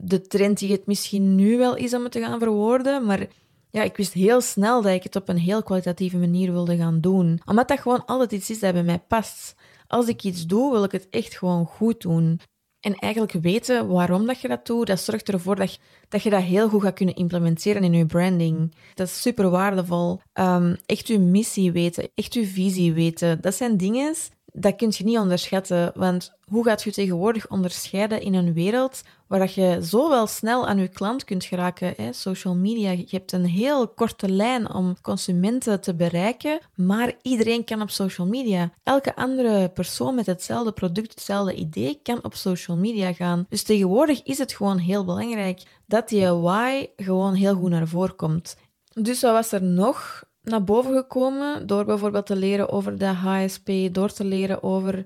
de 0.03 0.21
trend 0.21 0.59
die 0.59 0.73
het 0.73 0.87
misschien 0.87 1.35
nu 1.35 1.59
wel 1.59 1.77
is 1.77 1.95
om 1.95 2.03
het 2.03 2.13
te 2.13 2.21
gaan 2.21 2.39
verwoorden. 2.39 3.07
Maar 3.07 3.27
ja, 3.71 3.83
ik 3.83 3.97
wist 3.97 4.13
heel 4.13 4.41
snel 4.41 4.83
dat 4.83 4.93
ik 4.93 5.03
het 5.03 5.17
op 5.17 5.29
een 5.29 5.39
heel 5.39 5.63
kwalitatieve 5.63 6.17
manier 6.17 6.53
wilde 6.53 6.77
gaan 6.77 7.01
doen. 7.01 7.41
Omdat 7.45 7.69
dat 7.69 7.81
gewoon 7.81 8.05
altijd 8.05 8.33
iets 8.33 8.51
is 8.51 8.61
dat 8.61 8.73
bij 8.73 8.83
mij 8.83 8.99
past. 8.99 9.55
Als 9.87 10.07
ik 10.07 10.25
iets 10.25 10.47
doe, 10.47 10.73
wil 10.73 10.85
ik 10.85 10.93
het 10.93 11.09
echt 11.11 11.37
gewoon 11.39 11.67
goed 11.67 12.01
doen. 12.01 12.41
En 12.81 12.95
eigenlijk 12.95 13.33
weten 13.33 13.89
waarom 13.89 14.27
dat 14.27 14.41
je 14.41 14.49
dat 14.49 14.67
doet, 14.67 14.87
dat 14.87 15.01
zorgt 15.01 15.29
ervoor 15.29 15.57
dat 15.57 15.73
je 15.73 15.79
dat, 16.09 16.23
je 16.23 16.31
dat 16.31 16.43
heel 16.43 16.69
goed 16.69 16.83
gaat 16.83 16.95
kunnen 16.95 17.15
implementeren 17.15 17.85
in 17.85 17.93
je 17.93 18.07
branding. 18.07 18.75
Dat 18.95 19.07
is 19.07 19.21
super 19.23 19.51
waardevol. 19.51 20.21
Um, 20.33 20.77
echt 20.87 21.07
je 21.07 21.19
missie 21.19 21.73
weten, 21.73 22.09
echt 22.15 22.35
je 22.35 22.47
visie 22.47 22.93
weten. 22.93 23.41
Dat 23.41 23.55
zijn 23.55 23.77
dingen 23.77 24.15
dat 24.53 24.77
kun 24.77 24.93
je 24.97 25.05
niet 25.05 25.19
onderschatten. 25.19 25.93
Want 25.95 26.33
hoe 26.45 26.65
gaat 26.65 26.83
je 26.83 26.93
tegenwoordig 26.93 27.49
onderscheiden 27.49 28.23
in 28.23 28.35
een 28.35 28.53
wereld 28.53 29.03
waar 29.27 29.39
dat 29.39 29.55
je 29.55 29.81
zo 29.85 30.09
wel 30.09 30.27
snel 30.27 30.67
aan 30.67 30.79
je 30.79 30.89
klant 30.89 31.25
kunt 31.25 31.45
geraken? 31.45 31.93
Hè? 31.97 32.13
Social 32.13 32.55
media, 32.55 32.91
je 32.91 33.07
hebt 33.11 33.33
een 33.33 33.45
heel 33.45 33.89
korte 33.89 34.29
lijn 34.29 34.73
om 34.73 35.01
consumenten 35.01 35.81
te 35.81 35.95
bereiken, 35.95 36.61
maar 36.75 37.15
iedereen 37.23 37.65
kan 37.65 37.83
op 37.83 37.91
social 37.91 38.27
media. 38.27 38.71
Elke 38.83 39.17
andere 39.17 39.69
persoon 39.69 40.15
met 40.15 40.27
hetzelfde 40.27 40.73
product, 40.73 41.11
hetzelfde 41.11 41.55
idee, 41.55 42.01
kan 42.03 42.25
op 42.25 42.35
social 42.35 42.77
media 42.77 43.13
gaan. 43.13 43.47
Dus 43.49 43.63
tegenwoordig 43.63 44.23
is 44.23 44.39
het 44.39 44.53
gewoon 44.53 44.79
heel 44.79 45.05
belangrijk 45.05 45.63
dat 45.87 46.09
die 46.09 46.27
why 46.27 46.87
gewoon 46.97 47.35
heel 47.35 47.55
goed 47.55 47.71
naar 47.71 47.89
voren 47.89 48.17
komt. 48.17 48.57
Dus 48.93 49.21
wat 49.21 49.33
was 49.33 49.53
er 49.53 49.63
nog? 49.63 50.29
Naar 50.51 50.65
boven 50.65 50.95
gekomen 50.95 51.67
door 51.67 51.85
bijvoorbeeld 51.85 52.27
te 52.27 52.37
leren 52.37 52.71
over 52.71 52.99
de 52.99 53.07
HSP, 53.07 53.71
door 53.93 54.13
te 54.13 54.25
leren 54.25 54.63
over 54.63 55.05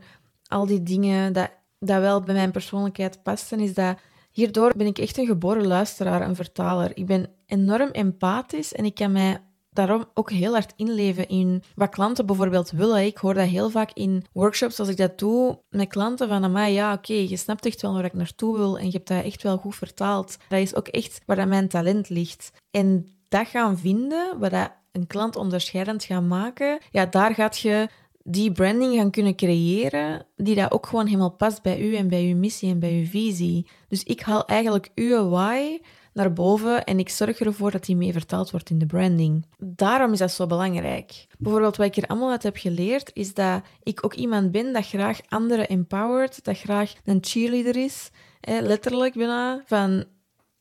al 0.49 0.67
die 0.67 0.83
dingen 0.83 1.33
dat, 1.33 1.51
dat 1.79 2.01
wel 2.01 2.21
bij 2.21 2.35
mijn 2.35 2.51
persoonlijkheid 2.51 3.23
pasten, 3.23 3.61
is 3.61 3.75
dat 3.75 3.99
hierdoor 4.31 4.73
ben 4.77 4.87
ik 4.87 4.99
echt 4.99 5.19
een 5.19 5.27
geboren 5.27 5.67
luisteraar, 5.67 6.29
een 6.29 6.37
vertaler. 6.37 6.97
Ik 6.97 7.07
ben 7.07 7.31
enorm 7.47 7.91
empathisch 7.91 8.73
en 8.73 8.85
ik 8.85 8.95
kan 8.95 9.13
mij 9.13 9.41
daarom 9.71 10.05
ook 10.15 10.31
heel 10.31 10.53
hard 10.53 10.73
inleven 10.77 11.29
in 11.29 11.63
wat 11.75 11.89
klanten 11.89 12.27
bijvoorbeeld 12.27 12.71
willen. 12.71 13.05
Ik 13.05 13.17
hoor 13.17 13.35
dat 13.35 13.49
heel 13.49 13.71
vaak 13.71 13.91
in 13.93 14.25
workshops 14.33 14.81
als 14.81 14.89
ik 14.89 14.97
dat 14.97 15.19
doe 15.19 15.59
met 15.69 15.89
klanten 15.89 16.29
van, 16.29 16.53
mij 16.53 16.73
ja, 16.73 16.93
oké, 16.93 17.13
je 17.13 17.37
snapt 17.37 17.67
echt 17.67 17.83
wel 17.83 17.95
waar 17.95 18.05
ik 18.05 18.13
naartoe 18.13 18.57
wil 18.57 18.79
en 18.79 18.87
je 18.87 18.93
hebt 18.93 19.09
dat 19.09 19.25
echt 19.25 19.43
wel 19.43 19.57
goed 19.57 19.75
vertaald. 19.75 20.37
Dat 20.49 20.61
is 20.61 20.75
ook 20.75 20.89
echt 20.89 21.21
waar 21.27 21.49
mijn 21.49 21.69
talent 21.69 22.09
ligt. 22.09 22.51
En 22.71 23.09
dat 23.29 23.49
gaan 23.49 23.79
vinden, 23.79 24.39
wat 24.39 24.51
dat 24.51 24.71
een 24.95 25.07
klant 25.07 25.37
onderscheidend 25.37 26.05
gaan 26.05 26.29
maken, 26.29 26.79
ja, 26.91 27.07
daar 27.07 27.35
gaat 27.35 27.59
je 27.59 27.89
die 28.23 28.53
branding 28.53 28.95
gaan 28.95 29.11
kunnen 29.11 29.37
creëren 29.37 30.27
die 30.37 30.55
dat 30.55 30.73
ook 30.73 30.87
gewoon 30.87 31.07
helemaal 31.07 31.31
past 31.31 31.63
bij 31.63 31.81
u 31.81 31.97
en 31.97 32.09
bij 32.09 32.23
uw 32.23 32.37
missie 32.37 32.71
en 32.71 32.79
bij 32.79 32.93
uw 32.93 33.07
visie. 33.07 33.67
Dus 33.89 34.03
ik 34.03 34.21
haal 34.21 34.47
eigenlijk 34.47 34.91
uw 34.95 35.29
why 35.29 35.79
naar 36.13 36.33
boven 36.33 36.85
en 36.85 36.99
ik 36.99 37.09
zorg 37.09 37.41
ervoor 37.41 37.71
dat 37.71 37.85
die 37.85 37.97
mee 37.97 38.13
vertaald 38.13 38.51
wordt 38.51 38.71
in 38.71 38.79
de 38.79 38.87
branding. 38.87 39.47
Daarom 39.59 40.13
is 40.13 40.19
dat 40.19 40.33
zo 40.33 40.47
belangrijk. 40.47 41.27
Bijvoorbeeld 41.39 41.77
wat 41.77 41.87
ik 41.87 41.95
hier 41.95 42.07
allemaal 42.07 42.31
uit 42.31 42.43
heb 42.43 42.57
geleerd, 42.57 43.11
is 43.15 43.35
dat 43.35 43.63
ik 43.83 44.05
ook 44.05 44.15
iemand 44.15 44.51
ben 44.51 44.73
dat 44.73 44.87
graag 44.87 45.21
anderen 45.29 45.69
empowert, 45.69 46.45
dat 46.45 46.59
graag 46.59 46.93
een 47.05 47.19
cheerleader 47.21 47.77
is, 47.77 48.11
letterlijk 48.41 49.15
bijna, 49.15 49.63
van 49.67 50.05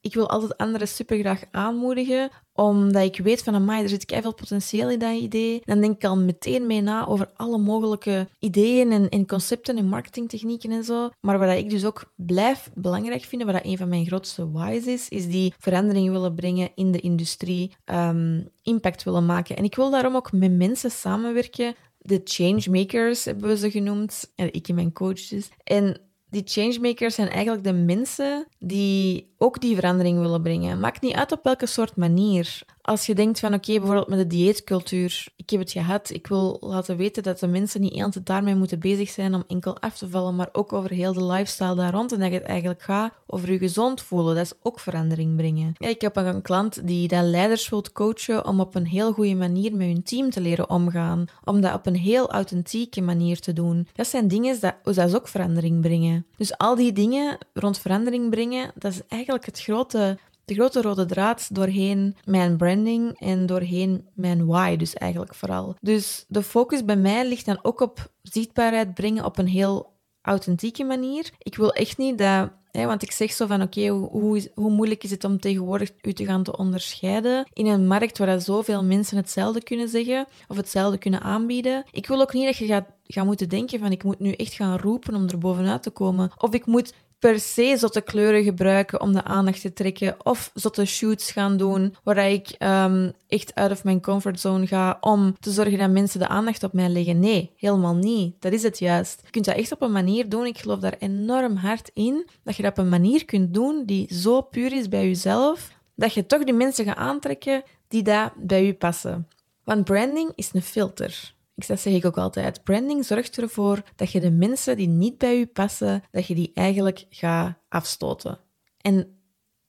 ik 0.04 0.13
wil 0.13 0.30
altijd 0.30 0.58
anderen 0.58 0.88
super 0.88 1.20
graag 1.20 1.44
aanmoedigen, 1.52 2.30
omdat 2.54 3.04
ik 3.04 3.18
weet 3.18 3.44
van, 3.44 3.56
amai, 3.56 3.84
er 3.84 3.89
zit 3.89 4.18
veel 4.22 4.34
potentieel 4.34 4.89
in 4.89 5.00
dat 5.00 5.16
idee. 5.16 5.62
Dan 5.66 5.82
denk 5.82 5.96
ik 5.96 6.04
al 6.04 6.18
meteen 6.18 6.68
mee 6.68 6.82
na 6.82 7.08
over 7.08 7.32
alle 7.36 7.58
mogelijke 7.58 8.28
ideeën 8.39 8.92
en, 8.92 9.10
en 9.10 9.28
concepten 9.28 9.78
en 9.78 9.88
marketingtechnieken 9.88 10.72
en 10.72 10.84
zo. 10.84 11.10
Maar 11.22 11.39
wat 11.39 11.58
ik 11.58 11.70
dus 11.70 11.86
ook 11.86 12.13
blijf 12.16 12.70
belangrijk 12.76 13.24
vinden, 13.24 13.52
wat 13.52 13.66
een 13.66 13.78
van 13.78 13.89
mijn 13.89 14.06
grootste 14.06 14.52
whys 14.52 14.86
is, 14.86 15.10
is 15.10 15.28
die 15.28 15.54
verandering 15.58 16.10
willen 16.10 16.36
brengen 16.36 16.72
in 16.76 16.92
de 16.92 17.00
industrie, 17.00 17.76
um, 17.86 18.48
impact 18.62 19.04
willen 19.04 19.26
maken. 19.26 19.56
En 19.56 19.63
ik 19.63 19.76
wil 19.76 19.89
daarom 19.89 20.16
ook 20.16 20.32
met 20.32 20.52
mensen 20.52 20.92
samenwerken. 20.92 21.76
De 21.98 22.22
changemakers 22.24 23.26
hebben 23.26 23.48
we 23.48 23.58
ze 23.58 23.72
genoemd. 23.72 24.34
Ik 24.36 24.68
en 24.68 24.76
mijn 24.76 24.94
coaches. 24.94 25.50
En 25.63 26.02
die 26.34 26.43
changemakers 26.46 27.15
zijn 27.15 27.30
eigenlijk 27.30 27.63
de 27.63 27.74
mensen 27.74 28.48
die 28.60 29.34
ook 29.38 29.62
die 29.62 29.76
verandering 29.76 30.19
willen 30.19 30.41
brengen. 30.41 30.80
Maakt 30.80 31.02
niet 31.02 31.15
uit 31.15 31.32
op 31.32 31.43
welke 31.43 31.65
soort 31.65 31.96
manier. 31.96 32.63
Als 32.86 33.06
je 33.06 33.15
denkt 33.15 33.39
van 33.39 33.54
oké, 33.54 33.74
bijvoorbeeld 33.74 34.08
met 34.08 34.17
de 34.17 34.28
dieetcultuur, 34.28 35.28
ik 35.36 35.50
heb 35.50 35.60
het 35.60 35.72
gehad, 35.72 36.10
ik 36.10 36.28
wil 36.28 36.58
laten 36.60 36.98
weten 36.98 37.24
dat 37.24 37.39
de 37.39 37.48
mensen 37.48 37.82
niet 37.82 38.02
altijd 38.02 38.26
daarmee 38.26 38.56
moeten 38.56 38.80
bezig 38.80 39.10
zijn 39.10 39.34
om 39.34 39.43
enkel 39.48 39.80
af 39.80 39.98
te 39.98 40.10
vallen, 40.10 40.36
maar 40.36 40.50
ook 40.52 40.74
over 40.74 40.89
heel 40.89 41.13
de 41.13 41.26
lifestyle 41.26 41.76
daar 41.76 41.93
rond 41.93 42.12
en 42.12 42.19
dat 42.19 42.32
het 42.32 42.43
eigenlijk 42.43 42.82
gaat 42.82 43.13
over 43.28 43.52
je 43.52 43.58
gezond 43.58 44.02
voelen. 44.02 44.36
Dat 44.36 44.46
is 44.46 44.54
ook 44.62 44.80
verandering 44.80 45.36
brengen. 45.36 45.74
Ik 45.78 46.02
heb 46.02 46.15
een 46.15 46.41
klant 46.41 46.88
die 46.88 47.08
dat 47.08 47.24
leiders 47.24 47.69
wilt 47.69 47.91
coachen 47.91 48.46
om 48.46 48.60
op 48.60 48.76
een 48.76 48.88
heel 48.88 49.13
goede 49.13 49.36
manier 49.36 49.76
met 49.76 49.88
hun 49.88 50.04
team 50.04 50.30
te 50.30 50.41
leren 50.41 50.69
omgaan, 50.69 51.26
om 51.43 51.62
dat 51.62 51.74
op 51.74 51.86
een 51.86 51.96
heel 51.96 52.32
authentieke 52.32 53.02
manier 53.02 53.39
te 53.39 53.54
doen. 53.54 53.88
Dat 53.93 54.08
zijn 54.08 54.28
dingen 54.28 54.60
dat, 54.60 54.76
dat 54.84 54.98
is 54.98 55.15
ook 55.15 55.28
verandering 55.28 55.82
brengen. 55.82 56.26
Dus 56.38 56.58
al 56.58 56.76
die 56.76 56.93
dingen 56.93 57.38
rond 57.54 57.80
verandering 57.80 58.30
brengen, 58.30 58.72
dat 58.76 58.91
is 58.91 59.02
eigenlijk 59.08 59.46
het 59.46 59.62
grote 59.62 60.17
de 60.45 60.53
grote 60.53 60.82
rode 60.82 61.06
draad 61.06 61.56
doorheen 61.56 62.15
mijn 62.25 62.58
branding 62.58 63.19
en 63.19 63.45
doorheen 63.45 64.08
mijn 64.13 64.45
why, 64.45 64.75
dus 64.75 64.93
eigenlijk 64.93 65.36
vooral. 65.36 65.75
Dus 65.82 66.25
de 66.27 66.43
focus 66.43 66.86
bij 66.86 66.97
mij 66.97 67.27
ligt 67.27 67.45
dan 67.45 67.60
ook 67.62 67.79
op 67.79 68.12
zichtbaarheid 68.21 68.93
brengen 68.93 69.25
op 69.25 69.38
een 69.38 69.47
heel 69.47 69.91
authentieke 70.21 70.84
manier. 70.84 71.32
Ik 71.38 71.56
wil 71.56 71.73
echt 71.73 71.97
niet 71.97 72.17
dat 72.17 72.49
want 72.73 73.03
ik 73.03 73.12
zeg 73.12 73.32
zo 73.32 73.45
van, 73.45 73.62
oké, 73.62 73.88
hoe, 73.88 74.49
hoe, 74.56 74.69
moeilijk 74.69 75.03
is 75.03 75.12
het 75.12 75.23
om 75.23 75.39
tegenwoordig 75.39 75.91
u 76.01 76.13
te 76.13 76.25
gaan 76.25 76.43
te 76.43 76.58
onderscheiden 76.58 77.45
in 77.53 77.65
een 77.65 77.88
markt 77.88 78.17
waar 78.17 78.41
zoveel 78.41 78.84
mensen 78.84 79.17
hetzelfde 79.17 79.63
kunnen 79.63 79.89
zeggen 79.89 80.27
of 80.47 80.56
hetzelfde 80.56 80.97
kunnen 80.97 81.21
aanbieden. 81.21 81.84
Ik 81.91 82.08
wil 82.08 82.21
ook 82.21 82.34
niet 82.34 82.45
dat 82.45 82.58
je 82.58 82.65
gaat, 82.65 82.86
gaat 83.03 83.25
moeten 83.25 83.49
denken 83.49 83.79
van, 83.79 83.91
ik 83.91 84.03
moet 84.03 84.19
nu 84.19 84.32
echt 84.32 84.53
gaan 84.53 84.77
roepen 84.77 85.15
om 85.15 85.27
er 85.27 85.38
bovenuit 85.38 85.84
te 85.84 85.89
komen. 85.89 86.32
Of 86.38 86.53
ik 86.53 86.65
moet 86.65 86.93
per 87.24 87.40
se 87.40 87.78
zotte 87.78 88.02
kleuren 88.02 88.44
gebruiken 88.44 89.02
om 89.02 89.14
de 89.14 89.24
aandacht 89.24 89.62
te 89.62 89.74
trekken 89.74 90.16
of 90.26 90.52
zotte 90.54 90.86
shoots 90.86 91.32
gaan 91.32 91.58
doen 91.58 91.96
waar 92.04 92.32
ik 92.32 92.56
um, 92.60 93.12
echt 93.28 93.56
uit 93.56 93.72
of 93.72 93.84
mijn 93.84 94.02
comfortzone 94.02 94.68
ga 94.68 94.98
om 95.02 95.36
te 95.40 95.52
zorgen 95.52 95.78
dat 95.78 95.90
mensen 95.90 96.20
de 96.20 96.28
aandacht 96.28 96.64
op 96.64 96.74
mij 96.74 96.90
leggen. 96.90 97.20
Nee, 97.20 97.52
helemaal 97.56 97.96
niet. 97.96 98.36
Dat 98.42 98.54
is 98.54 98.64
het 98.64 98.80
juist. 98.80 99.22
Je 99.24 99.30
kunt 99.30 99.46
dat 99.46 99.56
echt 99.56 99.72
op 99.72 99.82
een 99.82 99.92
manier 99.92 100.30
doen. 100.30 100.46
Ik 100.46 100.58
geloof 100.58 100.80
daar 100.80 100.96
enorm 101.00 101.56
hard 101.56 101.92
in 101.94 102.28
dat 102.44 102.56
je 102.56 102.64
dat 102.64 102.72
op 102.72 102.78
een 102.78 102.90
manier 102.90 103.26
kunt 103.26 103.54
doen 103.54 103.84
die 103.86 104.14
zo 104.14 104.42
puur 104.42 104.74
is 104.74 104.90
bij 104.90 105.06
jezelf 105.08 105.72
dat 105.96 106.14
je 106.14 106.26
toch 106.26 106.44
die 106.44 106.54
mensen 106.54 106.86
gaat 106.86 106.98
aantrekken 106.98 107.64
die 107.88 108.04
dat 108.04 108.32
bij 108.36 108.66
je 108.66 108.74
passen. 108.74 109.28
Want 109.64 109.84
branding 109.84 110.32
is 110.36 110.50
een 110.54 110.62
filter. 110.62 111.33
Ik 111.56 111.68
dat 111.68 111.80
zeg 111.80 111.94
ik 111.94 112.06
ook 112.06 112.18
altijd. 112.18 112.63
Branding 112.63 113.06
zorgt 113.06 113.38
ervoor 113.38 113.84
dat 113.96 114.12
je 114.12 114.20
de 114.20 114.32
mensen 114.32 114.78
die 114.78 114.88
niet 114.88 115.18
bij 115.18 115.38
je 115.38 115.48
passen, 115.48 116.04
dat 116.12 116.28
je 116.28 116.36
die 116.36 116.52
eigenlijk 116.54 117.06
gaat 117.10 117.58
afstoten. 117.70 118.39
En 118.78 119.18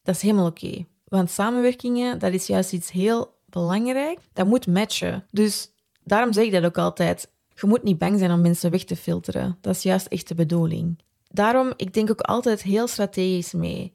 dat 0.02 0.14
is 0.14 0.22
helemaal 0.22 0.46
oké. 0.46 0.86
Want 1.04 1.30
samenwerkingen, 1.30 2.18
dat 2.18 2.32
is 2.32 2.46
juist 2.46 2.72
iets 2.72 2.90
heel 2.90 3.38
belangrijk. 3.46 4.18
Dat 4.32 4.46
moet 4.46 4.66
matchen. 4.66 5.26
Dus 5.30 5.72
daarom 6.04 6.32
zeg 6.32 6.44
ik 6.44 6.52
dat 6.52 6.64
ook 6.64 6.78
altijd. 6.78 7.30
Je 7.54 7.66
moet 7.66 7.82
niet 7.82 7.98
bang 7.98 8.18
zijn 8.18 8.30
om 8.30 8.40
mensen 8.40 8.70
weg 8.70 8.84
te 8.84 8.96
filteren. 8.96 9.58
Dat 9.60 9.74
is 9.74 9.82
juist 9.82 10.06
echt 10.06 10.28
de 10.28 10.34
bedoeling. 10.34 10.98
Daarom, 11.28 11.72
ik 11.76 11.94
denk 11.94 12.10
ook 12.10 12.20
altijd 12.20 12.62
heel 12.62 12.86
strategisch 12.86 13.52
mee 13.52 13.92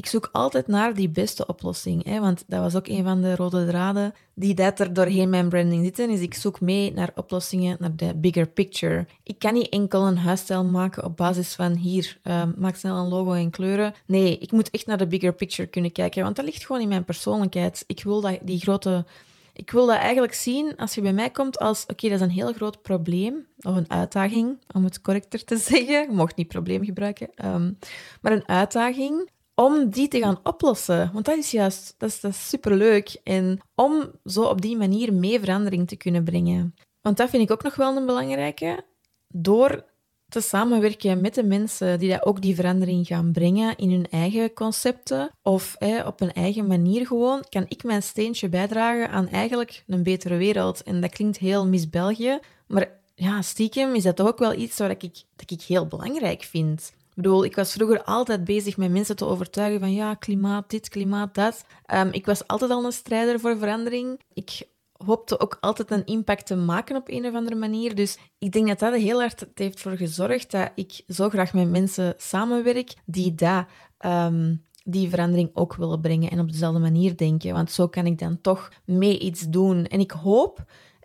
ik 0.00 0.06
zoek 0.06 0.28
altijd 0.32 0.66
naar 0.66 0.94
die 0.94 1.08
beste 1.08 1.46
oplossing. 1.46 2.04
Hè? 2.04 2.20
Want 2.20 2.44
dat 2.46 2.60
was 2.60 2.74
ook 2.74 2.88
een 2.88 3.04
van 3.04 3.20
de 3.20 3.36
rode 3.36 3.66
draden 3.66 4.14
die 4.34 4.54
dat 4.54 4.80
er 4.80 4.92
doorheen 4.92 5.30
mijn 5.30 5.48
branding 5.48 5.84
zitten. 5.84 6.10
Is 6.10 6.20
ik 6.20 6.34
zoek 6.34 6.60
mee 6.60 6.92
naar 6.92 7.12
oplossingen, 7.14 7.76
naar 7.80 7.96
de 7.96 8.14
bigger 8.16 8.46
picture. 8.46 9.06
Ik 9.22 9.38
kan 9.38 9.54
niet 9.54 9.68
enkel 9.68 10.06
een 10.06 10.18
huisstijl 10.18 10.64
maken 10.64 11.04
op 11.04 11.16
basis 11.16 11.54
van 11.54 11.72
hier, 11.72 12.18
uh, 12.24 12.42
maak 12.56 12.76
snel 12.76 12.96
een 12.96 13.08
logo 13.08 13.32
en 13.32 13.50
kleuren. 13.50 13.94
Nee, 14.06 14.38
ik 14.38 14.52
moet 14.52 14.70
echt 14.70 14.86
naar 14.86 14.98
de 14.98 15.06
bigger 15.06 15.32
picture 15.32 15.68
kunnen 15.68 15.92
kijken. 15.92 16.22
Want 16.22 16.36
dat 16.36 16.44
ligt 16.44 16.66
gewoon 16.66 16.82
in 16.82 16.88
mijn 16.88 17.04
persoonlijkheid. 17.04 17.84
Ik 17.86 18.02
wil 18.02 18.20
dat, 18.20 18.38
die 18.42 18.60
grote... 18.60 19.04
Ik 19.52 19.70
wil 19.70 19.86
dat 19.86 19.96
eigenlijk 19.96 20.34
zien 20.34 20.76
als 20.76 20.94
je 20.94 21.00
bij 21.00 21.12
mij 21.12 21.30
komt 21.30 21.58
als, 21.58 21.86
oké, 21.86 22.08
dat 22.08 22.20
is 22.20 22.26
een 22.26 22.30
heel 22.30 22.52
groot 22.52 22.82
probleem, 22.82 23.46
of 23.60 23.76
een 23.76 23.90
uitdaging, 23.90 24.58
om 24.74 24.84
het 24.84 25.00
correcter 25.00 25.44
te 25.44 25.56
zeggen. 25.68 26.00
Je 26.00 26.08
mocht 26.10 26.36
niet 26.36 26.48
probleem 26.48 26.84
gebruiken, 26.84 27.30
um, 27.44 27.78
maar 28.20 28.32
een 28.32 28.48
uitdaging 28.48 29.28
om 29.60 29.90
die 29.90 30.08
te 30.08 30.18
gaan 30.18 30.40
oplossen. 30.42 31.10
Want 31.12 31.24
dat 31.24 31.36
is 31.36 31.50
juist, 31.50 31.94
dat 31.98 32.18
is, 32.22 32.48
superleuk. 32.48 33.20
En 33.22 33.60
om 33.74 34.10
zo 34.24 34.42
op 34.42 34.60
die 34.60 34.76
manier 34.76 35.12
mee 35.12 35.40
verandering 35.40 35.88
te 35.88 35.96
kunnen 35.96 36.24
brengen. 36.24 36.74
Want 37.00 37.16
dat 37.16 37.30
vind 37.30 37.42
ik 37.42 37.50
ook 37.50 37.62
nog 37.62 37.74
wel 37.74 37.96
een 37.96 38.06
belangrijke. 38.06 38.84
Door 39.28 39.84
te 40.28 40.40
samenwerken 40.40 41.20
met 41.20 41.34
de 41.34 41.42
mensen 41.42 41.98
die 41.98 42.10
dat 42.10 42.24
ook 42.24 42.42
die 42.42 42.54
verandering 42.54 43.06
gaan 43.06 43.32
brengen 43.32 43.76
in 43.76 43.90
hun 43.90 44.06
eigen 44.10 44.52
concepten 44.52 45.30
of 45.42 45.76
op 46.04 46.18
hun 46.18 46.32
eigen 46.32 46.66
manier 46.66 47.06
gewoon, 47.06 47.44
kan 47.48 47.64
ik 47.68 47.84
mijn 47.84 48.02
steentje 48.02 48.48
bijdragen 48.48 49.10
aan 49.10 49.28
eigenlijk 49.28 49.84
een 49.86 50.02
betere 50.02 50.36
wereld. 50.36 50.82
En 50.82 51.00
dat 51.00 51.10
klinkt 51.10 51.38
heel 51.38 51.66
mis 51.66 51.90
België, 51.90 52.38
maar 52.66 52.90
ja, 53.14 53.42
stiekem 53.42 53.94
is 53.94 54.02
dat 54.02 54.16
toch 54.16 54.28
ook 54.28 54.38
wel 54.38 54.54
iets 54.54 54.78
wat 54.78 54.90
ik, 54.90 55.22
dat 55.36 55.50
ik 55.50 55.62
heel 55.62 55.86
belangrijk 55.86 56.42
vind. 56.42 56.92
Bedoel, 57.20 57.44
ik 57.44 57.56
was 57.56 57.72
vroeger 57.72 58.02
altijd 58.02 58.44
bezig 58.44 58.76
met 58.76 58.90
mensen 58.90 59.16
te 59.16 59.24
overtuigen 59.24 59.80
van 59.80 59.92
ja, 59.92 60.14
klimaat 60.14 60.70
dit, 60.70 60.88
klimaat 60.88 61.34
dat. 61.34 61.64
Um, 61.94 62.12
ik 62.12 62.26
was 62.26 62.46
altijd 62.46 62.70
al 62.70 62.84
een 62.84 62.92
strijder 62.92 63.40
voor 63.40 63.58
verandering. 63.58 64.20
Ik 64.32 64.68
hoopte 64.92 65.40
ook 65.40 65.58
altijd 65.60 65.90
een 65.90 66.04
impact 66.04 66.46
te 66.46 66.56
maken 66.56 66.96
op 66.96 67.08
een 67.08 67.26
of 67.26 67.34
andere 67.34 67.56
manier. 67.56 67.94
Dus 67.94 68.18
ik 68.38 68.52
denk 68.52 68.66
dat 68.66 68.78
dat 68.78 68.94
heel 68.94 69.20
hard 69.20 69.46
heeft 69.54 69.80
voor 69.80 69.96
gezorgd 69.96 70.50
dat 70.50 70.70
ik 70.74 71.02
zo 71.08 71.28
graag 71.28 71.52
met 71.52 71.70
mensen 71.70 72.14
samenwerk 72.16 72.94
die 73.04 73.34
dat, 73.34 73.64
ehm, 73.98 74.54
die 74.84 75.10
verandering 75.10 75.50
ook 75.52 75.74
willen 75.74 76.00
brengen 76.00 76.30
en 76.30 76.40
op 76.40 76.52
dezelfde 76.52 76.80
manier 76.80 77.16
denken. 77.16 77.52
Want 77.52 77.70
zo 77.70 77.88
kan 77.88 78.06
ik 78.06 78.18
dan 78.18 78.40
toch 78.40 78.72
mee 78.84 79.18
iets 79.18 79.48
doen. 79.48 79.86
En 79.86 80.00
ik 80.00 80.10
hoop 80.10 80.64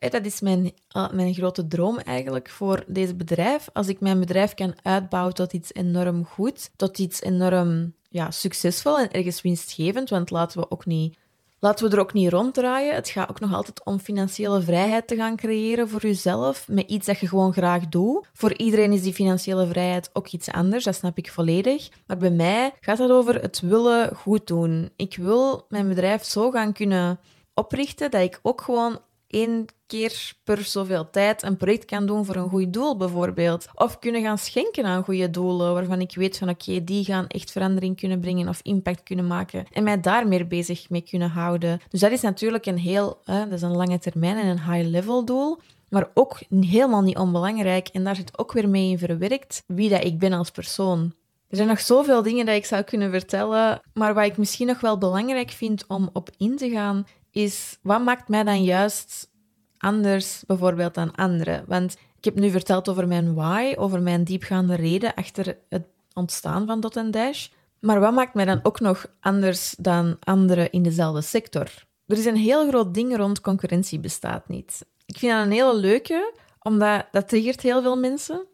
dat 0.10 0.26
is 0.26 0.42
mijn, 0.42 0.72
ah, 0.88 1.12
mijn 1.12 1.34
grote 1.34 1.68
droom 1.68 1.98
eigenlijk 1.98 2.50
voor 2.50 2.84
deze 2.88 3.16
bedrijf. 3.16 3.70
Als 3.74 3.88
ik 3.88 4.00
mijn 4.00 4.20
bedrijf 4.20 4.54
kan 4.54 4.76
uitbouwen 4.82 5.34
tot 5.34 5.54
iets 5.54 5.74
enorm 5.74 6.26
goed, 6.26 6.70
tot 6.76 7.00
iets 7.00 7.22
enorm 7.22 7.94
ja, 8.10 8.32
succesvol 8.32 9.00
en 9.00 9.12
ergens 9.12 9.42
winstgevend, 9.42 10.10
want 10.10 10.30
laten 10.30 10.60
we 10.60 10.72
ook 10.72 10.86
niet 10.86 11.18
Laten 11.60 11.90
we 11.90 11.96
er 11.96 12.02
ook 12.02 12.14
niet 12.14 12.32
ronddraaien. 12.32 12.96
Het 12.96 13.10
gaat 13.10 13.30
ook 13.30 13.40
nog 13.40 13.54
altijd 13.54 13.84
om 13.84 14.00
financiële 14.00 14.62
vrijheid 14.62 15.08
te 15.08 15.16
gaan 15.16 15.36
creëren 15.36 15.90
voor 15.90 16.02
jezelf, 16.02 16.68
met 16.68 16.90
iets 16.90 17.06
dat 17.06 17.20
je 17.20 17.28
gewoon 17.28 17.54
graag 17.54 17.88
doet. 17.88 18.28
Voor 18.34 18.54
iedereen 18.58 18.92
is 18.92 19.02
die 19.02 19.14
financiële 19.14 19.68
vrijheid 19.68 20.10
ook 20.14 20.28
iets 20.28 20.52
anders, 20.52 20.84
dat 20.84 20.96
snap 20.96 21.18
ik 21.18 21.32
volledig. 21.32 21.90
Maar 22.08 22.18
bij 22.18 22.32
mij 22.32 22.74
gaat 22.80 22.98
het 22.98 23.12
over 23.12 23.42
het 23.42 23.60
willen 23.60 24.16
goed 24.16 24.48
doen. 24.48 24.90
Ik 24.96 25.16
wil 25.16 25.66
mijn 25.70 25.88
bedrijf 25.88 26.24
zo 26.24 26.52
gaan 26.52 26.74
kunnen 26.74 27.20
oprichten 27.54 28.12
dat 28.12 28.22
ik 28.22 28.40
ook 28.42 28.62
gewoon 28.62 29.00
één 29.36 29.66
keer 29.88 30.34
per 30.44 30.64
zoveel 30.64 31.10
tijd 31.10 31.44
een 31.44 31.58
project 31.58 31.86
kan 31.86 32.06
doen 32.06 32.26
voor 32.26 32.36
een 32.36 32.50
goed 32.50 32.74
doel, 32.74 32.98
bijvoorbeeld. 32.98 33.66
Of 33.76 34.00
kunnen 34.00 34.22
gaan 34.22 34.38
schenken 34.38 34.86
aan 34.86 35.04
goede 35.04 35.30
doelen, 35.30 35.74
waarvan 35.74 36.02
ik 36.02 36.16
weet 36.16 36.38
van 36.38 36.50
oké, 36.50 36.84
die 36.84 37.04
gaan 37.04 37.28
echt 37.28 37.52
verandering 37.52 37.98
kunnen 38.00 38.20
brengen 38.20 38.48
of 38.48 38.60
impact 38.64 39.04
kunnen 39.04 39.28
maken. 39.28 39.66
En 39.72 39.84
mij 39.84 40.00
daar 40.00 40.28
meer 40.28 40.48
bezig 40.48 40.90
mee 40.90 41.02
kunnen 41.02 41.30
houden. 41.30 41.80
Dus 41.90 42.00
dat 42.00 42.12
is 42.12 42.22
natuurlijk 42.22 42.66
een 42.66 42.78
heel, 42.78 43.18
hè, 43.24 43.44
dat 43.44 43.54
is 43.54 43.62
een 43.62 43.76
lange 43.76 44.00
termijn 44.00 44.38
en 44.38 44.48
een 44.48 44.72
high-level 44.72 45.26
doel. 45.26 45.60
Maar 45.90 46.10
ook 46.14 46.40
helemaal 46.50 47.02
niet 47.02 47.18
onbelangrijk. 47.18 47.88
En 47.88 48.04
daar 48.04 48.16
zit 48.16 48.38
ook 48.40 48.52
weer 48.52 48.70
mee 48.70 48.90
in 48.90 48.98
verwerkt 48.98 49.64
wie 49.68 49.90
dat 49.90 50.04
ik 50.04 50.20
ben 50.20 50.34
als 50.34 50.52
persoon. 50.52 51.14
Er 51.50 51.56
zijn 51.56 51.68
nog 51.68 51.80
zoveel 51.80 52.22
dingen 52.22 52.46
dat 52.46 52.56
ik 52.56 52.66
zou 52.66 52.84
kunnen 52.84 53.12
vertellen, 53.12 53.82
maar 53.94 54.14
wat 54.14 54.26
ik 54.26 54.38
misschien 54.38 54.68
nog 54.68 54.80
wel 54.80 54.98
belangrijk 54.98 55.50
vind 55.50 55.86
om 55.88 56.10
op 56.14 56.30
in 56.38 56.58
te 56.58 56.70
gaan, 56.70 57.06
is 57.36 57.78
wat 57.82 58.04
maakt 58.04 58.28
mij 58.28 58.44
dan 58.44 58.64
juist 58.64 59.30
anders 59.78 60.44
bijvoorbeeld 60.48 60.94
dan 60.94 61.16
anderen? 61.16 61.64
Want 61.68 61.98
ik 62.18 62.24
heb 62.24 62.36
nu 62.36 62.50
verteld 62.50 62.90
over 62.90 63.08
mijn 63.08 63.34
why, 63.34 63.74
over 63.78 64.02
mijn 64.02 64.24
diepgaande 64.24 64.76
reden 64.76 65.14
achter 65.14 65.58
het 65.70 65.88
ontstaan 66.14 66.66
van 66.66 66.80
Dot 66.80 67.14
Dash. 67.14 67.48
Maar 67.80 68.00
wat 68.00 68.14
maakt 68.14 68.34
mij 68.34 68.46
dan 68.46 68.60
ook 68.64 68.80
nog 68.80 69.06
anders 69.20 69.76
dan 69.78 70.18
anderen 70.20 70.72
in 70.72 70.84
dezelfde 70.84 71.22
sector? 71.22 71.86
Er 72.08 72.18
is 72.18 72.26
een 72.26 72.36
heel 72.36 72.68
groot 72.68 72.94
ding 72.94 73.18
rond 73.18 73.42
concurrentie 73.42 74.00
bestaat 74.00 74.48
niet. 74.48 74.86
Ik 75.06 75.18
vind 75.18 75.32
dat 75.32 75.46
een 75.46 75.52
hele 75.52 75.76
leuke, 75.76 76.34
omdat 76.60 77.08
dat 77.12 77.28
triggert 77.28 77.62
heel 77.62 77.82
veel 77.82 77.98
mensen. 77.98 78.46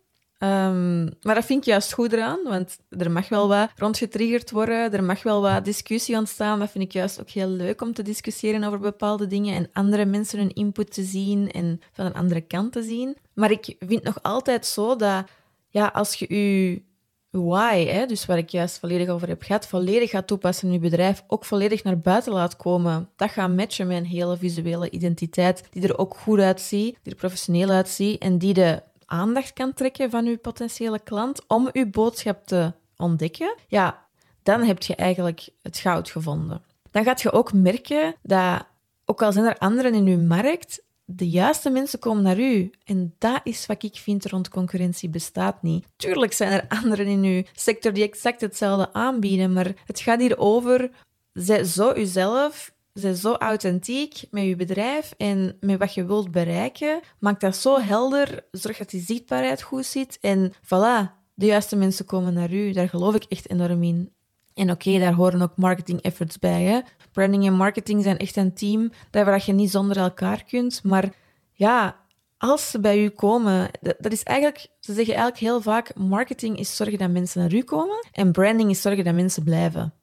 Um, 0.43 1.03
maar 1.21 1.35
dat 1.35 1.45
vind 1.45 1.59
ik 1.59 1.65
juist 1.65 1.93
goed 1.93 2.13
eraan, 2.13 2.39
want 2.43 2.77
er 2.89 3.11
mag 3.11 3.29
wel 3.29 3.47
wat 3.47 3.69
rondgetriggerd 3.75 4.51
worden, 4.51 4.93
er 4.93 5.03
mag 5.03 5.23
wel 5.23 5.41
wat 5.41 5.65
discussie 5.65 6.17
ontstaan. 6.17 6.59
Dat 6.59 6.71
vind 6.71 6.83
ik 6.83 6.91
juist 6.91 7.19
ook 7.21 7.29
heel 7.29 7.47
leuk 7.47 7.81
om 7.81 7.93
te 7.93 8.01
discussiëren 8.03 8.63
over 8.63 8.79
bepaalde 8.79 9.27
dingen 9.27 9.55
en 9.55 9.69
andere 9.73 10.05
mensen 10.05 10.39
hun 10.39 10.53
input 10.53 10.93
te 10.93 11.03
zien 11.03 11.51
en 11.51 11.81
van 11.93 12.05
een 12.05 12.13
andere 12.13 12.41
kant 12.41 12.71
te 12.71 12.83
zien. 12.83 13.17
Maar 13.33 13.51
ik 13.51 13.75
vind 13.79 14.03
nog 14.03 14.17
altijd 14.21 14.65
zo 14.65 14.95
dat 14.95 15.25
ja, 15.69 15.87
als 15.87 16.15
je 16.15 16.33
je 16.33 16.81
why, 17.29 17.85
hè, 17.85 18.05
dus 18.05 18.25
waar 18.25 18.37
ik 18.37 18.49
juist 18.49 18.79
volledig 18.79 19.07
over 19.07 19.27
heb 19.27 19.43
gehad, 19.43 19.67
volledig 19.67 20.09
gaat 20.09 20.27
toepassen 20.27 20.67
in 20.67 20.73
je 20.73 20.79
bedrijf, 20.79 21.23
ook 21.27 21.45
volledig 21.45 21.83
naar 21.83 21.99
buiten 21.99 22.33
laat 22.33 22.55
komen, 22.55 23.09
dat 23.15 23.31
gaat 23.31 23.55
matchen 23.55 23.87
met 23.87 23.97
een 23.97 24.05
hele 24.05 24.37
visuele 24.37 24.89
identiteit 24.89 25.63
die 25.71 25.83
er 25.83 25.97
ook 25.97 26.15
goed 26.15 26.39
uitziet, 26.39 26.97
die 27.03 27.13
er 27.13 27.19
professioneel 27.19 27.69
uitziet 27.69 28.21
en 28.21 28.37
die 28.37 28.53
de 28.53 28.81
aandacht 29.11 29.53
kan 29.53 29.73
trekken 29.73 30.09
van 30.09 30.25
uw 30.25 30.37
potentiële 30.37 30.99
klant 30.99 31.47
om 31.47 31.69
uw 31.71 31.89
boodschap 31.89 32.45
te 32.45 32.73
ontdekken, 32.97 33.55
ja, 33.67 34.05
dan 34.43 34.61
heb 34.61 34.81
je 34.81 34.95
eigenlijk 34.95 35.49
het 35.61 35.77
goud 35.77 36.09
gevonden. 36.09 36.63
Dan 36.91 37.03
gaat 37.03 37.21
je 37.21 37.31
ook 37.31 37.53
merken 37.53 38.15
dat, 38.21 38.65
ook 39.05 39.21
al 39.21 39.31
zijn 39.31 39.45
er 39.45 39.57
anderen 39.57 39.93
in 39.93 40.07
uw 40.07 40.21
markt, 40.21 40.83
de 41.05 41.29
juiste 41.29 41.69
mensen 41.69 41.99
komen 41.99 42.23
naar 42.23 42.39
u. 42.39 42.71
En 42.83 43.15
dat 43.17 43.39
is 43.43 43.65
wat 43.65 43.83
ik 43.83 43.95
vind 43.95 44.25
rond 44.25 44.49
concurrentie 44.49 45.09
bestaat 45.09 45.61
niet. 45.61 45.85
Tuurlijk 45.95 46.33
zijn 46.33 46.51
er 46.51 46.65
anderen 46.67 47.07
in 47.07 47.23
uw 47.23 47.43
sector 47.53 47.93
die 47.93 48.03
exact 48.03 48.41
hetzelfde 48.41 48.93
aanbieden, 48.93 49.53
maar 49.53 49.71
het 49.85 49.99
gaat 49.99 50.19
hier 50.19 50.37
over, 50.37 50.89
zij 51.33 51.63
zo 51.63 51.93
uzelf 51.93 52.71
Zij 52.93 53.13
zo 53.13 53.33
authentiek 53.33 54.23
met 54.31 54.43
je 54.43 54.55
bedrijf 54.55 55.13
en 55.17 55.57
met 55.59 55.79
wat 55.79 55.93
je 55.93 56.05
wilt 56.05 56.31
bereiken. 56.31 56.99
Maak 57.19 57.39
dat 57.39 57.55
zo 57.55 57.79
helder, 57.79 58.45
zorg 58.51 58.77
dat 58.77 58.89
die 58.89 59.01
zichtbaarheid 59.01 59.61
goed 59.61 59.85
zit. 59.85 60.17
En 60.21 60.53
voilà, 60.53 61.11
de 61.33 61.45
juiste 61.45 61.75
mensen 61.75 62.05
komen 62.05 62.33
naar 62.33 62.53
u. 62.53 62.71
Daar 62.71 62.89
geloof 62.89 63.15
ik 63.15 63.23
echt 63.23 63.49
enorm 63.49 63.83
in. 63.83 64.13
En 64.53 64.71
oké, 64.71 64.99
daar 64.99 65.13
horen 65.13 65.41
ook 65.41 65.55
marketing 65.55 66.01
efforts 66.01 66.39
bij. 66.39 66.61
Hè? 66.61 66.79
Branding 67.11 67.45
en 67.45 67.53
marketing 67.53 68.03
zijn 68.03 68.17
echt 68.17 68.35
een 68.35 68.53
team 68.53 68.91
dat 69.09 69.45
je 69.45 69.53
niet 69.53 69.71
zonder 69.71 69.97
elkaar 69.97 70.43
kunt. 70.43 70.83
Maar 70.83 71.13
ja, 71.53 71.95
als 72.37 72.69
ze 72.69 72.79
bij 72.79 73.03
u 73.03 73.09
komen, 73.09 73.69
dat 73.81 74.11
is 74.11 74.23
eigenlijk, 74.23 74.67
ze 74.79 74.93
zeggen 74.93 75.13
eigenlijk 75.13 75.43
heel 75.43 75.61
vaak, 75.61 75.95
marketing 75.95 76.57
is 76.57 76.75
zorgen 76.75 76.97
dat 76.97 77.09
mensen 77.09 77.41
naar 77.41 77.53
u 77.53 77.63
komen 77.63 78.07
en 78.11 78.31
branding 78.31 78.69
is 78.69 78.81
zorgen 78.81 79.03
dat 79.03 79.13
mensen 79.13 79.43
blijven. 79.43 79.93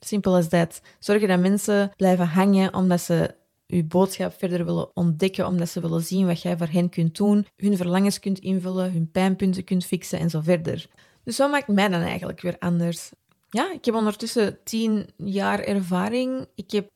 Simpel 0.00 0.34
als 0.34 0.48
dat. 0.48 0.80
Zorgen 0.98 1.28
dat 1.28 1.40
mensen 1.40 1.92
blijven 1.96 2.26
hangen 2.26 2.74
omdat 2.74 3.00
ze 3.00 3.34
uw 3.66 3.86
boodschap 3.86 4.34
verder 4.38 4.64
willen 4.64 4.96
ontdekken, 4.96 5.46
omdat 5.46 5.68
ze 5.68 5.80
willen 5.80 6.02
zien 6.02 6.26
wat 6.26 6.42
jij 6.42 6.56
voor 6.56 6.68
hen 6.68 6.88
kunt 6.88 7.16
doen, 7.16 7.46
hun 7.56 7.76
verlangens 7.76 8.20
kunt 8.20 8.38
invullen, 8.38 8.92
hun 8.92 9.10
pijnpunten 9.10 9.64
kunt 9.64 9.84
fixen 9.84 10.18
en 10.18 10.30
zo 10.30 10.40
verder. 10.40 10.86
Dus 11.24 11.38
wat 11.38 11.50
maakt 11.50 11.68
mij 11.68 11.88
dan 11.88 12.00
eigenlijk 12.00 12.40
weer 12.40 12.56
anders? 12.58 13.10
Ja, 13.50 13.72
ik 13.72 13.84
heb 13.84 13.94
ondertussen 13.94 14.58
tien 14.64 15.08
jaar 15.16 15.60
ervaring. 15.60 16.46
Ik 16.54 16.70
heb 16.70 16.90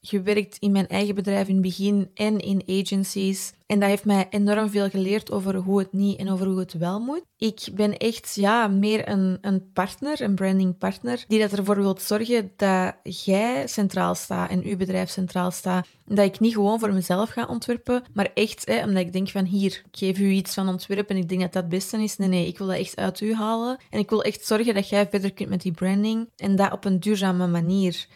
gewerkt 0.00 0.56
in 0.58 0.72
mijn 0.72 0.88
eigen 0.88 1.14
bedrijf 1.14 1.48
in 1.48 1.54
het 1.54 1.62
begin 1.62 2.10
en 2.14 2.38
in 2.38 2.62
agencies. 2.66 3.52
En 3.66 3.80
dat 3.80 3.88
heeft 3.88 4.04
mij 4.04 4.26
enorm 4.30 4.70
veel 4.70 4.90
geleerd 4.90 5.30
over 5.30 5.54
hoe 5.54 5.78
het 5.78 5.92
niet 5.92 6.18
en 6.18 6.30
over 6.30 6.46
hoe 6.46 6.58
het 6.58 6.72
wel 6.72 7.00
moet. 7.00 7.24
Ik 7.36 7.68
ben 7.74 7.96
echt 7.96 8.34
ja, 8.34 8.68
meer 8.68 9.08
een, 9.08 9.38
een 9.40 9.72
partner, 9.72 10.20
een 10.20 10.34
branding 10.34 10.78
partner, 10.78 11.24
die 11.28 11.40
dat 11.40 11.52
ervoor 11.52 11.76
wil 11.76 11.96
zorgen 11.98 12.52
dat 12.56 12.94
jij 13.24 13.66
centraal 13.66 14.14
staat 14.14 14.50
en 14.50 14.64
uw 14.64 14.76
bedrijf 14.76 15.10
centraal 15.10 15.50
staat. 15.50 15.86
Dat 16.04 16.26
ik 16.26 16.40
niet 16.40 16.54
gewoon 16.54 16.78
voor 16.78 16.92
mezelf 16.92 17.30
ga 17.30 17.46
ontwerpen, 17.46 18.02
maar 18.12 18.30
echt 18.34 18.66
hè, 18.66 18.84
omdat 18.84 19.02
ik 19.02 19.12
denk 19.12 19.28
van 19.28 19.44
hier, 19.44 19.82
ik 19.90 19.98
geef 19.98 20.18
u 20.18 20.28
iets 20.28 20.54
van 20.54 20.68
ontwerpen 20.68 21.16
en 21.16 21.22
ik 21.22 21.28
denk 21.28 21.40
dat 21.40 21.52
dat 21.52 21.62
het 21.62 21.72
beste 21.72 22.02
is. 22.02 22.16
Nee, 22.16 22.28
nee, 22.28 22.46
ik 22.46 22.58
wil 22.58 22.66
dat 22.66 22.76
echt 22.76 22.96
uit 22.96 23.20
u 23.20 23.34
halen. 23.34 23.78
En 23.90 23.98
ik 23.98 24.10
wil 24.10 24.22
echt 24.22 24.46
zorgen 24.46 24.74
dat 24.74 24.88
jij 24.88 25.08
verder 25.08 25.32
kunt 25.32 25.48
met 25.48 25.62
die 25.62 25.72
branding 25.72 26.28
en 26.36 26.56
dat 26.56 26.72
op 26.72 26.84
een 26.84 27.00
duurzame 27.00 27.46
manier. 27.46 28.06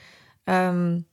Um, 0.44 1.07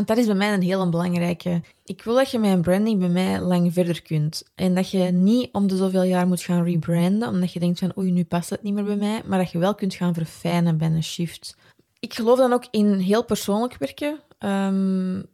want 0.00 0.12
dat 0.12 0.26
is 0.26 0.26
bij 0.26 0.46
mij 0.46 0.54
een 0.54 0.62
heel 0.62 0.88
belangrijke. 0.88 1.62
Ik 1.84 2.02
wil 2.02 2.14
dat 2.14 2.30
je 2.30 2.38
mijn 2.38 2.60
branding 2.60 2.98
bij 2.98 3.08
mij 3.08 3.40
lang 3.40 3.72
verder 3.72 4.02
kunt. 4.02 4.42
En 4.54 4.74
dat 4.74 4.90
je 4.90 4.98
niet 4.98 5.48
om 5.52 5.66
de 5.66 5.76
zoveel 5.76 6.02
jaar 6.02 6.26
moet 6.26 6.40
gaan 6.40 6.64
rebranden, 6.64 7.28
omdat 7.28 7.52
je 7.52 7.60
denkt 7.60 7.78
van 7.78 7.92
oei, 7.98 8.10
nu 8.10 8.24
past 8.24 8.50
het 8.50 8.62
niet 8.62 8.74
meer 8.74 8.84
bij 8.84 8.96
mij. 8.96 9.22
Maar 9.26 9.38
dat 9.38 9.50
je 9.50 9.58
wel 9.58 9.74
kunt 9.74 9.94
gaan 9.94 10.14
verfijnen 10.14 10.78
bij 10.78 10.88
een 10.88 11.02
shift. 11.02 11.56
Ik 11.98 12.14
geloof 12.14 12.38
dan 12.38 12.52
ook 12.52 12.66
in 12.70 12.94
heel 12.94 13.24
persoonlijk 13.24 13.76
werken. 13.78 14.20
Um, 14.38 15.24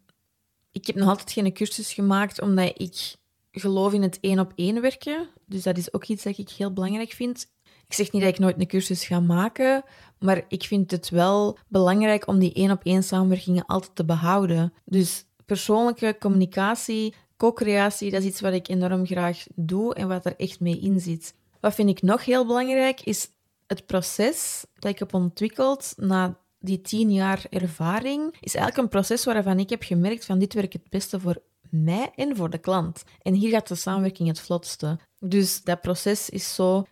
ik 0.73 0.87
heb 0.87 0.97
nog 0.97 1.09
altijd 1.09 1.33
geen 1.33 1.53
cursus 1.53 1.93
gemaakt, 1.93 2.41
omdat 2.41 2.73
ik 2.81 3.15
geloof 3.51 3.93
in 3.93 4.03
het 4.03 4.19
één 4.21 4.39
op 4.39 4.53
één 4.55 4.81
werken. 4.81 5.29
Dus 5.45 5.63
dat 5.63 5.79
is 5.79 5.95
ook 5.95 6.05
iets 6.05 6.23
dat 6.23 6.39
ik 6.39 6.51
heel 6.51 6.73
belangrijk 6.73 7.13
vind. 7.13 7.47
Ik 7.89 7.95
zeg 7.95 8.13
niet 8.13 8.23
dat 8.23 8.33
ik 8.33 8.39
nooit 8.39 8.61
een 8.61 8.67
cursus 8.67 9.05
ga 9.07 9.21
maken, 9.21 9.85
maar 10.19 10.45
ik 10.49 10.65
vind 10.65 10.91
het 10.91 11.09
wel 11.09 11.59
belangrijk 11.69 12.27
om 12.27 12.39
die 12.39 12.53
één 12.53 12.71
op 12.71 12.85
één 12.85 13.03
samenwerkingen 13.03 13.67
altijd 13.67 13.95
te 13.95 14.05
behouden. 14.05 14.73
Dus 14.85 15.25
persoonlijke 15.45 16.17
communicatie, 16.21 17.15
co-creatie, 17.37 18.11
dat 18.11 18.21
is 18.21 18.27
iets 18.27 18.41
wat 18.41 18.53
ik 18.53 18.69
enorm 18.69 19.07
graag 19.07 19.47
doe 19.55 19.95
en 19.95 20.09
wat 20.09 20.27
er 20.27 20.37
echt 20.37 20.61
mee 20.61 20.79
in 20.79 21.01
zit. 21.01 21.35
Wat 21.61 21.75
vind 21.75 21.89
ik 21.89 22.03
nog 22.03 22.25
heel 22.25 22.47
belangrijk, 22.47 23.01
is 23.01 23.29
het 23.67 23.87
proces 23.87 24.65
dat 24.79 24.91
ik 24.91 24.99
heb 24.99 25.15
ontwikkeld 25.15 25.95
na 25.97 26.39
die 26.59 26.81
tien 26.81 27.13
jaar 27.13 27.47
ervaring, 27.51 28.37
is 28.41 28.55
eigenlijk 28.55 28.77
een 28.77 28.89
proces 28.89 29.25
waarvan 29.25 29.59
ik 29.59 29.71
heb 29.71 29.83
gemerkt 29.83 30.25
van 30.25 30.39
dit 30.39 30.55
werkt 30.55 30.73
het 30.73 30.91
beste 30.91 31.21
voor 31.21 31.43
mij 31.71 32.11
en 32.15 32.37
voor 32.37 32.51
de 32.51 32.59
klant. 32.59 33.05
En 33.23 33.35
hier 33.35 33.51
gaat 33.51 33.69
de 33.69 33.75
samenwerking 33.75 34.29
het 34.29 34.41
vlotste. 34.41 34.99
Dus 35.19 35.63
dat 35.63 35.81
proces 35.81 36.31
is 36.31 36.55
zo 36.55 36.87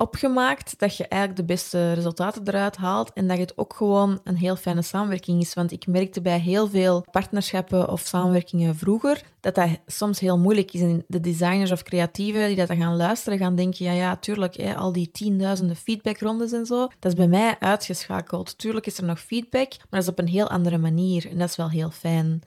opgemaakt 0.00 0.78
dat 0.78 0.96
je 0.96 1.08
eigenlijk 1.08 1.40
de 1.40 1.54
beste 1.54 1.92
resultaten 1.92 2.42
eruit 2.48 2.76
haalt 2.76 3.12
en 3.12 3.28
dat 3.28 3.38
het 3.38 3.58
ook 3.58 3.74
gewoon 3.74 4.20
een 4.24 4.36
heel 4.36 4.56
fijne 4.56 4.82
samenwerking 4.82 5.40
is. 5.40 5.54
Want 5.54 5.72
ik 5.72 5.86
merkte 5.86 6.20
bij 6.20 6.38
heel 6.38 6.68
veel 6.68 7.04
partnerschappen 7.10 7.88
of 7.88 8.00
samenwerkingen 8.00 8.76
vroeger 8.76 9.22
dat 9.40 9.54
dat 9.54 9.68
soms 9.86 10.20
heel 10.20 10.38
moeilijk 10.38 10.72
is. 10.72 10.80
En 10.80 11.04
de 11.08 11.20
designers 11.20 11.72
of 11.72 11.82
creatieven 11.82 12.46
die 12.46 12.56
dat 12.56 12.70
gaan 12.70 12.96
luisteren 12.96 13.38
gaan 13.38 13.54
denken, 13.54 13.84
ja, 13.84 13.92
ja, 13.92 14.16
tuurlijk, 14.16 14.56
hè, 14.56 14.76
al 14.76 14.92
die 14.92 15.10
tienduizenden 15.10 15.76
feedbackrondes 15.76 16.52
en 16.52 16.66
zo, 16.66 16.88
dat 16.98 17.12
is 17.12 17.18
bij 17.18 17.28
mij 17.28 17.56
uitgeschakeld. 17.58 18.58
Tuurlijk 18.58 18.86
is 18.86 18.98
er 18.98 19.04
nog 19.04 19.20
feedback, 19.20 19.70
maar 19.70 20.00
dat 20.00 20.02
is 20.02 20.08
op 20.08 20.18
een 20.18 20.28
heel 20.28 20.48
andere 20.48 20.78
manier 20.78 21.30
en 21.30 21.38
dat 21.38 21.48
is 21.48 21.56
wel 21.56 21.70
heel 21.70 21.90
fijn. 21.90 22.42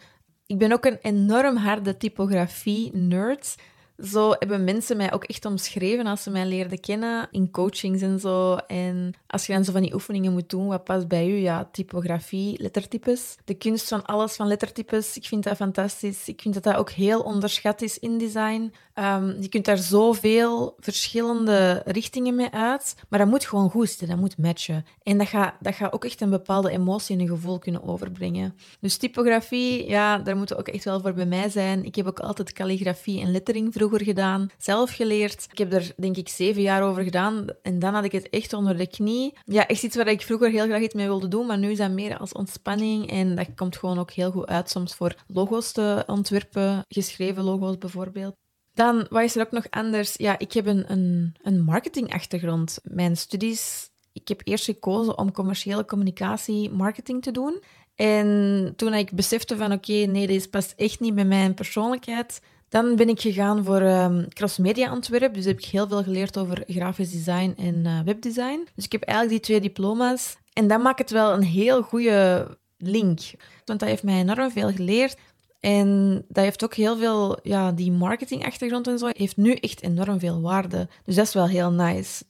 Ik 0.46 0.58
ben 0.58 0.72
ook 0.72 0.86
een 0.86 1.00
enorm 1.02 1.56
harde 1.56 1.98
typografie-nerd. 1.98 3.56
Zo 3.98 4.34
hebben 4.40 4.64
mensen 4.64 4.98
mij 4.98 5.14
ook 5.14 5.24
echt 5.24 5.46
omschreven 5.46 6.06
als 6.06 6.24
ze 6.24 6.30
mij 6.30 6.46
leerden 6.46 6.80
kennen 6.80 7.28
in 7.32 7.52
coachings 7.52 8.02
en 8.02 8.20
zo. 8.20 8.56
En 8.56 9.14
als 9.28 9.46
je 9.46 9.54
dan 9.54 9.64
zo 9.64 9.72
van 9.72 9.82
die 9.82 9.94
oefeningen 9.94 10.34
moet 10.34 10.50
doen, 10.50 10.68
wat 10.68 10.84
past 10.84 11.08
bij 11.08 11.28
u? 11.28 11.36
Ja, 11.36 11.70
typografie, 11.72 12.62
lettertypes. 12.62 13.36
De 13.46 13.54
kunst 13.54 13.88
van 13.88 14.06
alles 14.06 14.36
van 14.36 14.48
lettertypes, 14.48 15.18
ik 15.18 15.26
vind 15.26 15.44
dat 15.44 15.56
fantastisch. 15.56 16.28
Ik 16.28 16.42
vind 16.42 16.54
dat 16.54 16.64
dat 16.64 16.76
ook 16.76 16.90
heel 16.90 17.22
onderschat 17.22 17.82
is 17.82 18.00
in 18.00 18.18
design. 18.18 18.74
Um, 18.96 19.42
je 19.42 19.50
kunt 19.50 19.66
daar 19.66 19.78
zoveel 19.78 20.76
verschillende 20.80 21.82
richtingen 21.86 22.36
mee 22.36 22.50
uit, 22.52 22.96
maar 23.10 23.20
dat 23.20 23.28
moet 23.28 23.46
gewoon 23.46 23.70
goed 23.70 23.90
zitten, 23.90 24.08
dat 24.08 24.18
moet 24.18 24.38
matchen. 24.38 24.86
En 25.04 25.18
dat 25.18 25.28
gaat, 25.28 25.54
dat 25.60 25.76
gaat 25.76 25.94
ook 25.94 26.06
echt 26.06 26.22
een 26.22 26.30
bepaalde 26.30 26.72
emotie 26.72 27.16
en 27.16 27.22
een 27.22 27.28
gevoel 27.28 27.60
kunnen 27.60 27.84
overbrengen. 27.84 28.56
Dus 28.80 28.98
typografie, 28.98 29.90
ja, 29.90 30.18
daar 30.18 30.38
moeten 30.38 30.58
ook 30.58 30.68
echt 30.68 30.84
wel 30.84 31.02
voor 31.02 31.14
bij 31.14 31.26
mij 31.26 31.50
zijn. 31.50 31.86
Ik 31.86 31.96
heb 31.96 32.08
ook 32.08 32.20
altijd 32.20 32.54
calligrafie 32.54 33.22
en 33.22 33.32
lettering 33.32 33.74
vroeger 33.88 34.08
gedaan, 34.08 34.50
zelf 34.58 34.92
geleerd. 34.92 35.48
Ik 35.52 35.58
heb 35.58 35.74
er 35.74 35.94
denk 35.98 36.18
ik 36.18 36.30
zeven 36.30 36.62
jaar 36.62 36.84
over 36.84 37.04
gedaan 37.04 37.46
en 37.62 37.80
dan 37.80 37.94
had 37.94 38.04
ik 38.04 38.12
het 38.12 38.30
echt 38.30 38.54
onder 38.54 38.78
de 38.78 38.88
knie. 38.88 39.34
Ja, 39.46 39.68
echt 39.68 39.84
iets 39.84 39.96
waar 39.96 40.08
ik 40.08 40.22
vroeger 40.22 40.50
heel 40.50 40.66
graag 40.66 40.82
iets 40.82 40.94
mee 40.94 41.06
wilde 41.06 41.28
doen, 41.28 41.46
maar 41.46 41.58
nu 41.58 41.72
is 41.72 41.78
dat 41.78 41.92
meer 41.92 42.18
als 42.18 42.32
ontspanning 42.32 43.12
en 43.12 43.36
dat 43.36 43.48
komt 43.56 43.78
gewoon 43.78 44.00
ook 44.00 44.12
heel 44.12 44.32
goed 44.32 44.48
uit 44.48 44.70
soms 44.70 44.96
voor 44.96 45.16
logo's 45.28 45.72
te 45.72 46.04
ontwerpen, 46.06 46.86
geschreven 46.88 47.44
logo's 47.44 47.78
bijvoorbeeld. 47.78 48.36
Dan, 48.74 49.06
wat 49.10 49.24
is 49.24 49.36
er 49.36 49.46
ook 49.46 49.52
nog 49.52 49.70
anders? 49.70 50.14
Ja, 50.18 50.40
ik 50.40 50.54
heb 50.54 50.66
een, 50.66 50.92
een, 50.92 51.36
een 51.42 51.64
marketingachtergrond. 51.64 52.80
Mijn 52.84 53.18
studies, 53.18 53.90
ik 54.14 54.28
heb 54.28 54.42
eerst 54.44 54.66
gekozen 54.66 55.18
om 55.18 55.32
commerciële 55.32 55.86
communicatie 55.86 56.70
marketing 56.70 57.22
te 57.22 57.32
doen. 57.32 57.62
En 57.96 58.74
toen 58.76 58.94
ik 58.94 59.12
besefte 59.12 59.58
van 59.58 59.72
oké, 59.72 59.94
nee, 59.94 60.28
deze 60.28 60.50
past 60.50 60.74
echt 60.76 61.00
niet 61.00 61.16
bij 61.16 61.26
mijn 61.26 61.54
persoonlijkheid, 61.54 62.42
dan 62.74 62.96
ben 62.96 63.10
ik 63.10 63.22
gegaan 63.22 63.64
voor 63.64 63.82
um, 63.82 64.28
crossmedia 64.34 64.90
Antwerp. 64.90 65.34
Dus 65.34 65.46
heb 65.46 65.58
ik 65.58 65.66
heel 65.66 65.88
veel 65.88 66.04
geleerd 66.04 66.38
over 66.38 66.64
grafisch 66.68 67.12
design 67.12 67.54
en 67.58 67.76
uh, 67.86 68.00
webdesign. 68.06 68.68
Dus 68.76 68.86
ik 68.86 68.92
heb 68.92 69.02
eigenlijk 69.02 69.36
die 69.38 69.46
twee 69.46 69.70
diploma's. 69.70 70.38
En 70.54 70.68
dat 70.68 70.82
maakt 70.82 71.00
het 71.00 71.12
wel 71.12 71.34
een 71.34 71.44
heel 71.44 71.82
goede 71.82 72.48
link. 72.78 73.20
Want 73.66 73.80
dat 73.80 73.90
heeft 73.90 74.04
mij 74.04 74.20
enorm 74.20 74.52
veel 74.52 74.72
geleerd. 74.72 75.18
En 75.60 76.22
dat 76.28 76.44
heeft 76.44 76.64
ook 76.64 76.74
heel 76.74 76.98
veel, 76.98 77.40
ja, 77.44 77.72
die 77.72 77.92
marketingachtergrond 77.92 78.88
en 78.88 78.98
zo, 78.98 79.10
heeft 79.12 79.38
nu 79.38 79.54
echt 79.54 79.82
enorm 79.82 80.20
veel 80.20 80.42
waarde. 80.42 80.88
Dus 81.06 81.16
dat 81.16 81.28
is 81.28 81.34
wel 81.34 81.48
heel 81.48 81.72
nice. 81.72 82.24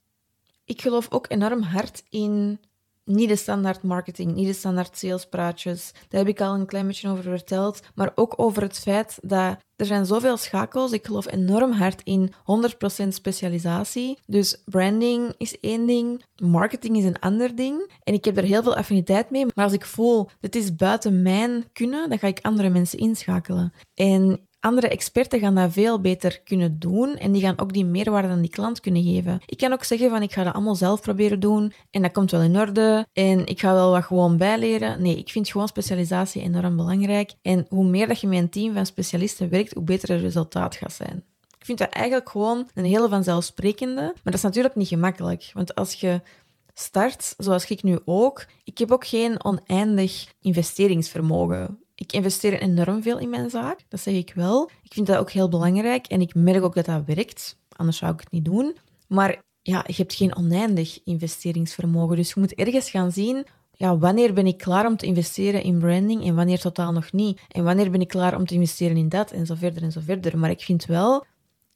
Ik 0.66 0.82
geloof 0.82 1.08
ook 1.10 1.26
enorm 1.30 1.62
hard 1.62 2.04
in 2.10 2.60
niet 3.06 3.30
de 3.30 3.36
standaard 3.36 3.84
marketing, 3.84 4.34
niet 4.34 4.48
de 4.48 4.54
standaard 4.54 4.98
salespraatjes. 4.98 5.92
Daar 6.10 6.20
heb 6.20 6.30
ik 6.30 6.42
al 6.42 6.54
een 6.54 6.66
klein 6.66 6.88
beetje 6.88 7.10
over 7.10 7.24
verteld. 7.24 7.82
Maar 7.96 8.12
ook 8.16 8.34
over 8.36 8.62
het 8.62 8.80
feit 8.80 9.18
dat 9.22 9.58
er 9.76 9.86
zijn 9.86 10.06
zoveel 10.06 10.38
schakels. 10.38 10.92
Ik 10.92 11.06
geloof 11.06 11.32
enorm 11.32 11.72
hard 11.72 12.02
in 12.04 12.34
100% 13.04 13.08
specialisatie. 13.08 14.18
Dus 14.26 14.62
branding 14.66 15.34
is 15.38 15.60
één 15.60 15.88
ding, 15.88 16.24
marketing 16.36 16.98
is 16.98 17.04
een 17.04 17.20
ander 17.20 17.56
ding. 17.56 17.92
En 18.04 18.14
ik 18.14 18.26
heb 18.26 18.38
er 18.38 18.44
heel 18.44 18.64
veel 18.64 18.76
affiniteit 18.76 19.30
mee. 19.30 19.46
Maar 19.56 19.66
als 19.66 19.74
ik 19.74 19.86
voel, 19.86 20.30
dit 20.40 20.56
is 20.56 20.76
buiten 20.76 21.22
mijn 21.22 21.66
kunnen, 21.74 22.10
dan 22.10 22.20
ga 22.20 22.28
ik 22.28 22.40
andere 22.42 22.70
mensen 22.70 23.00
inschakelen. 23.00 23.74
En 23.94 24.48
andere 24.64 24.88
experten 24.88 25.40
gaan 25.40 25.56
dat 25.56 25.74
veel 25.74 26.02
beter 26.02 26.42
kunnen 26.44 26.80
doen 26.80 27.16
en 27.16 27.32
die 27.32 27.42
gaan 27.42 27.60
ook 27.60 27.74
die 27.74 27.86
meerwaarde 27.86 28.28
aan 28.28 28.42
die 28.42 28.50
klant 28.50 28.80
kunnen 28.80 29.04
geven. 29.04 29.42
Ik 29.46 29.58
kan 29.58 29.74
ook 29.74 29.84
zeggen 29.84 30.10
van 30.10 30.22
ik 30.22 30.34
ga 30.34 30.44
dat 30.44 30.54
allemaal 30.54 30.76
zelf 30.76 31.02
proberen 31.02 31.40
doen 31.40 31.74
en 31.92 32.02
dat 32.02 32.12
komt 32.12 32.32
wel 32.32 32.42
in 32.42 32.58
orde 32.58 33.08
en 33.14 33.46
ik 33.46 33.60
ga 33.60 33.74
wel 33.74 33.92
wat 33.92 34.04
gewoon 34.04 34.38
bijleren. 34.38 35.02
Nee, 35.02 35.18
ik 35.18 35.30
vind 35.30 35.50
gewoon 35.50 35.68
specialisatie 35.68 36.42
enorm 36.42 36.76
belangrijk 36.76 37.34
en 37.42 37.66
hoe 37.70 37.86
meer 37.86 38.08
dat 38.08 38.22
je 38.22 38.28
met 38.28 38.40
een 38.40 38.50
team 38.50 38.74
van 38.74 38.86
specialisten 38.86 39.50
werkt, 39.50 39.74
hoe 39.74 39.84
beter 39.84 40.10
het 40.10 40.22
resultaat 40.22 40.76
gaat 40.76 40.94
zijn. 40.94 41.24
Ik 41.60 41.66
vind 41.66 41.78
dat 41.78 41.90
eigenlijk 41.90 42.30
gewoon 42.30 42.70
een 42.74 42.86
hele 42.86 43.10
vanzelfsprekende, 43.10 44.02
maar 44.02 44.22
dat 44.24 44.34
is 44.34 44.42
natuurlijk 44.42 44.76
niet 44.76 44.88
gemakkelijk, 44.88 45.52
want 45.54 45.76
als 45.76 45.94
je 45.94 46.22
start, 46.74 47.34
zoals 47.38 47.66
ik 47.66 47.84
nu 47.84 48.00
ook, 48.06 48.46
ik 48.64 48.78
heb 48.78 48.92
ook 48.92 49.08
geen 49.08 49.46
oneindig 49.46 50.34
investeringsvermogen. 50.42 51.83
Ik 51.96 52.12
investeer 52.12 52.62
enorm 52.62 53.02
veel 53.02 53.20
in 53.20 53.30
mijn 53.30 53.50
zaak, 53.50 53.80
dat 53.90 54.00
zeg 54.00 54.14
ik 54.14 54.32
wel. 54.36 54.70
Ik 54.84 54.94
vind 54.94 55.08
dat 55.08 55.18
ook 55.18 55.32
heel 55.32 55.50
belangrijk 55.50 56.08
en 56.08 56.22
ik 56.22 56.36
merk 56.36 56.64
ook 56.64 56.76
dat 56.76 56.86
dat 56.86 57.06
werkt. 57.06 57.58
Anders 57.76 57.98
zou 57.98 58.14
ik 58.14 58.20
het 58.20 58.32
niet 58.32 58.46
doen. 58.46 58.76
Maar 59.08 59.42
ja, 59.62 59.84
je 59.88 59.94
hebt 59.96 60.14
geen 60.14 60.36
oneindig 60.36 61.00
investeringsvermogen. 61.04 62.16
Dus 62.16 62.34
je 62.34 62.40
moet 62.40 62.54
ergens 62.54 62.90
gaan 62.90 63.12
zien 63.12 63.46
ja, 63.76 63.98
wanneer 63.98 64.34
ben 64.34 64.48
ik 64.48 64.58
klaar 64.58 64.86
om 64.86 64.98
te 64.98 65.06
investeren 65.06 65.64
in 65.64 65.80
branding 65.80 66.26
en 66.26 66.36
wanneer 66.36 66.60
totaal 66.60 66.92
nog 66.92 67.12
niet. 67.12 67.42
En 67.48 67.64
wanneer 67.64 67.92
ben 67.92 68.02
ik 68.02 68.08
klaar 68.08 68.36
om 68.38 68.46
te 68.46 68.54
investeren 68.54 68.98
in 68.98 69.10
dat 69.10 69.32
en 69.32 69.46
zo 69.46 69.56
verder 69.56 69.84
en 69.84 69.92
zo 69.92 70.02
verder. 70.04 70.38
Maar 70.38 70.50
ik 70.50 70.62
vind 70.62 70.86
wel, 70.86 71.26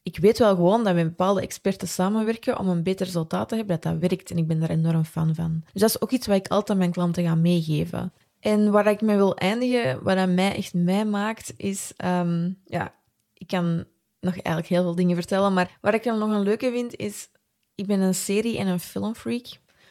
ik 0.03 0.17
weet 0.17 0.37
wel 0.37 0.55
gewoon 0.55 0.83
dat 0.83 0.93
we 0.93 0.99
met 0.99 1.07
bepaalde 1.07 1.41
experten 1.41 1.87
samenwerken 1.87 2.59
om 2.59 2.67
een 2.67 2.83
beter 2.83 3.05
resultaat 3.05 3.49
te 3.49 3.55
hebben, 3.55 3.79
dat 3.79 3.91
dat 3.91 4.09
werkt. 4.09 4.31
En 4.31 4.37
ik 4.37 4.47
ben 4.47 4.59
daar 4.59 4.69
enorm 4.69 5.03
fan 5.03 5.35
van. 5.35 5.63
Dus 5.73 5.81
dat 5.81 5.89
is 5.89 6.01
ook 6.01 6.11
iets 6.11 6.27
wat 6.27 6.35
ik 6.35 6.47
altijd 6.47 6.77
mijn 6.77 6.91
klanten 6.91 7.23
ga 7.23 7.35
meegeven. 7.35 8.13
En 8.39 8.71
waar 8.71 8.87
ik 8.87 9.01
mee 9.01 9.15
wil 9.15 9.35
eindigen, 9.35 10.03
wat 10.03 10.15
dat 10.15 10.29
mij 10.29 10.55
echt 10.55 10.73
mij 10.73 11.05
maakt, 11.05 11.53
is... 11.57 11.93
Um, 12.05 12.61
ja, 12.65 12.93
ik 13.33 13.47
kan 13.47 13.85
nog 14.19 14.33
eigenlijk 14.33 14.67
heel 14.67 14.83
veel 14.83 14.95
dingen 14.95 15.15
vertellen, 15.15 15.53
maar 15.53 15.77
wat 15.81 15.93
ik 15.93 16.03
dan 16.03 16.19
nog 16.19 16.29
een 16.29 16.43
leuke 16.43 16.71
vind, 16.71 16.95
is... 16.95 17.29
Ik 17.75 17.87
ben 17.87 17.99
een 17.99 18.15
serie- 18.15 18.57
en 18.57 18.67
een 18.67 18.79
filmfreak. 18.79 19.45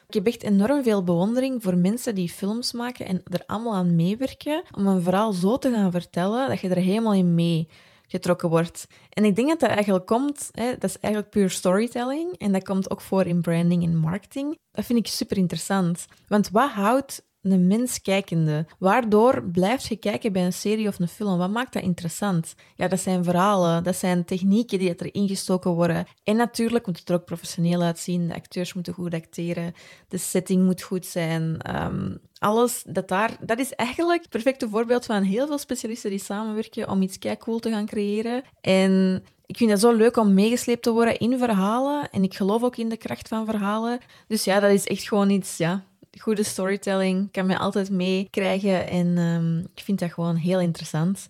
Ik 0.08 0.14
heb 0.14 0.26
echt 0.26 0.42
enorm 0.42 0.82
veel 0.82 1.04
bewondering 1.04 1.62
voor 1.62 1.76
mensen 1.76 2.14
die 2.14 2.28
films 2.28 2.72
maken 2.72 3.06
en 3.06 3.22
er 3.24 3.42
allemaal 3.46 3.74
aan 3.74 3.96
meewerken 3.96 4.62
om 4.76 4.86
een 4.86 5.02
verhaal 5.02 5.32
zo 5.32 5.58
te 5.58 5.70
gaan 5.70 5.90
vertellen 5.90 6.48
dat 6.48 6.60
je 6.60 6.68
er 6.68 6.76
helemaal 6.76 7.14
in 7.14 7.34
mee 7.34 7.68
getrokken 8.06 8.48
wordt. 8.48 8.86
En 9.10 9.24
ik 9.24 9.36
denk 9.36 9.48
dat 9.48 9.60
dat 9.60 9.70
eigenlijk 9.70 10.06
komt, 10.06 10.48
hè, 10.52 10.72
dat 10.72 10.84
is 10.84 10.98
eigenlijk 10.98 11.32
puur 11.32 11.50
storytelling 11.50 12.32
en 12.38 12.52
dat 12.52 12.64
komt 12.64 12.90
ook 12.90 13.00
voor 13.00 13.26
in 13.26 13.40
branding 13.40 13.82
en 13.82 13.96
marketing. 13.96 14.58
Dat 14.70 14.84
vind 14.84 14.98
ik 14.98 15.06
super 15.06 15.36
interessant. 15.36 16.06
Want 16.28 16.50
wat 16.50 16.70
houdt 16.70 17.25
een 17.50 17.66
mens 17.66 18.02
kijkende. 18.02 18.66
Waardoor 18.78 19.42
blijft 19.42 19.86
je 19.86 19.96
kijken 19.96 20.32
bij 20.32 20.44
een 20.44 20.52
serie 20.52 20.88
of 20.88 20.98
een 20.98 21.08
film? 21.08 21.38
Wat 21.38 21.50
maakt 21.50 21.72
dat 21.72 21.82
interessant? 21.82 22.54
Ja, 22.76 22.88
dat 22.88 23.00
zijn 23.00 23.24
verhalen, 23.24 23.84
dat 23.84 23.96
zijn 23.96 24.24
technieken 24.24 24.78
die 24.78 24.94
erin 24.96 25.28
gestoken 25.28 25.70
worden. 25.70 26.06
En 26.24 26.36
natuurlijk 26.36 26.86
moet 26.86 26.98
het 26.98 27.08
er 27.08 27.14
ook 27.14 27.24
professioneel 27.24 27.82
uitzien. 27.82 28.28
De 28.28 28.34
acteurs 28.34 28.74
moeten 28.74 28.94
goed 28.94 29.14
acteren, 29.14 29.74
de 30.08 30.18
setting 30.18 30.64
moet 30.64 30.82
goed 30.82 31.06
zijn. 31.06 31.60
Ehm, 31.60 32.14
alles 32.38 32.82
dat 32.86 33.08
daar, 33.08 33.36
dat 33.40 33.58
is 33.58 33.72
eigenlijk 33.72 34.20
het 34.20 34.30
perfecte 34.30 34.68
voorbeeld 34.68 35.04
van 35.04 35.22
heel 35.22 35.46
veel 35.46 35.58
specialisten 35.58 36.10
die 36.10 36.18
samenwerken 36.18 36.90
om 36.90 37.02
iets 37.02 37.18
kei 37.18 37.36
cool 37.36 37.58
te 37.58 37.70
gaan 37.70 37.86
creëren. 37.86 38.42
En 38.60 39.22
ik 39.46 39.56
vind 39.56 39.70
het 39.70 39.80
zo 39.80 39.92
leuk 39.92 40.16
om 40.16 40.34
meegesleept 40.34 40.82
te 40.82 40.92
worden 40.92 41.18
in 41.18 41.38
verhalen. 41.38 42.10
En 42.10 42.22
ik 42.22 42.34
geloof 42.34 42.62
ook 42.62 42.76
in 42.76 42.88
de 42.88 42.96
kracht 42.96 43.28
van 43.28 43.44
verhalen. 43.44 43.98
Dus 44.28 44.44
ja, 44.44 44.60
dat 44.60 44.70
is 44.70 44.86
echt 44.86 45.08
gewoon 45.08 45.30
iets, 45.30 45.56
ja, 45.56 45.84
goede 46.20 46.42
storytelling 46.42 47.30
kan 47.32 47.46
mij 47.46 47.58
altijd 47.58 47.90
meekrijgen 47.90 48.88
en 48.88 49.18
um, 49.18 49.58
ik 49.74 49.82
vind 49.84 49.98
dat 49.98 50.12
gewoon 50.12 50.36
heel 50.36 50.60
interessant. 50.60 51.28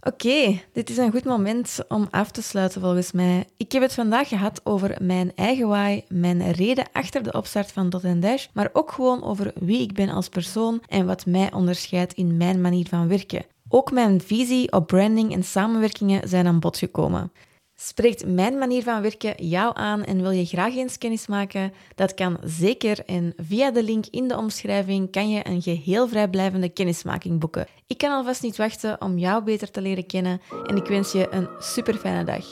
Oké, 0.00 0.60
dit 0.72 0.90
is 0.90 0.96
een 0.96 1.10
goed 1.10 1.24
moment 1.24 1.78
om 1.88 2.08
af 2.10 2.30
te 2.30 2.42
sluiten 2.42 2.80
volgens 2.80 3.12
mij. 3.12 3.44
Ik 3.56 3.72
heb 3.72 3.82
het 3.82 3.94
vandaag 3.94 4.28
gehad 4.28 4.60
over 4.64 4.96
mijn 5.00 5.32
eigen 5.34 5.68
why, 5.68 6.02
mijn 6.08 6.52
reden 6.52 6.84
achter 6.92 7.22
de 7.22 7.32
opstart 7.32 7.72
van 7.72 7.90
Dot 7.90 8.22
Dash, 8.22 8.46
maar 8.52 8.70
ook 8.72 8.92
gewoon 8.92 9.22
over 9.24 9.52
wie 9.54 9.80
ik 9.80 9.92
ben 9.92 10.08
als 10.08 10.28
persoon 10.28 10.82
en 10.88 11.06
wat 11.06 11.26
mij 11.26 11.52
onderscheidt 11.52 12.12
in 12.12 12.36
mijn 12.36 12.60
manier 12.60 12.86
van 12.88 13.08
werken. 13.08 13.44
Ook 13.68 13.92
mijn 13.92 14.20
visie 14.20 14.72
op 14.72 14.86
branding 14.86 15.32
en 15.32 15.44
samenwerkingen 15.44 16.28
zijn 16.28 16.46
aan 16.46 16.60
bod 16.60 16.78
gekomen. 16.78 17.32
Spreekt 17.78 18.26
mijn 18.26 18.58
manier 18.58 18.82
van 18.82 19.02
werken 19.02 19.46
jou 19.46 19.70
aan 19.74 20.04
en 20.04 20.22
wil 20.22 20.30
je 20.30 20.44
graag 20.44 20.76
eens 20.76 20.98
kennis 20.98 21.26
maken? 21.26 21.72
Dat 21.94 22.14
kan 22.14 22.38
zeker 22.44 23.04
en 23.06 23.34
via 23.36 23.70
de 23.70 23.82
link 23.82 24.06
in 24.10 24.28
de 24.28 24.36
omschrijving 24.36 25.10
kan 25.10 25.30
je 25.30 25.48
een 25.48 25.62
geheel 25.62 26.08
vrijblijvende 26.08 26.68
kennismaking 26.68 27.40
boeken. 27.40 27.66
Ik 27.86 27.98
kan 27.98 28.10
alvast 28.10 28.42
niet 28.42 28.56
wachten 28.56 29.00
om 29.00 29.18
jou 29.18 29.44
beter 29.44 29.70
te 29.70 29.80
leren 29.80 30.06
kennen 30.06 30.40
en 30.66 30.76
ik 30.76 30.86
wens 30.86 31.12
je 31.12 31.26
een 31.30 31.48
super 31.58 31.94
fijne 31.94 32.24
dag. 32.24 32.44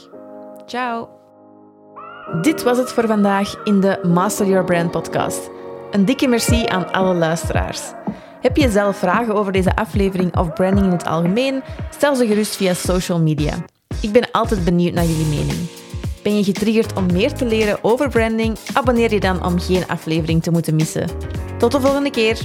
Ciao! 0.66 1.09
Dit 2.43 2.62
was 2.62 2.79
het 2.79 2.93
voor 2.93 3.07
vandaag 3.07 3.62
in 3.62 3.81
de 3.81 4.01
Master 4.03 4.47
Your 4.47 4.64
Brand 4.64 4.91
podcast. 4.91 5.51
Een 5.91 6.05
dikke 6.05 6.27
merci 6.27 6.66
aan 6.66 6.93
alle 6.93 7.14
luisteraars. 7.14 7.93
Heb 8.41 8.57
je 8.57 8.70
zelf 8.70 8.97
vragen 8.97 9.35
over 9.35 9.53
deze 9.53 9.77
aflevering 9.77 10.37
of 10.37 10.53
branding 10.53 10.87
in 10.87 10.93
het 10.93 11.07
algemeen? 11.07 11.62
Stel 11.91 12.14
ze 12.14 12.27
gerust 12.27 12.57
via 12.57 12.75
social 12.75 13.20
media. 13.20 13.64
Ik 14.01 14.13
ben 14.13 14.31
altijd 14.31 14.65
benieuwd 14.65 14.95
naar 14.95 15.05
jullie 15.05 15.27
mening. 15.27 15.59
Ben 16.23 16.37
je 16.37 16.45
getriggerd 16.45 16.93
om 16.93 17.13
meer 17.13 17.33
te 17.33 17.45
leren 17.45 17.79
over 17.85 18.09
branding? 18.09 18.57
Abonneer 18.73 19.13
je 19.13 19.21
dan 19.21 19.45
om 19.45 19.61
geen 19.61 19.87
aflevering 19.89 20.43
te 20.43 20.51
moeten 20.51 20.77
missen. 20.77 21.09
Tot 21.59 21.73
de 21.73 21.81
volgende 21.81 22.11
keer. 22.11 22.39